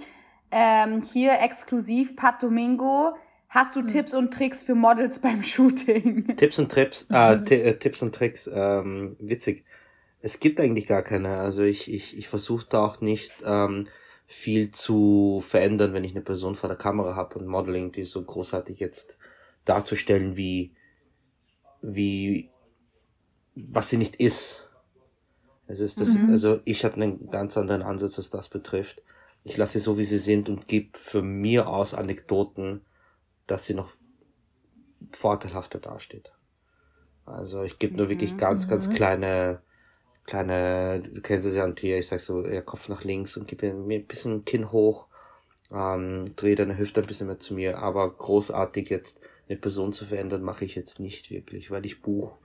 Ähm, 0.52 1.02
hier 1.02 1.40
exklusiv 1.42 2.16
Pat 2.16 2.44
Domingo. 2.44 3.16
Hast 3.50 3.76
du 3.76 3.80
hm. 3.80 3.88
Tipps 3.88 4.14
und 4.14 4.32
Tricks 4.32 4.62
für 4.62 4.76
Models 4.76 5.18
beim 5.22 5.42
Shooting? 5.42 6.38
Tipps 6.38 6.60
und 6.60 6.72
Trips, 6.72 7.08
äh, 7.12 7.34
äh, 7.34 7.80
Tipps 7.80 8.04
und 8.04 8.14
Tricks, 8.14 8.48
ähm, 8.54 9.16
witzig. 9.18 9.66
Es 10.22 10.40
gibt 10.40 10.60
eigentlich 10.60 10.86
gar 10.86 11.02
keine. 11.02 11.38
Also 11.38 11.64
ich, 11.64 11.92
ich, 11.92 12.16
ich 12.16 12.28
versuche 12.28 12.68
da 12.70 12.86
auch 12.86 13.02
nicht 13.02 13.34
ähm, 13.44 13.88
viel 14.28 14.70
zu 14.70 15.42
verändern, 15.44 15.94
wenn 15.94 16.04
ich 16.04 16.12
eine 16.12 16.22
Person 16.22 16.54
vor 16.54 16.68
der 16.68 16.78
Kamera 16.78 17.16
habe 17.16 17.40
und 17.40 17.48
Modeling, 17.48 17.92
die 17.92 18.04
so 18.04 18.22
großartig 18.22 18.78
jetzt 18.78 19.18
darzustellen, 19.64 20.38
wie, 20.38 20.76
wie, 21.82 22.52
was 23.56 23.90
sie 23.90 23.98
nicht 23.98 24.18
ist. 24.18 24.62
Es 25.68 25.80
ist 25.80 26.00
das, 26.00 26.10
mhm. 26.10 26.30
also 26.32 26.60
ich 26.66 26.86
habe 26.86 26.96
einen 26.96 27.30
ganz 27.30 27.58
anderen 27.58 27.82
Ansatz, 27.82 28.18
was 28.18 28.30
das 28.30 28.50
betrifft. 28.50 29.02
Ich 29.44 29.58
lasse 29.58 29.74
sie 29.74 29.80
so, 29.80 29.98
wie 29.98 30.06
sie 30.06 30.18
sind 30.18 30.50
und 30.50 30.68
gebe 30.68 30.98
für 30.98 31.22
mir 31.22 31.68
aus 31.68 31.94
Anekdoten, 31.94 32.82
dass 33.48 33.66
sie 33.66 33.74
noch 33.74 33.94
vorteilhafter 35.12 35.80
dasteht. 35.80 36.32
Also 37.26 37.64
ich 37.64 37.80
gebe 37.80 37.98
nur 37.98 38.10
wirklich 38.10 38.34
mhm. 38.34 38.38
ganz, 38.38 38.68
ganz 38.68 38.88
mhm. 38.88 38.94
kleine, 38.94 39.62
kleine, 40.26 41.02
du 41.02 41.22
kennst 41.22 41.48
es 41.48 41.56
ja 41.56 41.64
an 41.64 41.76
Tier, 41.76 41.98
ich 41.98 42.08
sag 42.08 42.20
so, 42.20 42.46
ja, 42.46 42.62
Kopf 42.62 42.90
nach 42.90 43.04
links 43.04 43.38
und 43.38 43.48
gebe 43.48 43.74
mir 43.74 44.00
ein 44.00 44.08
bisschen 44.08 44.46
Kinn 44.46 44.72
hoch, 44.72 45.08
ähm, 45.72 46.36
drehe 46.36 46.56
deine 46.56 46.78
Hüfte 46.78 47.02
ein 47.02 47.08
bisschen 47.08 47.28
mehr 47.28 47.40
zu 47.40 47.56
mir, 47.56 47.80
aber 47.80 48.16
großartig 48.16 48.90
jetzt 48.90 49.22
eine 49.48 49.58
Person 49.58 49.94
zu 49.94 50.06
verändern, 50.06 50.44
mache 50.44 50.66
ich 50.66 50.76
jetzt 50.76 51.00
nicht 51.00 51.32
wirklich, 51.32 51.72
weil 51.72 51.86
ich 51.86 52.02
buche, 52.02 52.38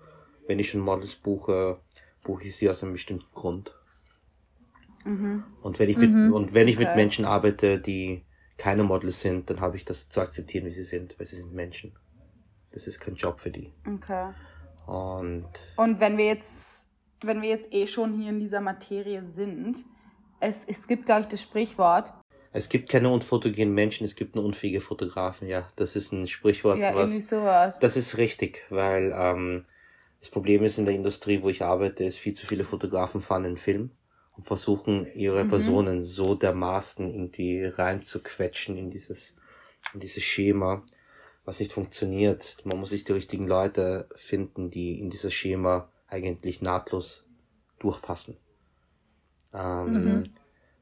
wenn 0.47 0.59
ich 0.59 0.71
schon 0.71 0.81
Models 0.81 1.17
buche, 1.17 1.79
buche 2.23 2.45
ich 2.45 2.57
sie 2.57 2.69
aus 2.69 2.83
einem 2.83 2.93
bestimmten 2.93 3.27
Grund. 3.33 3.75
Mhm. 5.05 5.45
Und 5.63 5.79
wenn 5.79 5.89
ich 5.89 5.97
mit, 5.97 6.11
mhm. 6.11 6.33
und 6.33 6.55
wenn 6.55 6.69
ich 6.69 6.77
okay. 6.77 6.87
mit 6.87 6.97
Menschen 6.97 7.25
arbeite, 7.25 7.79
die 7.79 8.25
keine 8.59 8.85
Models 8.85 9.21
sind, 9.21 9.49
dann 9.49 9.61
habe 9.61 9.77
ich 9.77 9.85
das 9.85 10.09
zu 10.11 10.21
akzeptieren, 10.21 10.67
wie 10.67 10.71
sie 10.71 10.85
sind, 10.85 11.19
weil 11.19 11.27
sie 11.27 11.37
sind 11.37 11.55
Menschen. 11.55 11.93
Das 12.73 12.87
ist 12.87 13.01
kein 13.01 13.15
Job 13.15 13.41
für 13.41 13.51
die. 13.51 13.73
Okay. 13.89 14.33
Und, 14.87 15.49
und 15.77 16.01
wenn 16.01 16.19
wir 16.19 16.27
jetzt, 16.27 16.91
wenn 17.23 17.41
wir 17.43 17.49
jetzt 17.49 17.73
eh 17.73 17.87
schon 17.87 18.13
hier 18.13 18.31
in 18.31 18.41
dieser 18.41 18.61
Materie 18.61 19.23
sind, 19.23 19.85
es, 20.41 20.65
es 20.65 20.87
gibt, 20.87 21.07
glaube 21.07 21.23
ich, 21.23 21.27
das 21.29 21.43
Sprichwort. 21.43 22.13
Es 22.53 22.69
gibt 22.69 22.89
keine 22.89 23.09
unfotogenen 23.11 23.73
Menschen, 23.73 24.05
es 24.05 24.17
gibt 24.17 24.35
nur 24.35 24.45
unfähige 24.45 24.81
Fotografen, 24.81 25.47
ja. 25.47 25.69
Das 25.77 25.97
ist 25.97 26.13
ein 26.13 26.27
Sprichwort. 26.27 26.79
Ja, 26.79 26.95
was, 26.95 27.11
irgendwie 27.11 27.21
sowas. 27.21 27.79
Das 27.79 27.97
ist 27.97 28.17
richtig, 28.17 28.65
weil 28.71 29.15
ähm, 29.17 29.65
das 30.21 30.29
Problem 30.29 30.63
ist 30.65 30.79
in 30.79 30.85
der 30.85 30.95
Industrie, 30.95 31.43
wo 31.43 31.49
ich 31.49 31.63
arbeite, 31.63 32.05
ist 32.05 32.19
viel 32.19 32.35
zu 32.35 32.47
viele 32.47 32.65
Fotografen 32.65 33.21
fahren 33.21 33.47
einen 33.47 33.57
Film 33.57 33.91
und 34.37 34.45
versuchen 34.45 35.07
ihre 35.15 35.45
mhm. 35.45 35.51
Personen 35.51 36.05
so 36.05 36.35
dermaßen 36.35 37.11
irgendwie 37.11 37.65
reinzuquetschen 37.65 38.77
in 38.77 38.91
dieses, 38.91 39.37
in 39.95 40.01
dieses 40.01 40.23
Schema, 40.23 40.85
was 41.45 41.59
nicht 41.59 41.73
funktioniert. 41.73 42.59
Man 42.65 42.79
muss 42.79 42.91
sich 42.91 43.05
die 43.05 43.13
richtigen 43.13 43.49
Leute 43.49 44.09
finden, 44.15 44.71
die 44.71 45.01
in 45.01 45.09
dieses 45.09 45.33
Schema 45.33 45.91
eigentlich 46.07 46.61
nahtlos 46.61 47.25
durchpassen. 47.79 48.37
Ähm, 49.55 50.05
mhm. 50.05 50.23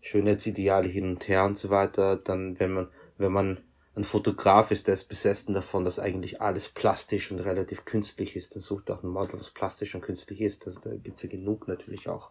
Schönheitsideale 0.00 0.88
hin 0.88 1.10
und 1.10 1.28
her 1.28 1.44
und 1.44 1.56
so 1.56 1.70
weiter. 1.70 2.16
Dann, 2.16 2.58
wenn 2.58 2.72
man, 2.72 2.88
wenn 3.18 3.32
man 3.32 3.60
ein 3.98 4.04
Fotograf 4.04 4.70
ist, 4.70 4.86
der 4.86 4.94
ist 4.94 5.08
besessen 5.08 5.54
davon, 5.54 5.84
dass 5.84 5.98
eigentlich 5.98 6.40
alles 6.40 6.68
plastisch 6.68 7.32
und 7.32 7.40
relativ 7.40 7.84
künstlich 7.84 8.36
ist, 8.36 8.54
dann 8.54 8.62
sucht 8.62 8.90
auch 8.90 9.02
ein 9.02 9.08
Model, 9.08 9.40
was 9.40 9.50
plastisch 9.50 9.94
und 9.94 10.02
künstlich 10.02 10.40
ist. 10.40 10.66
Da, 10.66 10.70
da 10.82 10.94
gibt's 10.94 11.24
ja 11.24 11.28
genug 11.28 11.66
natürlich 11.66 12.08
auch. 12.08 12.30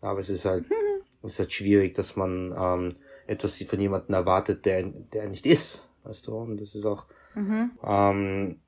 Aber 0.00 0.20
es 0.20 0.30
ist 0.30 0.44
halt, 0.44 0.66
es 1.22 1.32
ist 1.32 1.38
halt 1.40 1.52
schwierig, 1.52 1.94
dass 1.94 2.14
man 2.14 2.54
ähm, 2.56 2.94
etwas 3.26 3.60
von 3.62 3.80
jemandem 3.80 4.14
erwartet, 4.14 4.64
der, 4.66 4.84
der 4.84 5.28
nicht 5.28 5.46
ist. 5.46 5.88
Weißt 6.04 6.28
du? 6.28 6.36
Und 6.36 6.60
das 6.60 6.76
ist 6.76 6.86
auch 6.86 7.06
mhm. 7.34 7.72
ähm, 7.82 8.60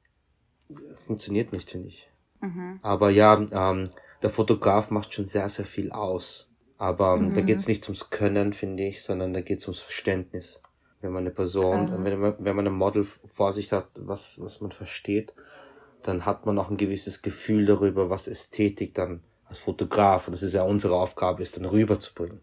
funktioniert 0.94 1.52
nicht, 1.52 1.70
finde 1.70 1.88
ich. 1.88 2.10
Mhm. 2.40 2.80
Aber 2.82 3.10
ja, 3.10 3.34
ähm, 3.52 3.84
der 4.22 4.30
Fotograf 4.30 4.90
macht 4.90 5.14
schon 5.14 5.26
sehr, 5.26 5.48
sehr 5.48 5.64
viel 5.64 5.92
aus. 5.92 6.50
Aber 6.76 7.18
mhm. 7.18 7.34
da 7.34 7.40
geht's 7.40 7.68
nicht 7.68 7.84
ums 7.84 8.10
Können, 8.10 8.52
finde 8.52 8.82
ich, 8.82 9.04
sondern 9.04 9.32
da 9.32 9.42
geht's 9.42 9.66
ums 9.68 9.80
Verständnis. 9.80 10.60
Wenn 11.06 11.12
man 11.12 11.22
eine 11.22 11.30
Person, 11.30 11.84
mhm. 11.84 12.04
wenn, 12.04 12.18
man, 12.18 12.34
wenn 12.40 12.56
man 12.56 12.66
ein 12.66 12.72
Model 12.72 13.04
vor 13.04 13.52
sich 13.52 13.70
hat, 13.70 13.86
was, 13.94 14.40
was 14.40 14.60
man 14.60 14.72
versteht, 14.72 15.34
dann 16.02 16.26
hat 16.26 16.46
man 16.46 16.58
auch 16.58 16.68
ein 16.68 16.76
gewisses 16.76 17.22
Gefühl 17.22 17.64
darüber, 17.64 18.10
was 18.10 18.26
Ästhetik 18.26 18.92
dann 18.94 19.22
als 19.44 19.58
Fotograf, 19.58 20.26
und 20.26 20.32
das 20.32 20.42
ist 20.42 20.54
ja 20.54 20.64
unsere 20.64 20.96
Aufgabe, 20.96 21.44
ist 21.44 21.56
dann 21.56 21.64
rüberzubringen. 21.64 22.40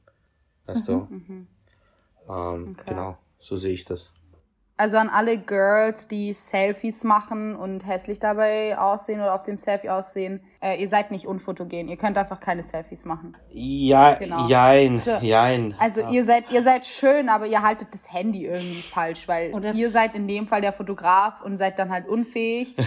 Weißt 0.65 0.87
mhm, 0.87 0.93
du? 0.93 1.13
Mhm. 1.13 1.47
Ähm, 2.29 2.69
okay. 2.71 2.83
Genau, 2.87 3.17
so 3.37 3.57
sehe 3.57 3.73
ich 3.73 3.83
das. 3.83 4.13
Also 4.75 4.97
an 4.97 5.09
alle 5.09 5.37
Girls, 5.37 6.07
die 6.07 6.33
Selfies 6.33 7.03
machen 7.03 7.55
und 7.55 7.85
hässlich 7.85 8.19
dabei 8.19 8.75
aussehen 8.77 9.21
oder 9.21 9.35
auf 9.35 9.43
dem 9.43 9.59
Selfie 9.59 9.89
aussehen, 9.89 10.41
äh, 10.61 10.81
ihr 10.81 10.89
seid 10.89 11.11
nicht 11.11 11.27
unfotogen. 11.27 11.87
Ihr 11.87 11.97
könnt 11.97 12.17
einfach 12.17 12.39
keine 12.39 12.63
Selfies 12.63 13.05
machen. 13.05 13.37
Ja, 13.51 14.15
genau. 14.15 14.47
jein, 14.47 14.97
so. 14.97 15.11
jein. 15.21 15.75
Also 15.77 16.01
ja. 16.01 16.09
ihr 16.09 16.23
seid, 16.23 16.51
ihr 16.51 16.63
seid 16.63 16.87
schön, 16.87 17.29
aber 17.29 17.45
ihr 17.45 17.61
haltet 17.61 17.89
das 17.93 18.11
Handy 18.11 18.45
irgendwie 18.45 18.81
falsch, 18.81 19.27
weil 19.27 19.53
oder 19.53 19.73
ihr 19.73 19.91
seid 19.91 20.15
in 20.15 20.27
dem 20.27 20.47
Fall 20.47 20.61
der 20.61 20.73
Fotograf 20.73 21.41
und 21.41 21.57
seid 21.57 21.77
dann 21.77 21.91
halt 21.91 22.07
unfähig. 22.07 22.75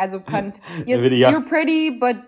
Also 0.00 0.20
könnt, 0.20 0.60
ihr, 0.86 1.12
ja. 1.12 1.30
you're 1.30 1.44
pretty, 1.44 1.90
but 1.90 2.18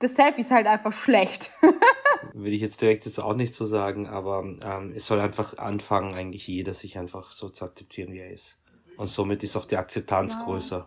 das 0.00 0.16
Selfie 0.16 0.42
ist 0.42 0.50
halt 0.50 0.66
einfach 0.66 0.92
schlecht. 0.92 1.50
Will 2.42 2.52
ich 2.52 2.60
jetzt 2.60 2.80
direkt 2.80 3.06
jetzt 3.06 3.18
auch 3.18 3.34
nicht 3.34 3.54
so 3.54 3.66
sagen, 3.66 4.06
aber 4.06 4.42
ähm, 4.62 4.92
es 4.94 5.06
soll 5.06 5.20
einfach 5.20 5.58
anfangen, 5.58 6.14
eigentlich 6.14 6.46
jeder 6.46 6.74
sich 6.74 6.98
einfach 6.98 7.32
so 7.32 7.48
zu 7.48 7.64
akzeptieren, 7.64 8.12
wie 8.12 8.20
er 8.20 8.30
ist. 8.30 8.58
Und 8.96 9.08
somit 9.08 9.42
ist 9.42 9.56
auch 9.56 9.66
die 9.66 9.76
Akzeptanz 9.76 10.36
wow. 10.36 10.44
größer 10.44 10.86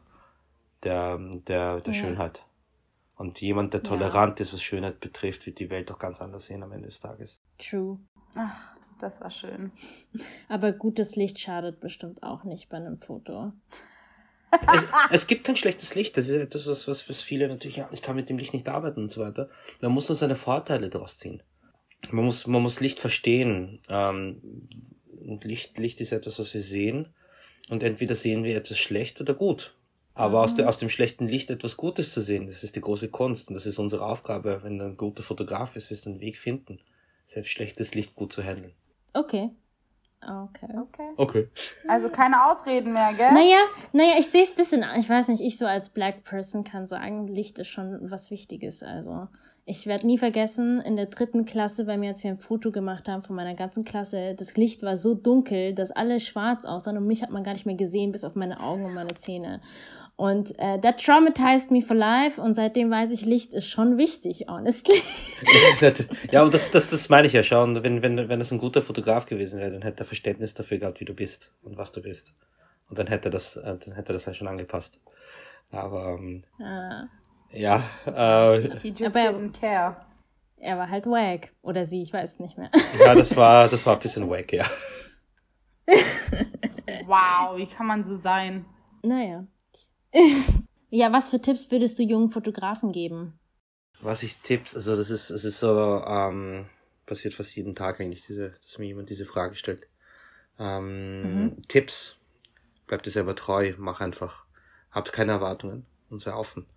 der, 0.84 1.18
der, 1.18 1.82
der 1.82 1.94
ja. 1.94 2.00
Schönheit. 2.00 2.44
Und 3.16 3.42
jemand, 3.42 3.74
der 3.74 3.84
tolerant 3.84 4.40
ja. 4.40 4.44
ist, 4.44 4.54
was 4.54 4.62
Schönheit 4.62 5.00
betrifft, 5.00 5.46
wird 5.46 5.60
die 5.60 5.70
Welt 5.70 5.90
doch 5.90 6.00
ganz 6.00 6.22
anders 6.22 6.48
sehen 6.48 6.64
am 6.64 6.72
Ende 6.72 6.88
des 6.88 7.00
Tages. 7.00 7.40
True. 7.58 8.00
Ach, 8.36 8.76
das 9.00 9.22
war 9.22 9.30
schön. 9.30 9.72
Aber 10.50 10.72
gutes 10.72 11.16
Licht 11.16 11.40
schadet 11.40 11.80
bestimmt 11.80 12.24
auch 12.24 12.44
nicht 12.44 12.70
bei 12.70 12.78
einem 12.78 13.00
Foto 13.00 13.54
es, 14.74 14.84
es, 15.12 15.28
gibt 15.28 15.46
kein 15.46 15.56
schlechtes 15.56 15.96
Licht. 15.96 16.18
Das 16.18 16.28
ist 16.28 16.38
etwas, 16.38 16.68
was, 16.68 16.88
was, 16.88 17.10
was 17.10 17.22
viele 17.22 17.48
natürlich, 17.48 17.78
ja, 17.78 17.90
ich 17.92 18.02
kann 18.02 18.16
mit 18.16 18.30
dem 18.30 18.38
Licht 18.38 18.54
nicht 18.54 18.68
arbeiten 18.68 19.04
und 19.04 19.12
so 19.12 19.22
weiter. 19.22 19.50
Man 19.82 19.92
muss 19.92 20.10
nur 20.10 20.16
seine 20.16 20.36
Vorteile 20.36 20.90
daraus 20.90 21.18
ziehen. 21.18 21.44
Man 22.12 22.26
muss, 22.26 22.48
man 22.48 22.62
muss 22.62 22.80
Licht 22.80 23.00
verstehen. 23.00 23.82
Ähm, 23.90 24.68
und 25.26 25.44
Licht, 25.44 25.78
Licht 25.78 26.02
ist 26.02 26.12
etwas, 26.12 26.40
was 26.40 26.54
wir 26.54 26.62
sehen. 26.62 27.14
Und 27.70 27.84
entweder 27.84 28.16
sehen 28.16 28.44
wir 28.44 28.58
etwas 28.58 28.78
schlecht 28.78 29.22
oder 29.22 29.34
gut. 29.34 29.76
Aber 30.14 30.40
mhm. 30.40 30.44
aus, 30.44 30.56
der, 30.56 30.70
aus 30.70 30.78
dem 30.78 30.90
schlechten 30.90 31.28
Licht 31.28 31.50
etwas 31.50 31.78
Gutes 31.78 32.14
zu 32.14 32.22
sehen, 32.22 32.48
das 32.48 32.64
ist 32.64 32.76
die 32.76 32.82
große 32.82 33.10
Kunst. 33.10 33.48
Und 33.48 33.56
das 33.56 33.66
ist 33.66 33.80
unsere 33.80 34.06
Aufgabe, 34.06 34.60
wenn 34.64 34.78
du 34.78 34.86
ein 34.86 34.98
guter 34.98 35.24
Fotograf 35.24 35.74
bist, 35.74 35.90
wirst 35.92 36.06
du 36.06 36.12
einen 36.12 36.20
Weg 36.20 36.38
finden, 36.38 36.80
selbst 37.26 37.52
schlechtes 37.52 37.96
Licht 37.96 38.16
gut 38.16 38.34
zu 38.34 38.44
handeln. 38.44 38.74
Okay. 39.14 39.50
Okay. 40.28 40.68
Okay. 40.78 41.10
Okay. 41.18 41.50
Also 41.88 42.10
keine 42.10 42.46
Ausreden 42.46 42.94
mehr, 42.94 43.14
gell? 43.14 43.34
Naja, 43.34 43.60
naja, 43.92 44.14
ich 44.18 44.28
sehe 44.28 44.44
es 44.44 44.52
ein 44.52 44.56
bisschen, 44.56 44.86
ich 44.98 45.10
weiß 45.10 45.28
nicht, 45.28 45.42
ich 45.42 45.58
so 45.58 45.66
als 45.66 45.90
Black 45.90 46.24
Person 46.24 46.64
kann 46.64 46.88
sagen, 46.88 47.28
Licht 47.28 47.60
ist 47.60 47.68
schon 47.68 48.00
was 48.10 48.32
Wichtiges. 48.32 48.84
Also 48.84 49.28
ich 49.66 49.88
werde 49.88 50.06
nie 50.06 50.18
vergessen, 50.18 50.82
in 50.82 50.98
der 50.98 51.06
dritten 51.06 51.46
Klasse 51.46 51.86
bei 51.86 51.98
mir, 51.98 52.10
als 52.10 52.24
wir 52.24 52.32
ein 52.32 52.38
Foto 52.38 52.72
gemacht 52.72 53.08
haben 53.08 53.24
von 53.24 53.36
meiner 53.36 53.56
ganzen 53.56 53.86
Klasse, 53.86 54.36
das 54.36 54.56
Licht 54.58 54.84
war 54.84 54.98
so 54.98 55.14
dunkel, 55.14 55.74
dass 55.74 55.92
alle 55.92 56.20
schwarz 56.20 56.66
aussahen 56.66 56.98
und 56.98 57.08
mich 57.08 57.24
hat 57.24 57.30
man 57.30 57.44
gar 57.44 57.54
nicht 57.54 57.66
mehr 57.66 57.76
gesehen, 57.76 58.12
bis 58.12 58.26
auf 58.26 58.36
meine 58.36 58.60
Augen 58.60 58.86
und 58.86 58.94
meine 58.94 59.16
Zähne. 59.16 59.62
Und 60.16 60.58
äh, 60.60 60.80
that 60.80 61.04
traumatized 61.04 61.72
me 61.72 61.82
for 61.82 61.96
life 61.96 62.40
und 62.40 62.54
seitdem 62.54 62.92
weiß 62.92 63.10
ich, 63.12 63.26
Licht 63.26 63.52
ist 63.52 63.68
schon 63.68 63.98
wichtig, 63.98 64.46
honestly. 64.48 65.02
ja, 66.32 66.44
und 66.44 66.54
das, 66.54 66.70
das, 66.70 66.90
das 66.90 67.10
meine 67.10 67.26
ich 67.26 67.34
ja 67.34 67.42
schon. 67.42 67.84
Wenn, 67.84 68.04
wenn, 68.04 68.30
wenn 68.30 68.40
es 68.40 68.52
ein 68.52 68.60
guter 68.60 68.84
Fotograf 68.84 69.26
gewesen 69.26 69.60
wäre, 69.60 69.72
dann 69.72 69.82
hätte 69.82 70.04
er 70.04 70.06
Verständnis 70.06 70.54
dafür 70.54 70.78
gehabt, 70.78 71.00
wie 71.00 71.06
du 71.06 71.16
bist 71.16 71.52
und 71.64 71.78
was 71.78 71.92
du 71.92 72.02
bist. 72.02 72.34
Und 72.90 73.00
dann 73.00 73.08
hätte 73.08 73.32
das, 73.32 73.56
äh, 73.56 73.78
dann 73.78 73.96
hätte 73.96 74.14
das 74.14 74.26
ja 74.26 74.34
schon 74.36 74.48
angepasst. 74.48 75.00
Aber 75.72 76.20
ähm, 76.20 76.44
ah. 76.60 77.06
ja. 77.52 77.84
Äh, 78.06 78.78
He 78.78 78.94
just 78.96 79.16
aber 79.16 79.36
didn't 79.36 79.60
care. 79.60 79.96
Er 80.58 80.78
war 80.78 80.90
halt 80.90 81.08
wack. 81.08 81.52
Oder 81.64 81.86
sie, 81.86 82.04
ich 82.04 82.14
weiß 82.14 82.40
nicht 82.40 82.58
mehr. 82.58 82.70
ja, 83.00 83.16
das 83.16 83.36
war, 83.36 83.68
das 83.68 83.84
war 83.86 83.96
ein 83.96 84.00
bisschen 84.00 84.30
wack, 84.30 84.54
ja. 84.54 84.66
wow, 87.06 87.58
wie 87.58 87.66
kann 87.66 87.88
man 87.88 88.04
so 88.06 88.16
sein? 88.16 88.66
Naja. 89.04 89.46
ja, 90.90 91.12
was 91.12 91.30
für 91.30 91.42
Tipps 91.42 91.72
würdest 91.72 92.00
du 92.00 92.04
jungen 92.04 92.30
Fotografen 92.30 92.92
geben? 92.92 93.40
Was 94.02 94.24
ich 94.24 94.38
Tipps, 94.38 94.76
also 94.76 94.96
das 94.96 95.10
ist, 95.10 95.30
es 95.30 95.46
ist 95.46 95.60
so, 95.60 96.04
ähm, 96.06 96.66
passiert 97.06 97.34
fast 97.34 97.56
jeden 97.56 97.76
Tag 97.76 98.00
eigentlich, 98.00 98.26
diese, 98.26 98.52
dass 98.62 98.78
mir 98.78 98.88
jemand 98.88 99.10
diese 99.10 99.26
Frage 99.26 99.56
stellt. 99.56 99.88
Ähm, 100.60 101.22
mhm. 101.22 101.68
Tipps, 101.68 102.18
bleib 102.88 103.04
dir 103.04 103.12
selber 103.12 103.36
treu, 103.36 103.74
mach 103.78 104.02
einfach. 104.02 104.46
Habt 104.92 105.12
keine 105.12 105.34
Erwartungen 105.34 105.86
und 106.10 106.22
sei 106.22 106.34
offen. 106.34 106.68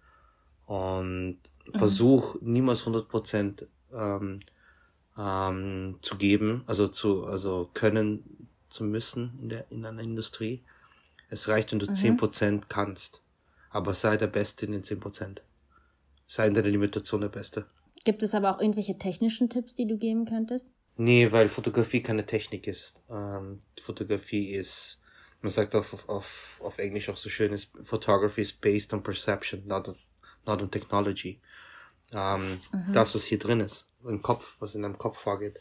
Und 0.67 1.39
mhm. 1.67 1.79
versuch 1.79 2.37
niemals 2.41 2.81
100 2.81 3.09
Prozent 3.09 3.67
ähm, 3.93 4.41
ähm, 5.19 5.99
zu 6.03 6.17
geben, 6.17 6.65
also 6.67 6.89
zu, 6.89 7.27
also 7.27 7.71
können 7.75 8.49
zu 8.71 8.85
müssen 8.85 9.39
in 9.43 9.49
der, 9.49 9.71
in 9.71 9.85
einer 9.85 10.03
Industrie. 10.03 10.65
Es 11.29 11.49
reicht, 11.49 11.73
wenn 11.73 11.79
du 11.79 11.87
mhm. 11.91 12.17
Prozent 12.17 12.69
kannst 12.69 13.23
aber 13.71 13.95
sei 13.95 14.17
der 14.17 14.27
Beste 14.27 14.67
in 14.67 14.73
den 14.73 14.83
10%. 14.83 15.39
Sei 16.27 16.47
in 16.47 16.55
deiner 16.55 16.69
Limitation 16.69 17.21
der 17.21 17.29
Beste. 17.29 17.67
Gibt 18.05 18.23
es 18.23 18.35
aber 18.35 18.55
auch 18.55 18.61
irgendwelche 18.61 18.99
technischen 18.99 19.49
Tipps, 19.49 19.75
die 19.75 19.87
du 19.87 19.99
geben 19.99 20.25
könntest? 20.25 20.67
Nee, 20.97 21.31
weil 21.31 21.49
Fotografie 21.49 22.03
keine 22.03 22.25
Technik 22.25 22.67
ist. 22.67 23.03
Ähm, 23.11 23.61
Fotografie 23.81 24.53
ist, 24.53 25.01
man 25.43 25.51
sagt 25.51 25.75
auf, 25.75 26.09
auf, 26.09 26.61
auf 26.65 26.79
Englisch 26.79 27.09
auch 27.09 27.17
so 27.17 27.29
schön, 27.29 27.53
ist, 27.53 27.71
Photography 27.83 28.41
is 28.41 28.53
based 28.53 28.95
on 28.95 29.03
perception, 29.03 29.67
not 29.67 29.89
on, 29.89 29.97
not 30.47 30.63
on 30.63 30.71
technology. 30.71 31.41
Ähm, 32.13 32.61
mhm. 32.73 32.93
Das, 32.93 33.15
was 33.15 33.25
hier 33.25 33.39
drin 33.39 33.61
ist, 33.61 33.89
im 34.05 34.23
Kopf, 34.23 34.57
was 34.61 34.75
in 34.75 34.83
deinem 34.83 34.99
Kopf 34.99 35.19
vorgeht, 35.19 35.61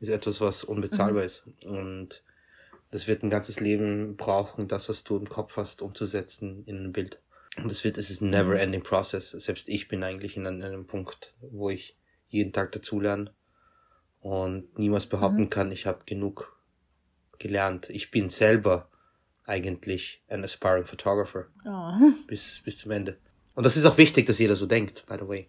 ist 0.00 0.10
etwas, 0.10 0.40
was 0.40 0.64
unbezahlbar 0.64 1.22
mhm. 1.22 1.26
ist. 1.26 1.44
Und 1.64 2.22
das 2.90 3.08
wird 3.08 3.22
ein 3.22 3.30
ganzes 3.30 3.60
Leben 3.60 4.16
brauchen, 4.16 4.68
das, 4.68 4.88
was 4.88 5.04
du 5.04 5.16
im 5.16 5.28
Kopf 5.28 5.56
hast, 5.56 5.82
umzusetzen 5.82 6.64
in 6.66 6.84
ein 6.84 6.92
Bild. 6.92 7.20
Und 7.62 7.72
es 7.72 7.84
wird, 7.84 7.98
es 7.98 8.10
ist 8.10 8.20
ein 8.20 8.30
never 8.30 8.54
mhm. 8.54 8.60
ending 8.60 8.82
process. 8.82 9.30
Selbst 9.30 9.68
ich 9.68 9.88
bin 9.88 10.02
eigentlich 10.02 10.36
in 10.36 10.46
einem, 10.46 10.60
in 10.60 10.66
einem 10.66 10.86
Punkt, 10.86 11.34
wo 11.40 11.70
ich 11.70 11.96
jeden 12.28 12.52
Tag 12.52 12.72
dazulerne 12.72 13.32
und 14.20 14.78
niemals 14.78 15.06
behaupten 15.06 15.42
mhm. 15.42 15.50
kann, 15.50 15.72
ich 15.72 15.86
habe 15.86 16.04
genug 16.06 16.56
gelernt. 17.38 17.88
Ich 17.90 18.10
bin 18.10 18.28
selber 18.28 18.88
eigentlich 19.44 20.22
ein 20.28 20.44
aspiring 20.44 20.84
photographer. 20.84 21.46
Oh. 21.64 21.92
Bis, 22.26 22.60
bis 22.64 22.78
zum 22.78 22.90
Ende. 22.90 23.18
Und 23.54 23.64
das 23.64 23.76
ist 23.76 23.86
auch 23.86 23.98
wichtig, 23.98 24.26
dass 24.26 24.38
jeder 24.38 24.56
so 24.56 24.66
denkt, 24.66 25.06
by 25.06 25.16
the 25.18 25.28
way. 25.28 25.48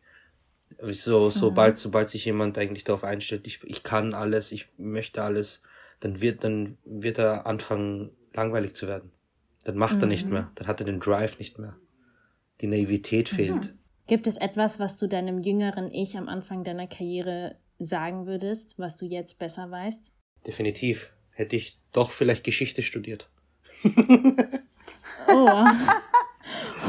So, 0.91 1.29
sobald, 1.29 1.75
mhm. 1.75 1.79
sobald 1.79 2.09
sich 2.09 2.25
jemand 2.25 2.57
eigentlich 2.57 2.83
darauf 2.83 3.03
einstellt, 3.03 3.45
ich, 3.47 3.63
ich 3.63 3.83
kann 3.83 4.13
alles, 4.13 4.51
ich 4.51 4.67
möchte 4.77 5.21
alles, 5.23 5.61
dann 5.99 6.21
wird, 6.21 6.43
dann 6.43 6.77
wird 6.85 7.17
er 7.17 7.45
anfangen, 7.45 8.11
langweilig 8.33 8.75
zu 8.75 8.87
werden. 8.87 9.11
Dann 9.65 9.75
macht 9.75 9.97
mhm. 9.97 10.03
er 10.03 10.07
nicht 10.07 10.25
mhm. 10.27 10.33
mehr, 10.33 10.51
dann 10.55 10.67
hat 10.67 10.79
er 10.79 10.85
den 10.85 10.99
Drive 10.99 11.39
nicht 11.39 11.59
mehr 11.59 11.75
die 12.61 12.67
Naivität 12.67 13.31
mhm. 13.31 13.35
fehlt. 13.35 13.65
Mhm. 13.65 13.79
Gibt 14.07 14.27
es 14.27 14.37
etwas, 14.37 14.79
was 14.79 14.97
du 14.97 15.07
deinem 15.07 15.39
jüngeren 15.39 15.91
Ich 15.93 16.17
am 16.17 16.27
Anfang 16.27 16.63
deiner 16.63 16.87
Karriere 16.87 17.57
sagen 17.77 18.25
würdest, 18.25 18.77
was 18.77 18.95
du 18.95 19.05
jetzt 19.05 19.39
besser 19.39 19.69
weißt? 19.69 19.99
Definitiv. 20.45 21.13
Hätte 21.31 21.55
ich 21.55 21.79
doch 21.93 22.11
vielleicht 22.11 22.43
Geschichte 22.43 22.81
studiert. 22.81 23.29
oh. 23.83 23.89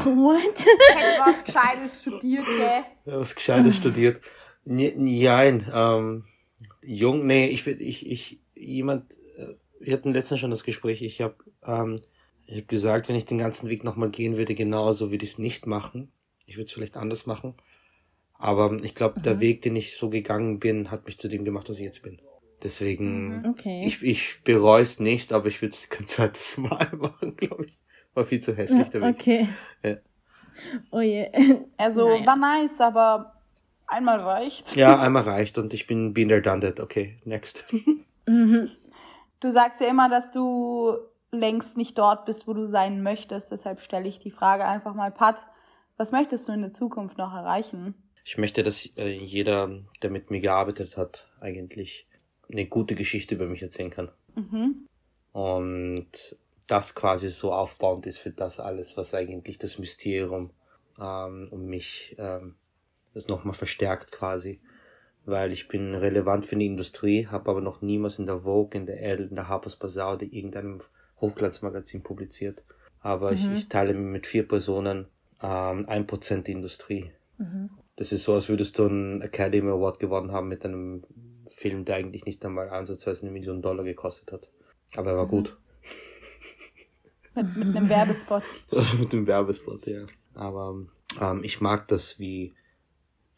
What? 0.03 0.65
Hättest 0.95 1.19
was 1.19 1.45
Gescheites 1.45 2.01
studiert, 2.01 2.45
gell? 2.45 2.83
Ja, 3.05 3.19
was 3.19 3.35
Gescheites 3.35 3.77
studiert. 3.77 4.21
Nein, 4.65 5.71
ähm, 5.73 6.25
jung, 6.81 7.25
nee, 7.25 7.47
ich 7.47 7.65
würde, 7.65 7.83
ich, 7.83 8.09
ich, 8.09 8.39
jemand, 8.55 9.11
äh, 9.37 9.55
wir 9.79 9.93
hatten 9.93 10.13
letztens 10.13 10.39
schon 10.39 10.51
das 10.51 10.63
Gespräch, 10.63 11.01
ich 11.01 11.21
habe 11.21 11.35
ähm, 11.65 12.01
ich 12.51 12.57
habe 12.57 12.67
gesagt, 12.67 13.07
wenn 13.07 13.15
ich 13.15 13.23
den 13.23 13.37
ganzen 13.37 13.69
Weg 13.69 13.85
nochmal 13.85 14.09
gehen 14.09 14.35
würde, 14.35 14.55
genauso 14.55 15.09
würde 15.09 15.23
ich 15.23 15.31
es 15.31 15.37
nicht 15.37 15.67
machen. 15.67 16.11
Ich 16.45 16.57
würde 16.57 16.65
es 16.65 16.73
vielleicht 16.73 16.97
anders 16.97 17.25
machen. 17.25 17.55
Aber 18.33 18.75
ich 18.83 18.93
glaube, 18.93 19.19
mhm. 19.19 19.23
der 19.23 19.39
Weg, 19.39 19.61
den 19.61 19.77
ich 19.77 19.95
so 19.95 20.09
gegangen 20.09 20.59
bin, 20.59 20.91
hat 20.91 21.05
mich 21.05 21.17
zu 21.17 21.29
dem 21.29 21.45
gemacht, 21.45 21.69
was 21.69 21.77
ich 21.77 21.85
jetzt 21.85 22.03
bin. 22.03 22.21
Deswegen, 22.61 23.39
mhm. 23.39 23.45
okay. 23.51 23.81
ich, 23.85 24.03
ich 24.03 24.43
bereue 24.43 24.83
es 24.83 24.99
nicht, 24.99 25.31
aber 25.31 25.47
ich 25.47 25.61
würde 25.61 25.73
es 25.73 25.87
kein 25.87 26.07
zweites 26.07 26.57
Mal 26.57 26.89
machen, 26.91 27.37
glaube 27.37 27.67
ich. 27.67 27.79
War 28.13 28.25
viel 28.25 28.41
zu 28.41 28.53
hässlich 28.53 28.89
damit. 28.89 29.15
Okay. 29.15 29.47
Ja. 29.81 29.95
Oh 30.91 30.99
je. 30.99 31.29
Also 31.77 32.05
naja. 32.05 32.25
war 32.25 32.35
nice, 32.35 32.81
aber 32.81 33.41
einmal 33.87 34.19
reicht. 34.19 34.75
Ja, 34.75 34.99
einmal 34.99 35.23
reicht 35.23 35.57
und 35.57 35.73
ich 35.73 35.87
bin 35.87 36.13
been 36.13 36.27
there, 36.27 36.41
done 36.41 36.59
that. 36.59 36.81
Okay, 36.81 37.15
next. 37.23 37.63
Mhm. 38.27 38.69
Du 39.39 39.49
sagst 39.49 39.79
ja 39.79 39.87
immer, 39.87 40.09
dass 40.09 40.33
du 40.33 40.97
längst 41.31 41.77
nicht 41.77 41.97
dort 41.97 42.25
bist, 42.25 42.47
wo 42.47 42.53
du 42.53 42.65
sein 42.65 43.01
möchtest. 43.01 43.51
Deshalb 43.51 43.79
stelle 43.79 44.07
ich 44.07 44.19
die 44.19 44.31
Frage 44.31 44.65
einfach 44.65 44.93
mal, 44.93 45.11
Pat, 45.11 45.47
was 45.97 46.11
möchtest 46.11 46.47
du 46.47 46.53
in 46.53 46.61
der 46.61 46.71
Zukunft 46.71 47.17
noch 47.17 47.33
erreichen? 47.33 47.95
Ich 48.23 48.37
möchte, 48.37 48.63
dass 48.63 48.85
äh, 48.97 49.07
jeder, 49.07 49.69
der 50.01 50.09
mit 50.09 50.29
mir 50.29 50.41
gearbeitet 50.41 50.97
hat, 50.97 51.27
eigentlich 51.39 52.07
eine 52.51 52.65
gute 52.65 52.95
Geschichte 52.95 53.35
über 53.35 53.47
mich 53.47 53.61
erzählen 53.61 53.89
kann. 53.89 54.11
Mhm. 54.35 54.87
Und 55.31 56.37
das 56.67 56.95
quasi 56.95 57.29
so 57.29 57.53
aufbauend 57.53 58.05
ist 58.05 58.19
für 58.19 58.31
das 58.31 58.59
alles, 58.59 58.97
was 58.97 59.13
eigentlich 59.13 59.57
das 59.57 59.79
Mysterium 59.79 60.51
ähm, 60.99 61.47
um 61.51 61.65
mich 61.65 62.15
ähm, 62.19 62.55
das 63.13 63.27
nochmal 63.27 63.53
verstärkt 63.53 64.11
quasi. 64.11 64.61
Weil 65.25 65.51
ich 65.51 65.67
bin 65.67 65.93
relevant 65.95 66.45
für 66.45 66.55
die 66.55 66.65
Industrie, 66.65 67.27
habe 67.27 67.51
aber 67.51 67.61
noch 67.61 67.81
niemals 67.81 68.19
in 68.19 68.25
der 68.25 68.41
Vogue, 68.41 68.79
in 68.79 68.85
der 68.85 69.01
Elle, 69.01 69.25
in 69.25 69.35
der 69.35 69.47
Harper's 69.47 69.75
Bazaar 69.75 70.15
oder 70.15 70.23
irgendeinem 70.23 70.81
Hochglanzmagazin 71.21 72.03
publiziert. 72.03 72.63
Aber 72.99 73.31
mhm. 73.31 73.37
ich, 73.37 73.51
ich, 73.51 73.69
teile 73.69 73.93
mit 73.93 74.27
vier 74.27 74.47
Personen 74.47 75.07
ähm, 75.41 75.85
ein 75.87 76.07
Prozent 76.07 76.47
die 76.47 76.51
Industrie. 76.51 77.11
Mhm. 77.37 77.69
Das 77.95 78.11
ist 78.11 78.23
so, 78.23 78.33
als 78.33 78.49
würdest 78.49 78.77
du 78.77 78.85
einen 78.85 79.21
Academy 79.21 79.69
Award 79.69 79.99
gewonnen 79.99 80.31
haben 80.31 80.47
mit 80.47 80.65
einem 80.65 81.03
Film, 81.47 81.85
der 81.85 81.97
eigentlich 81.97 82.25
nicht 82.25 82.43
einmal 82.45 82.69
ansatzweise 82.69 83.23
eine 83.23 83.31
Million 83.31 83.61
Dollar 83.61 83.83
gekostet 83.83 84.31
hat. 84.31 84.49
Aber 84.95 85.11
er 85.11 85.17
war 85.17 85.25
mhm. 85.25 85.31
gut. 85.31 85.57
Mit, 87.33 87.55
mit 87.55 87.77
einem 87.77 87.87
Werbespot. 87.87 88.43
mit 88.99 89.13
einem 89.13 89.25
Werbespot, 89.25 89.87
ja. 89.87 90.05
Aber 90.33 90.85
ähm, 91.21 91.43
ich 91.45 91.61
mag 91.61 91.87
das, 91.87 92.19
wie 92.19 92.53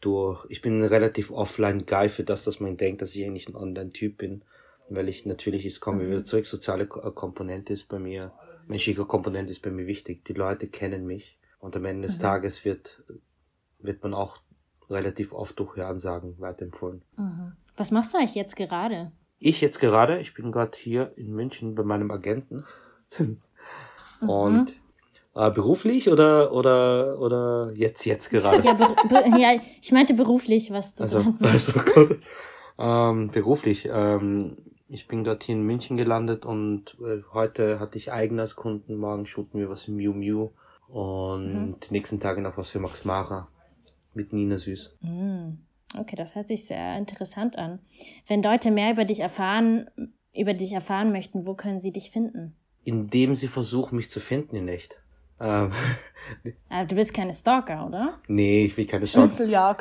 durch. 0.00 0.44
Ich 0.48 0.62
bin 0.62 0.80
ein 0.80 0.84
relativ 0.84 1.30
offline-Guy 1.30 2.08
für 2.08 2.24
das, 2.24 2.42
dass 2.42 2.58
man 2.58 2.76
denkt, 2.76 3.02
dass 3.02 3.14
ich 3.14 3.24
eigentlich 3.24 3.48
ein 3.48 3.54
Online-Typ 3.54 4.18
bin. 4.18 4.42
Weil 4.88 5.08
ich 5.08 5.24
natürlich, 5.24 5.64
es 5.64 5.80
kommen 5.80 6.00
wir 6.00 6.08
wieder 6.08 6.20
mhm. 6.20 6.26
zurück, 6.26 6.46
soziale 6.46 6.86
Komponente 6.86 7.72
ist 7.72 7.88
bei 7.88 7.98
mir, 7.98 8.32
menschliche 8.66 9.04
Komponente 9.04 9.50
ist 9.50 9.62
bei 9.62 9.70
mir 9.70 9.86
wichtig. 9.86 10.24
Die 10.24 10.34
Leute 10.34 10.68
kennen 10.68 11.06
mich. 11.06 11.38
Und 11.58 11.74
am 11.76 11.84
Ende 11.86 12.06
des 12.06 12.18
mhm. 12.18 12.22
Tages 12.22 12.64
wird, 12.64 13.02
wird 13.78 14.02
man 14.02 14.12
auch 14.12 14.38
relativ 14.90 15.32
oft 15.32 15.58
durch 15.58 15.76
Hörensagen 15.76 16.38
weiterempfohlen. 16.38 17.02
Mhm. 17.16 17.52
Was 17.76 17.90
machst 17.90 18.12
du 18.12 18.18
eigentlich 18.18 18.34
jetzt 18.34 18.56
gerade? 18.56 19.12
Ich 19.38 19.60
jetzt 19.60 19.80
gerade, 19.80 20.20
ich 20.20 20.34
bin 20.34 20.52
gerade 20.52 20.76
hier 20.76 21.12
in 21.16 21.32
München 21.32 21.74
bei 21.74 21.82
meinem 21.82 22.10
Agenten. 22.10 22.64
Mhm. 23.18 23.40
Und 24.28 24.72
äh, 25.34 25.50
beruflich 25.50 26.08
oder 26.08 26.52
oder 26.52 27.18
oder 27.18 27.72
jetzt 27.74 28.04
jetzt 28.04 28.30
gerade? 28.30 28.62
Ja, 28.64 29.36
ja 29.36 29.60
ich 29.80 29.92
meinte 29.92 30.14
beruflich, 30.14 30.70
was 30.70 30.94
du 30.94 31.04
also, 31.04 31.18
also. 31.40 31.72
Ähm, 32.78 33.28
beruflich. 33.28 33.88
Ähm, 33.90 34.56
ich 34.88 35.06
bin 35.06 35.24
gerade 35.24 35.44
hier 35.44 35.54
in 35.54 35.62
München 35.62 35.96
gelandet 35.96 36.44
und 36.44 36.96
äh, 37.00 37.22
heute 37.32 37.80
hatte 37.80 37.98
ich 37.98 38.12
eigenes 38.12 38.56
Kunden, 38.56 38.96
morgen 38.96 39.26
shooten 39.26 39.58
wir 39.58 39.68
was 39.68 39.88
im 39.88 39.96
Miu 39.96 40.12
Miu 40.12 40.50
und 40.88 41.52
mhm. 41.54 41.76
die 41.80 41.92
nächsten 41.92 42.20
Tage 42.20 42.40
noch 42.40 42.56
was 42.56 42.70
für 42.70 42.80
Max 42.80 43.04
Mara 43.04 43.48
mit 44.12 44.32
Nina 44.32 44.58
Süß. 44.58 44.96
Mhm. 45.00 45.58
Okay, 45.96 46.16
das 46.16 46.34
hört 46.34 46.48
sich 46.48 46.66
sehr 46.66 46.96
interessant 46.96 47.56
an. 47.56 47.78
Wenn 48.26 48.42
Leute 48.42 48.70
mehr 48.70 48.92
über 48.92 49.04
dich 49.04 49.20
erfahren, 49.20 49.88
über 50.34 50.54
dich 50.54 50.72
erfahren 50.72 51.12
möchten, 51.12 51.46
wo 51.46 51.54
können 51.54 51.78
sie 51.78 51.92
dich 51.92 52.10
finden? 52.10 52.56
Indem 52.82 53.34
sie 53.34 53.48
versuchen, 53.48 53.96
mich 53.96 54.10
zu 54.10 54.20
finden 54.20 54.56
in 54.56 54.68
echt. 54.68 55.00
Ähm, 55.40 55.72
aber 56.68 56.86
du 56.86 56.96
willst 56.96 57.12
keine 57.12 57.32
Stalker, 57.32 57.86
oder? 57.86 58.18
Nee, 58.28 58.66
ich 58.66 58.76
will 58.76 58.86
keine 58.86 59.06
Stalker. 59.06 59.28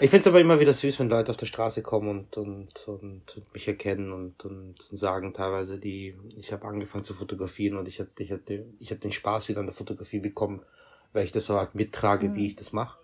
Ich 0.01 0.11
find's 0.11 0.27
aber 0.27 0.41
immer 0.41 0.59
wieder 0.59 0.73
süß, 0.73 0.99
wenn 0.99 1.09
Leute 1.09 1.31
auf 1.31 1.37
der 1.37 1.45
Straße 1.45 1.81
kommen 1.81 2.09
und, 2.09 2.37
und, 2.37 2.87
und, 2.87 3.37
und 3.37 3.53
mich 3.53 3.67
erkennen 3.67 4.11
und, 4.11 4.43
und 4.45 4.81
sagen 4.91 5.33
teilweise, 5.33 5.79
die, 5.79 6.15
ich 6.37 6.51
habe 6.51 6.65
angefangen 6.65 7.03
zu 7.03 7.13
fotografieren 7.13 7.77
und 7.77 7.87
ich 7.87 7.99
hatte, 7.99 8.23
ich 8.23 8.31
hatte, 8.31 8.65
ich 8.79 8.89
habe 8.91 8.99
den 8.99 9.11
Spaß 9.11 9.49
wieder 9.49 9.59
an 9.59 9.67
der 9.67 9.75
Fotografie 9.75 10.19
bekommen, 10.19 10.61
weil 11.13 11.25
ich 11.25 11.31
das 11.31 11.45
so 11.45 11.57
halt 11.57 11.75
mittrage, 11.75 12.29
mhm. 12.29 12.35
wie 12.35 12.47
ich 12.47 12.55
das 12.55 12.73
mache. 12.73 12.97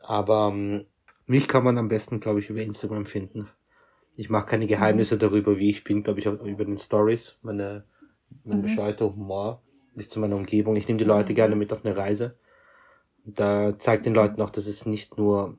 Aber 0.00 0.50
ähm, 0.52 0.86
mich 1.26 1.46
kann 1.46 1.64
man 1.64 1.78
am 1.78 1.88
besten, 1.88 2.20
glaube 2.20 2.40
ich, 2.40 2.50
über 2.50 2.60
Instagram 2.60 3.06
finden. 3.06 3.48
Ich 4.16 4.30
mache 4.30 4.46
keine 4.46 4.66
Geheimnisse 4.66 5.14
mhm. 5.14 5.20
darüber, 5.20 5.58
wie 5.58 5.70
ich 5.70 5.84
bin, 5.84 6.02
glaube 6.02 6.18
ich, 6.18 6.26
über 6.26 6.64
den 6.64 6.78
Stories, 6.78 7.38
meine, 7.42 7.84
mein 8.44 8.58
mhm. 8.58 8.62
bescheuerter 8.62 9.14
Humor 9.14 9.62
bis 9.98 10.08
zu 10.08 10.18
meiner 10.20 10.36
Umgebung. 10.36 10.76
Ich 10.76 10.88
nehme 10.88 10.98
die 10.98 11.04
Leute 11.04 11.32
mhm. 11.32 11.36
gerne 11.36 11.56
mit 11.56 11.72
auf 11.72 11.84
eine 11.84 11.96
Reise. 11.96 12.38
Da 13.24 13.78
zeigt 13.78 14.06
den 14.06 14.14
Leuten 14.14 14.40
auch, 14.40 14.50
dass 14.50 14.66
es 14.66 14.86
nicht 14.86 15.18
nur 15.18 15.58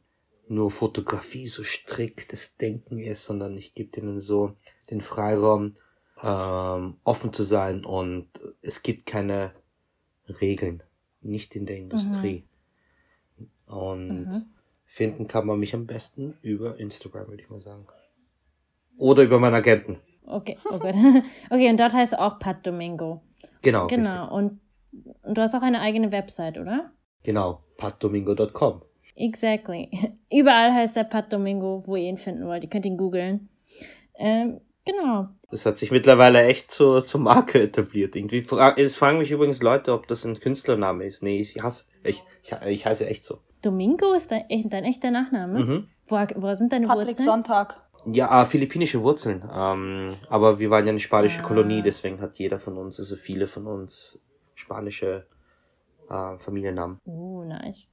nur 0.50 0.72
Fotografie 0.72 1.48
so 1.48 1.64
striktes 1.64 2.58
Denken 2.58 2.98
ist, 2.98 3.24
sondern 3.24 3.56
ich 3.56 3.76
gebe 3.76 4.00
ihnen 4.00 4.20
so 4.20 4.56
den 4.90 5.00
Freiraum, 5.00 5.76
ähm, 6.24 6.98
offen 7.04 7.32
zu 7.32 7.44
sein 7.44 7.86
und 7.86 8.28
es 8.62 8.82
gibt 8.82 9.06
keine 9.06 9.54
Regeln, 10.42 10.84
nicht 11.22 11.56
in 11.56 11.66
der 11.66 11.78
Industrie. 11.78 12.48
Mhm. 13.38 13.48
Und 13.74 14.26
mhm. 14.26 14.46
finden 14.86 15.28
kann 15.28 15.46
man 15.46 15.60
mich 15.60 15.76
am 15.76 15.86
besten 15.86 16.38
über 16.42 16.80
Instagram, 16.80 17.28
würde 17.28 17.44
ich 17.44 17.50
mal 17.50 17.62
sagen. 17.62 17.86
Oder 18.98 19.24
über 19.24 19.40
meinen 19.40 19.56
Agenten. 19.56 20.00
Okay, 20.26 20.58
oh 20.66 20.78
Gott. 20.78 20.96
okay, 21.50 21.70
und 21.70 21.80
dort 21.80 21.94
heißt 21.94 22.18
auch 22.18 22.40
Pat 22.40 22.66
Domingo. 22.66 23.22
Genau. 23.62 23.88
Genau. 23.88 24.34
Und, 24.34 24.60
und 25.24 25.38
du 25.38 25.42
hast 25.42 25.56
auch 25.56 25.62
eine 25.62 25.82
eigene 25.82 26.12
Website, 26.12 26.58
oder? 26.58 26.92
Genau, 27.24 27.64
patdomingo.com. 27.78 28.82
Exactly. 29.16 29.90
Überall 30.32 30.74
heißt 30.74 30.96
der 30.96 31.04
Pat 31.04 31.32
Domingo, 31.32 31.84
wo 31.86 31.96
ihr 31.96 32.10
ihn 32.10 32.18
finden 32.18 32.46
wollt. 32.48 32.64
Ihr 32.64 32.70
könnt 32.70 32.86
ihn 32.86 32.98
googeln. 32.98 33.50
Ähm, 34.18 34.62
genau. 34.86 35.28
Das 35.52 35.66
hat 35.66 35.78
sich 35.78 35.92
mittlerweile 35.92 36.44
echt 36.44 36.72
zur, 36.72 37.06
zur 37.06 37.20
Marke 37.20 37.62
etabliert. 37.62 38.16
Irgendwie 38.16 38.46
es 38.78 38.96
fragen 38.96 39.18
mich 39.18 39.32
übrigens 39.32 39.62
Leute, 39.62 39.94
ob 39.94 40.08
das 40.08 40.26
ein 40.26 40.40
Künstlername 40.40 41.06
ist. 41.06 41.24
Nee, 41.24 41.42
ich 41.42 41.62
hasse, 41.62 41.86
ich, 42.04 42.24
ich, 42.44 42.52
ich 42.68 42.86
heiße 42.86 43.08
echt 43.08 43.24
so. 43.24 43.40
Domingo 43.62 44.14
ist 44.14 44.32
dein, 44.32 44.46
dein 44.70 44.86
echter 44.86 45.12
Nachname? 45.12 45.60
Mhm. 45.60 45.88
Wo, 46.08 46.16
wo 46.16 46.56
sind 46.56 46.72
deine 46.72 46.88
Patrick 46.88 47.08
Wurzeln? 47.08 47.26
Sonntag. 47.26 47.82
Ja, 48.06 48.42
äh, 48.42 48.46
philippinische 48.46 49.02
Wurzeln. 49.02 49.44
Ähm, 49.54 50.16
aber 50.30 50.60
wir 50.60 50.70
waren 50.70 50.86
ja 50.86 50.92
eine 50.92 51.00
spanische 51.00 51.40
ah. 51.40 51.44
Kolonie, 51.44 51.82
deswegen 51.82 52.22
hat 52.22 52.38
jeder 52.38 52.60
von 52.60 52.78
uns, 52.78 53.00
also 53.00 53.16
viele 53.16 53.48
von 53.48 53.68
uns, 53.68 54.20
spanische 54.56 55.28
äh, 56.10 56.38
Familiennamen. 56.38 57.00
Oh, 57.06 57.44
nice. 57.44 57.88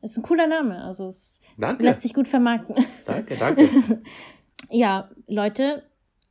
Ist 0.00 0.16
ein 0.16 0.22
cooler 0.22 0.46
Name, 0.46 0.82
also 0.84 1.08
es 1.08 1.40
danke. 1.56 1.84
lässt 1.84 2.02
sich 2.02 2.14
gut 2.14 2.28
vermarkten. 2.28 2.76
Danke, 3.04 3.36
danke. 3.36 3.68
ja, 4.70 5.10
Leute, 5.26 5.82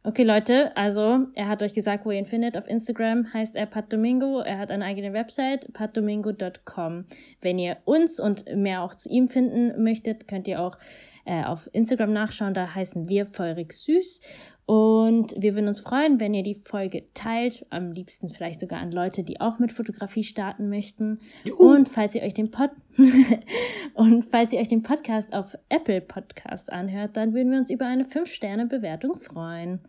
okay, 0.03 0.24
Leute, 0.24 0.76
also 0.78 1.28
er 1.36 1.49
hat 1.49 1.61
euch 1.61 1.74
gesagt, 1.74 2.05
wo 2.05 2.11
ihr 2.11 2.20
ihn 2.20 2.26
findet. 2.26 2.57
Auf 2.57 2.65
Instagram 2.68 3.34
heißt 3.34 3.57
er 3.57 3.65
Pat 3.65 3.91
Domingo. 3.91 4.39
Er 4.39 4.57
hat 4.57 4.72
eine 4.72 4.86
eigene 4.86 5.11
Website, 5.11 5.74
patdomingo.com. 5.74 7.05
Wenn 7.41 7.59
ihr 7.59 7.78
uns 7.84 8.22
und 8.22 8.45
mehr 8.55 8.84
auch 8.84 8.95
zu 8.95 9.09
ihm 9.09 9.28
finden 9.28 9.84
möchtet, 9.84 10.30
könnt 10.30 10.47
ihr 10.47 10.61
auch 10.61 10.78
äh, 11.28 11.43
auf 11.43 11.69
Instagram 11.73 12.13
nachschauen. 12.13 12.53
Da 12.53 12.73
heißen 12.73 13.07
wir 13.09 13.25
Feurig 13.25 13.73
Süß. 13.73 14.21
Und 14.65 15.34
wir 15.38 15.55
würden 15.55 15.67
uns 15.67 15.82
freuen, 15.82 16.19
wenn 16.19 16.34
ihr 16.34 16.43
die 16.43 16.55
Folge 16.55 17.05
teilt. 17.13 17.65
Am 17.69 17.91
liebsten 17.91 18.30
vielleicht 18.30 18.59
sogar 18.59 18.80
an 18.80 18.91
Leute, 18.91 19.23
die 19.23 19.39
auch 19.39 19.59
mit 19.59 19.71
Fotografie 19.71 20.23
starten 20.23 20.69
möchten. 20.69 21.19
Juhu. 21.43 21.73
Und 21.73 21.88
falls 21.88 22.15
ihr 22.15 22.23
euch 22.23 22.34
den 22.34 22.51
Pod 22.51 22.71
und 23.93 24.25
falls 24.25 24.51
ihr 24.53 24.59
euch 24.59 24.67
den 24.67 24.82
Podcast 24.82 25.34
auf 25.34 25.55
Apple 25.69 26.01
Podcast 26.01 26.71
anhört, 26.71 27.15
dann 27.15 27.34
würden 27.34 27.51
wir 27.51 27.59
uns 27.59 27.69
über 27.69 27.86
eine 27.86 28.03
5-Sterne-Bewertung 28.03 29.15
freuen. 29.15 29.88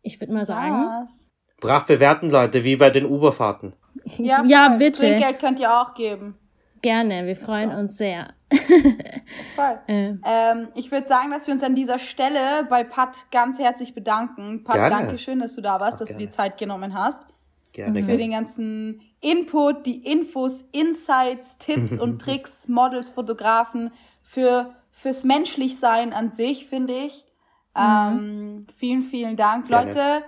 Ich 0.00 0.20
würde 0.20 0.32
mal 0.32 0.44
sagen. 0.44 0.74
Was? 0.74 1.30
Brav 1.60 1.86
bewerten, 1.86 2.28
Leute, 2.28 2.64
wie 2.64 2.74
bei 2.74 2.90
den 2.90 3.04
Uberfahrten. 3.04 3.76
Ja, 4.18 4.42
ja 4.44 4.76
bitte. 4.76 4.98
Trinkgeld 4.98 5.38
könnt 5.38 5.60
ihr 5.60 5.72
auch 5.72 5.94
geben. 5.94 6.36
Gerne, 6.82 7.26
wir 7.26 7.36
freuen 7.36 7.70
so. 7.70 7.76
uns 7.76 7.96
sehr. 7.96 8.34
Voll. 9.54 9.78
Äh. 9.86 10.14
Ähm, 10.24 10.68
ich 10.74 10.90
würde 10.90 11.06
sagen, 11.06 11.30
dass 11.30 11.46
wir 11.46 11.54
uns 11.54 11.62
an 11.62 11.74
dieser 11.74 11.98
Stelle 11.98 12.66
bei 12.68 12.84
Pat 12.84 13.30
ganz 13.30 13.58
herzlich 13.58 13.94
bedanken. 13.94 14.64
Pat, 14.64 14.74
gerne. 14.74 14.90
danke 14.90 15.18
schön, 15.18 15.38
dass 15.38 15.54
du 15.54 15.62
da 15.62 15.80
warst, 15.80 15.94
Ach, 15.94 15.98
dass 16.00 16.08
gerne. 16.10 16.24
du 16.24 16.26
die 16.26 16.32
Zeit 16.32 16.58
genommen 16.58 16.94
hast. 16.94 17.22
Gerne. 17.72 18.00
Für 18.00 18.06
gerne. 18.06 18.18
den 18.18 18.30
ganzen 18.32 19.00
Input, 19.20 19.86
die 19.86 20.04
Infos, 20.04 20.64
Insights, 20.72 21.58
Tipps 21.58 21.96
und 21.96 22.20
Tricks, 22.22 22.68
Models, 22.68 23.10
Fotografen, 23.10 23.92
für, 24.22 24.74
fürs 24.90 25.24
Menschlichsein 25.24 26.12
an 26.12 26.30
sich, 26.30 26.66
finde 26.66 26.92
ich. 26.92 27.24
Mhm. 27.76 27.82
Ähm, 27.82 28.66
vielen, 28.74 29.02
vielen 29.02 29.36
Dank. 29.36 29.68
Gerne. 29.68 29.86
Leute, 29.86 30.24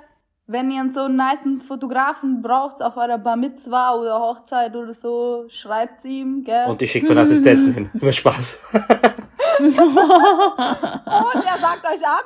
wenn 0.47 0.71
ihr 0.71 0.91
so 0.93 1.01
einen 1.01 1.17
nice 1.17 1.65
Fotografen 1.67 2.43
braucht 2.43 2.83
auf 2.83 2.97
eurer 2.97 3.19
Bar 3.19 3.37
Mitzwa 3.37 3.95
oder 3.95 4.21
Hochzeit 4.21 4.77
oder 4.77 4.93
so, 4.93 5.47
schreibt's 5.49 6.05
ihm, 6.05 6.45
gell? 6.45 6.67
Und 6.69 6.83
ich 6.83 6.91
schicke 6.91 7.09
meinen 7.09 7.19
Assistenten 7.19 7.73
hin. 7.73 7.91
Immer 8.01 8.13
Spaß. 8.13 8.59
Und 9.61 9.77
er 9.77 11.59
sagt 11.61 11.87
euch 11.87 12.05
ab. 12.05 12.25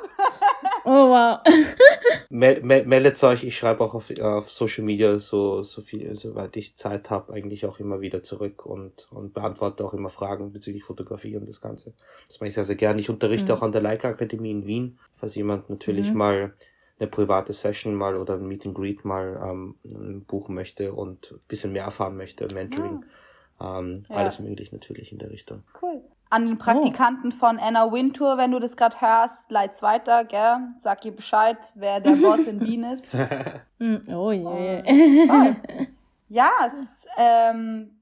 oh 0.84 1.10
wow. 1.10 1.38
Mel 2.30 2.62
mel 2.62 2.86
meldet 2.86 3.22
euch, 3.22 3.44
ich 3.44 3.56
schreibe 3.56 3.84
auch 3.84 3.94
auf, 3.94 4.10
auf 4.20 4.50
Social 4.50 4.84
Media 4.84 5.18
so, 5.18 5.62
so 5.62 5.80
viel, 5.80 6.14
soweit 6.14 6.56
ich 6.56 6.76
Zeit 6.76 7.10
habe, 7.10 7.32
eigentlich 7.32 7.66
auch 7.66 7.78
immer 7.80 8.00
wieder 8.00 8.22
zurück 8.22 8.66
und, 8.66 9.08
und 9.10 9.34
beantworte 9.34 9.84
auch 9.84 9.94
immer 9.94 10.10
Fragen 10.10 10.52
bezüglich 10.52 10.84
Fotografie 10.84 11.36
und 11.36 11.48
das 11.48 11.60
Ganze. 11.60 11.94
Das 12.26 12.40
mache 12.40 12.48
ich 12.48 12.54
sehr, 12.54 12.64
sehr 12.64 12.76
gerne. 12.76 13.00
Ich 13.00 13.10
unterrichte 13.10 13.52
mhm. 13.52 13.58
auch 13.58 13.62
an 13.62 13.72
der 13.72 13.82
Leica 13.82 14.08
Akademie 14.08 14.50
in 14.50 14.66
Wien, 14.66 14.98
falls 15.14 15.34
jemand 15.34 15.70
natürlich 15.70 16.10
mhm. 16.10 16.16
mal 16.16 16.54
eine 16.98 17.08
private 17.08 17.52
Session 17.52 17.94
mal 17.94 18.16
oder 18.16 18.34
ein 18.34 18.46
Meet 18.46 18.66
and 18.66 18.74
Greet 18.74 19.04
mal 19.04 19.40
ähm, 19.42 20.24
buchen 20.26 20.54
möchte 20.54 20.92
und 20.92 21.32
ein 21.32 21.40
bisschen 21.48 21.72
mehr 21.72 21.84
erfahren 21.84 22.16
möchte, 22.16 22.52
Mentoring. 22.54 23.04
Ja. 23.60 23.78
Ähm, 23.78 24.04
ja. 24.08 24.16
Alles 24.16 24.38
möglich 24.38 24.72
natürlich 24.72 25.12
in 25.12 25.18
der 25.18 25.30
Richtung. 25.30 25.62
Cool. 25.80 26.02
An 26.30 26.46
den 26.46 26.58
Praktikanten 26.58 27.32
oh. 27.32 27.36
von 27.36 27.58
Anna 27.58 27.90
Wintour, 27.90 28.36
wenn 28.36 28.50
du 28.50 28.58
das 28.58 28.76
gerade 28.76 29.00
hörst, 29.00 29.50
leit's 29.50 29.82
weiter, 29.82 30.24
gell? 30.24 30.68
Sag 30.78 31.04
ihr 31.04 31.12
Bescheid, 31.12 31.56
wer 31.74 32.00
der 32.00 32.16
Boss 32.16 32.40
in 32.40 32.60
Wien 32.60 32.84
ist. 32.84 33.16
Mm, 33.80 33.98
oh 34.12 34.32
je. 34.32 34.42
Yeah. 34.42 35.54
ja, 36.28 36.50
es 36.66 36.72
ist 36.72 37.08
ähm, 37.16 37.92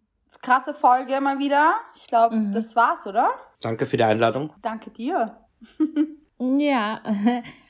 krasse 0.40 0.72
Folge 0.72 1.20
mal 1.20 1.38
wieder. 1.38 1.74
Ich 1.94 2.06
glaube, 2.06 2.34
mhm. 2.34 2.52
das 2.52 2.74
war's, 2.74 3.06
oder? 3.06 3.28
Danke 3.60 3.84
für 3.84 3.98
die 3.98 4.04
Einladung. 4.04 4.54
Danke 4.62 4.88
dir. 4.88 5.36
ja, 6.38 7.02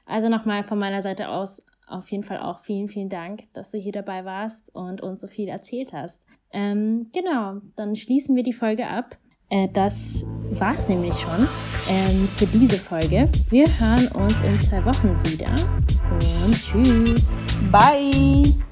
also 0.07 0.29
nochmal 0.29 0.63
von 0.63 0.79
meiner 0.79 1.03
Seite 1.03 1.29
aus 1.29 1.63
auf 1.87 2.11
jeden 2.11 2.25
Fall 2.25 2.39
auch 2.39 2.61
vielen, 2.61 2.89
vielen 2.89 3.09
Dank, 3.09 3.45
dass 3.53 3.71
du 3.71 3.79
hier 3.79 3.93
dabei 3.93 4.25
warst 4.25 4.75
und 4.75 5.03
uns 5.03 5.21
so 5.21 5.29
viel 5.29 5.49
erzählt 5.49 5.93
hast. 5.93 6.21
Ähm, 6.53 7.11
genau, 7.13 7.61
dann 7.77 7.95
schließen 7.95 8.35
wir 8.35 8.43
die 8.43 8.53
Folge 8.53 8.89
ab. 8.89 9.17
Äh, 9.51 9.69
das 9.73 10.25
war's 10.53 10.89
nämlich 10.89 11.15
schon 11.15 11.47
ähm, 11.89 12.29
für 12.37 12.47
diese 12.47 12.79
Folge. 12.79 13.31
Wir 13.51 13.67
hören 13.79 14.09
uns 14.09 14.35
in 14.43 14.59
zwei 14.61 14.85
Wochen 14.85 15.15
wieder 15.25 15.55
und 16.45 16.55
tschüss. 16.55 17.33
Bye. 17.71 18.66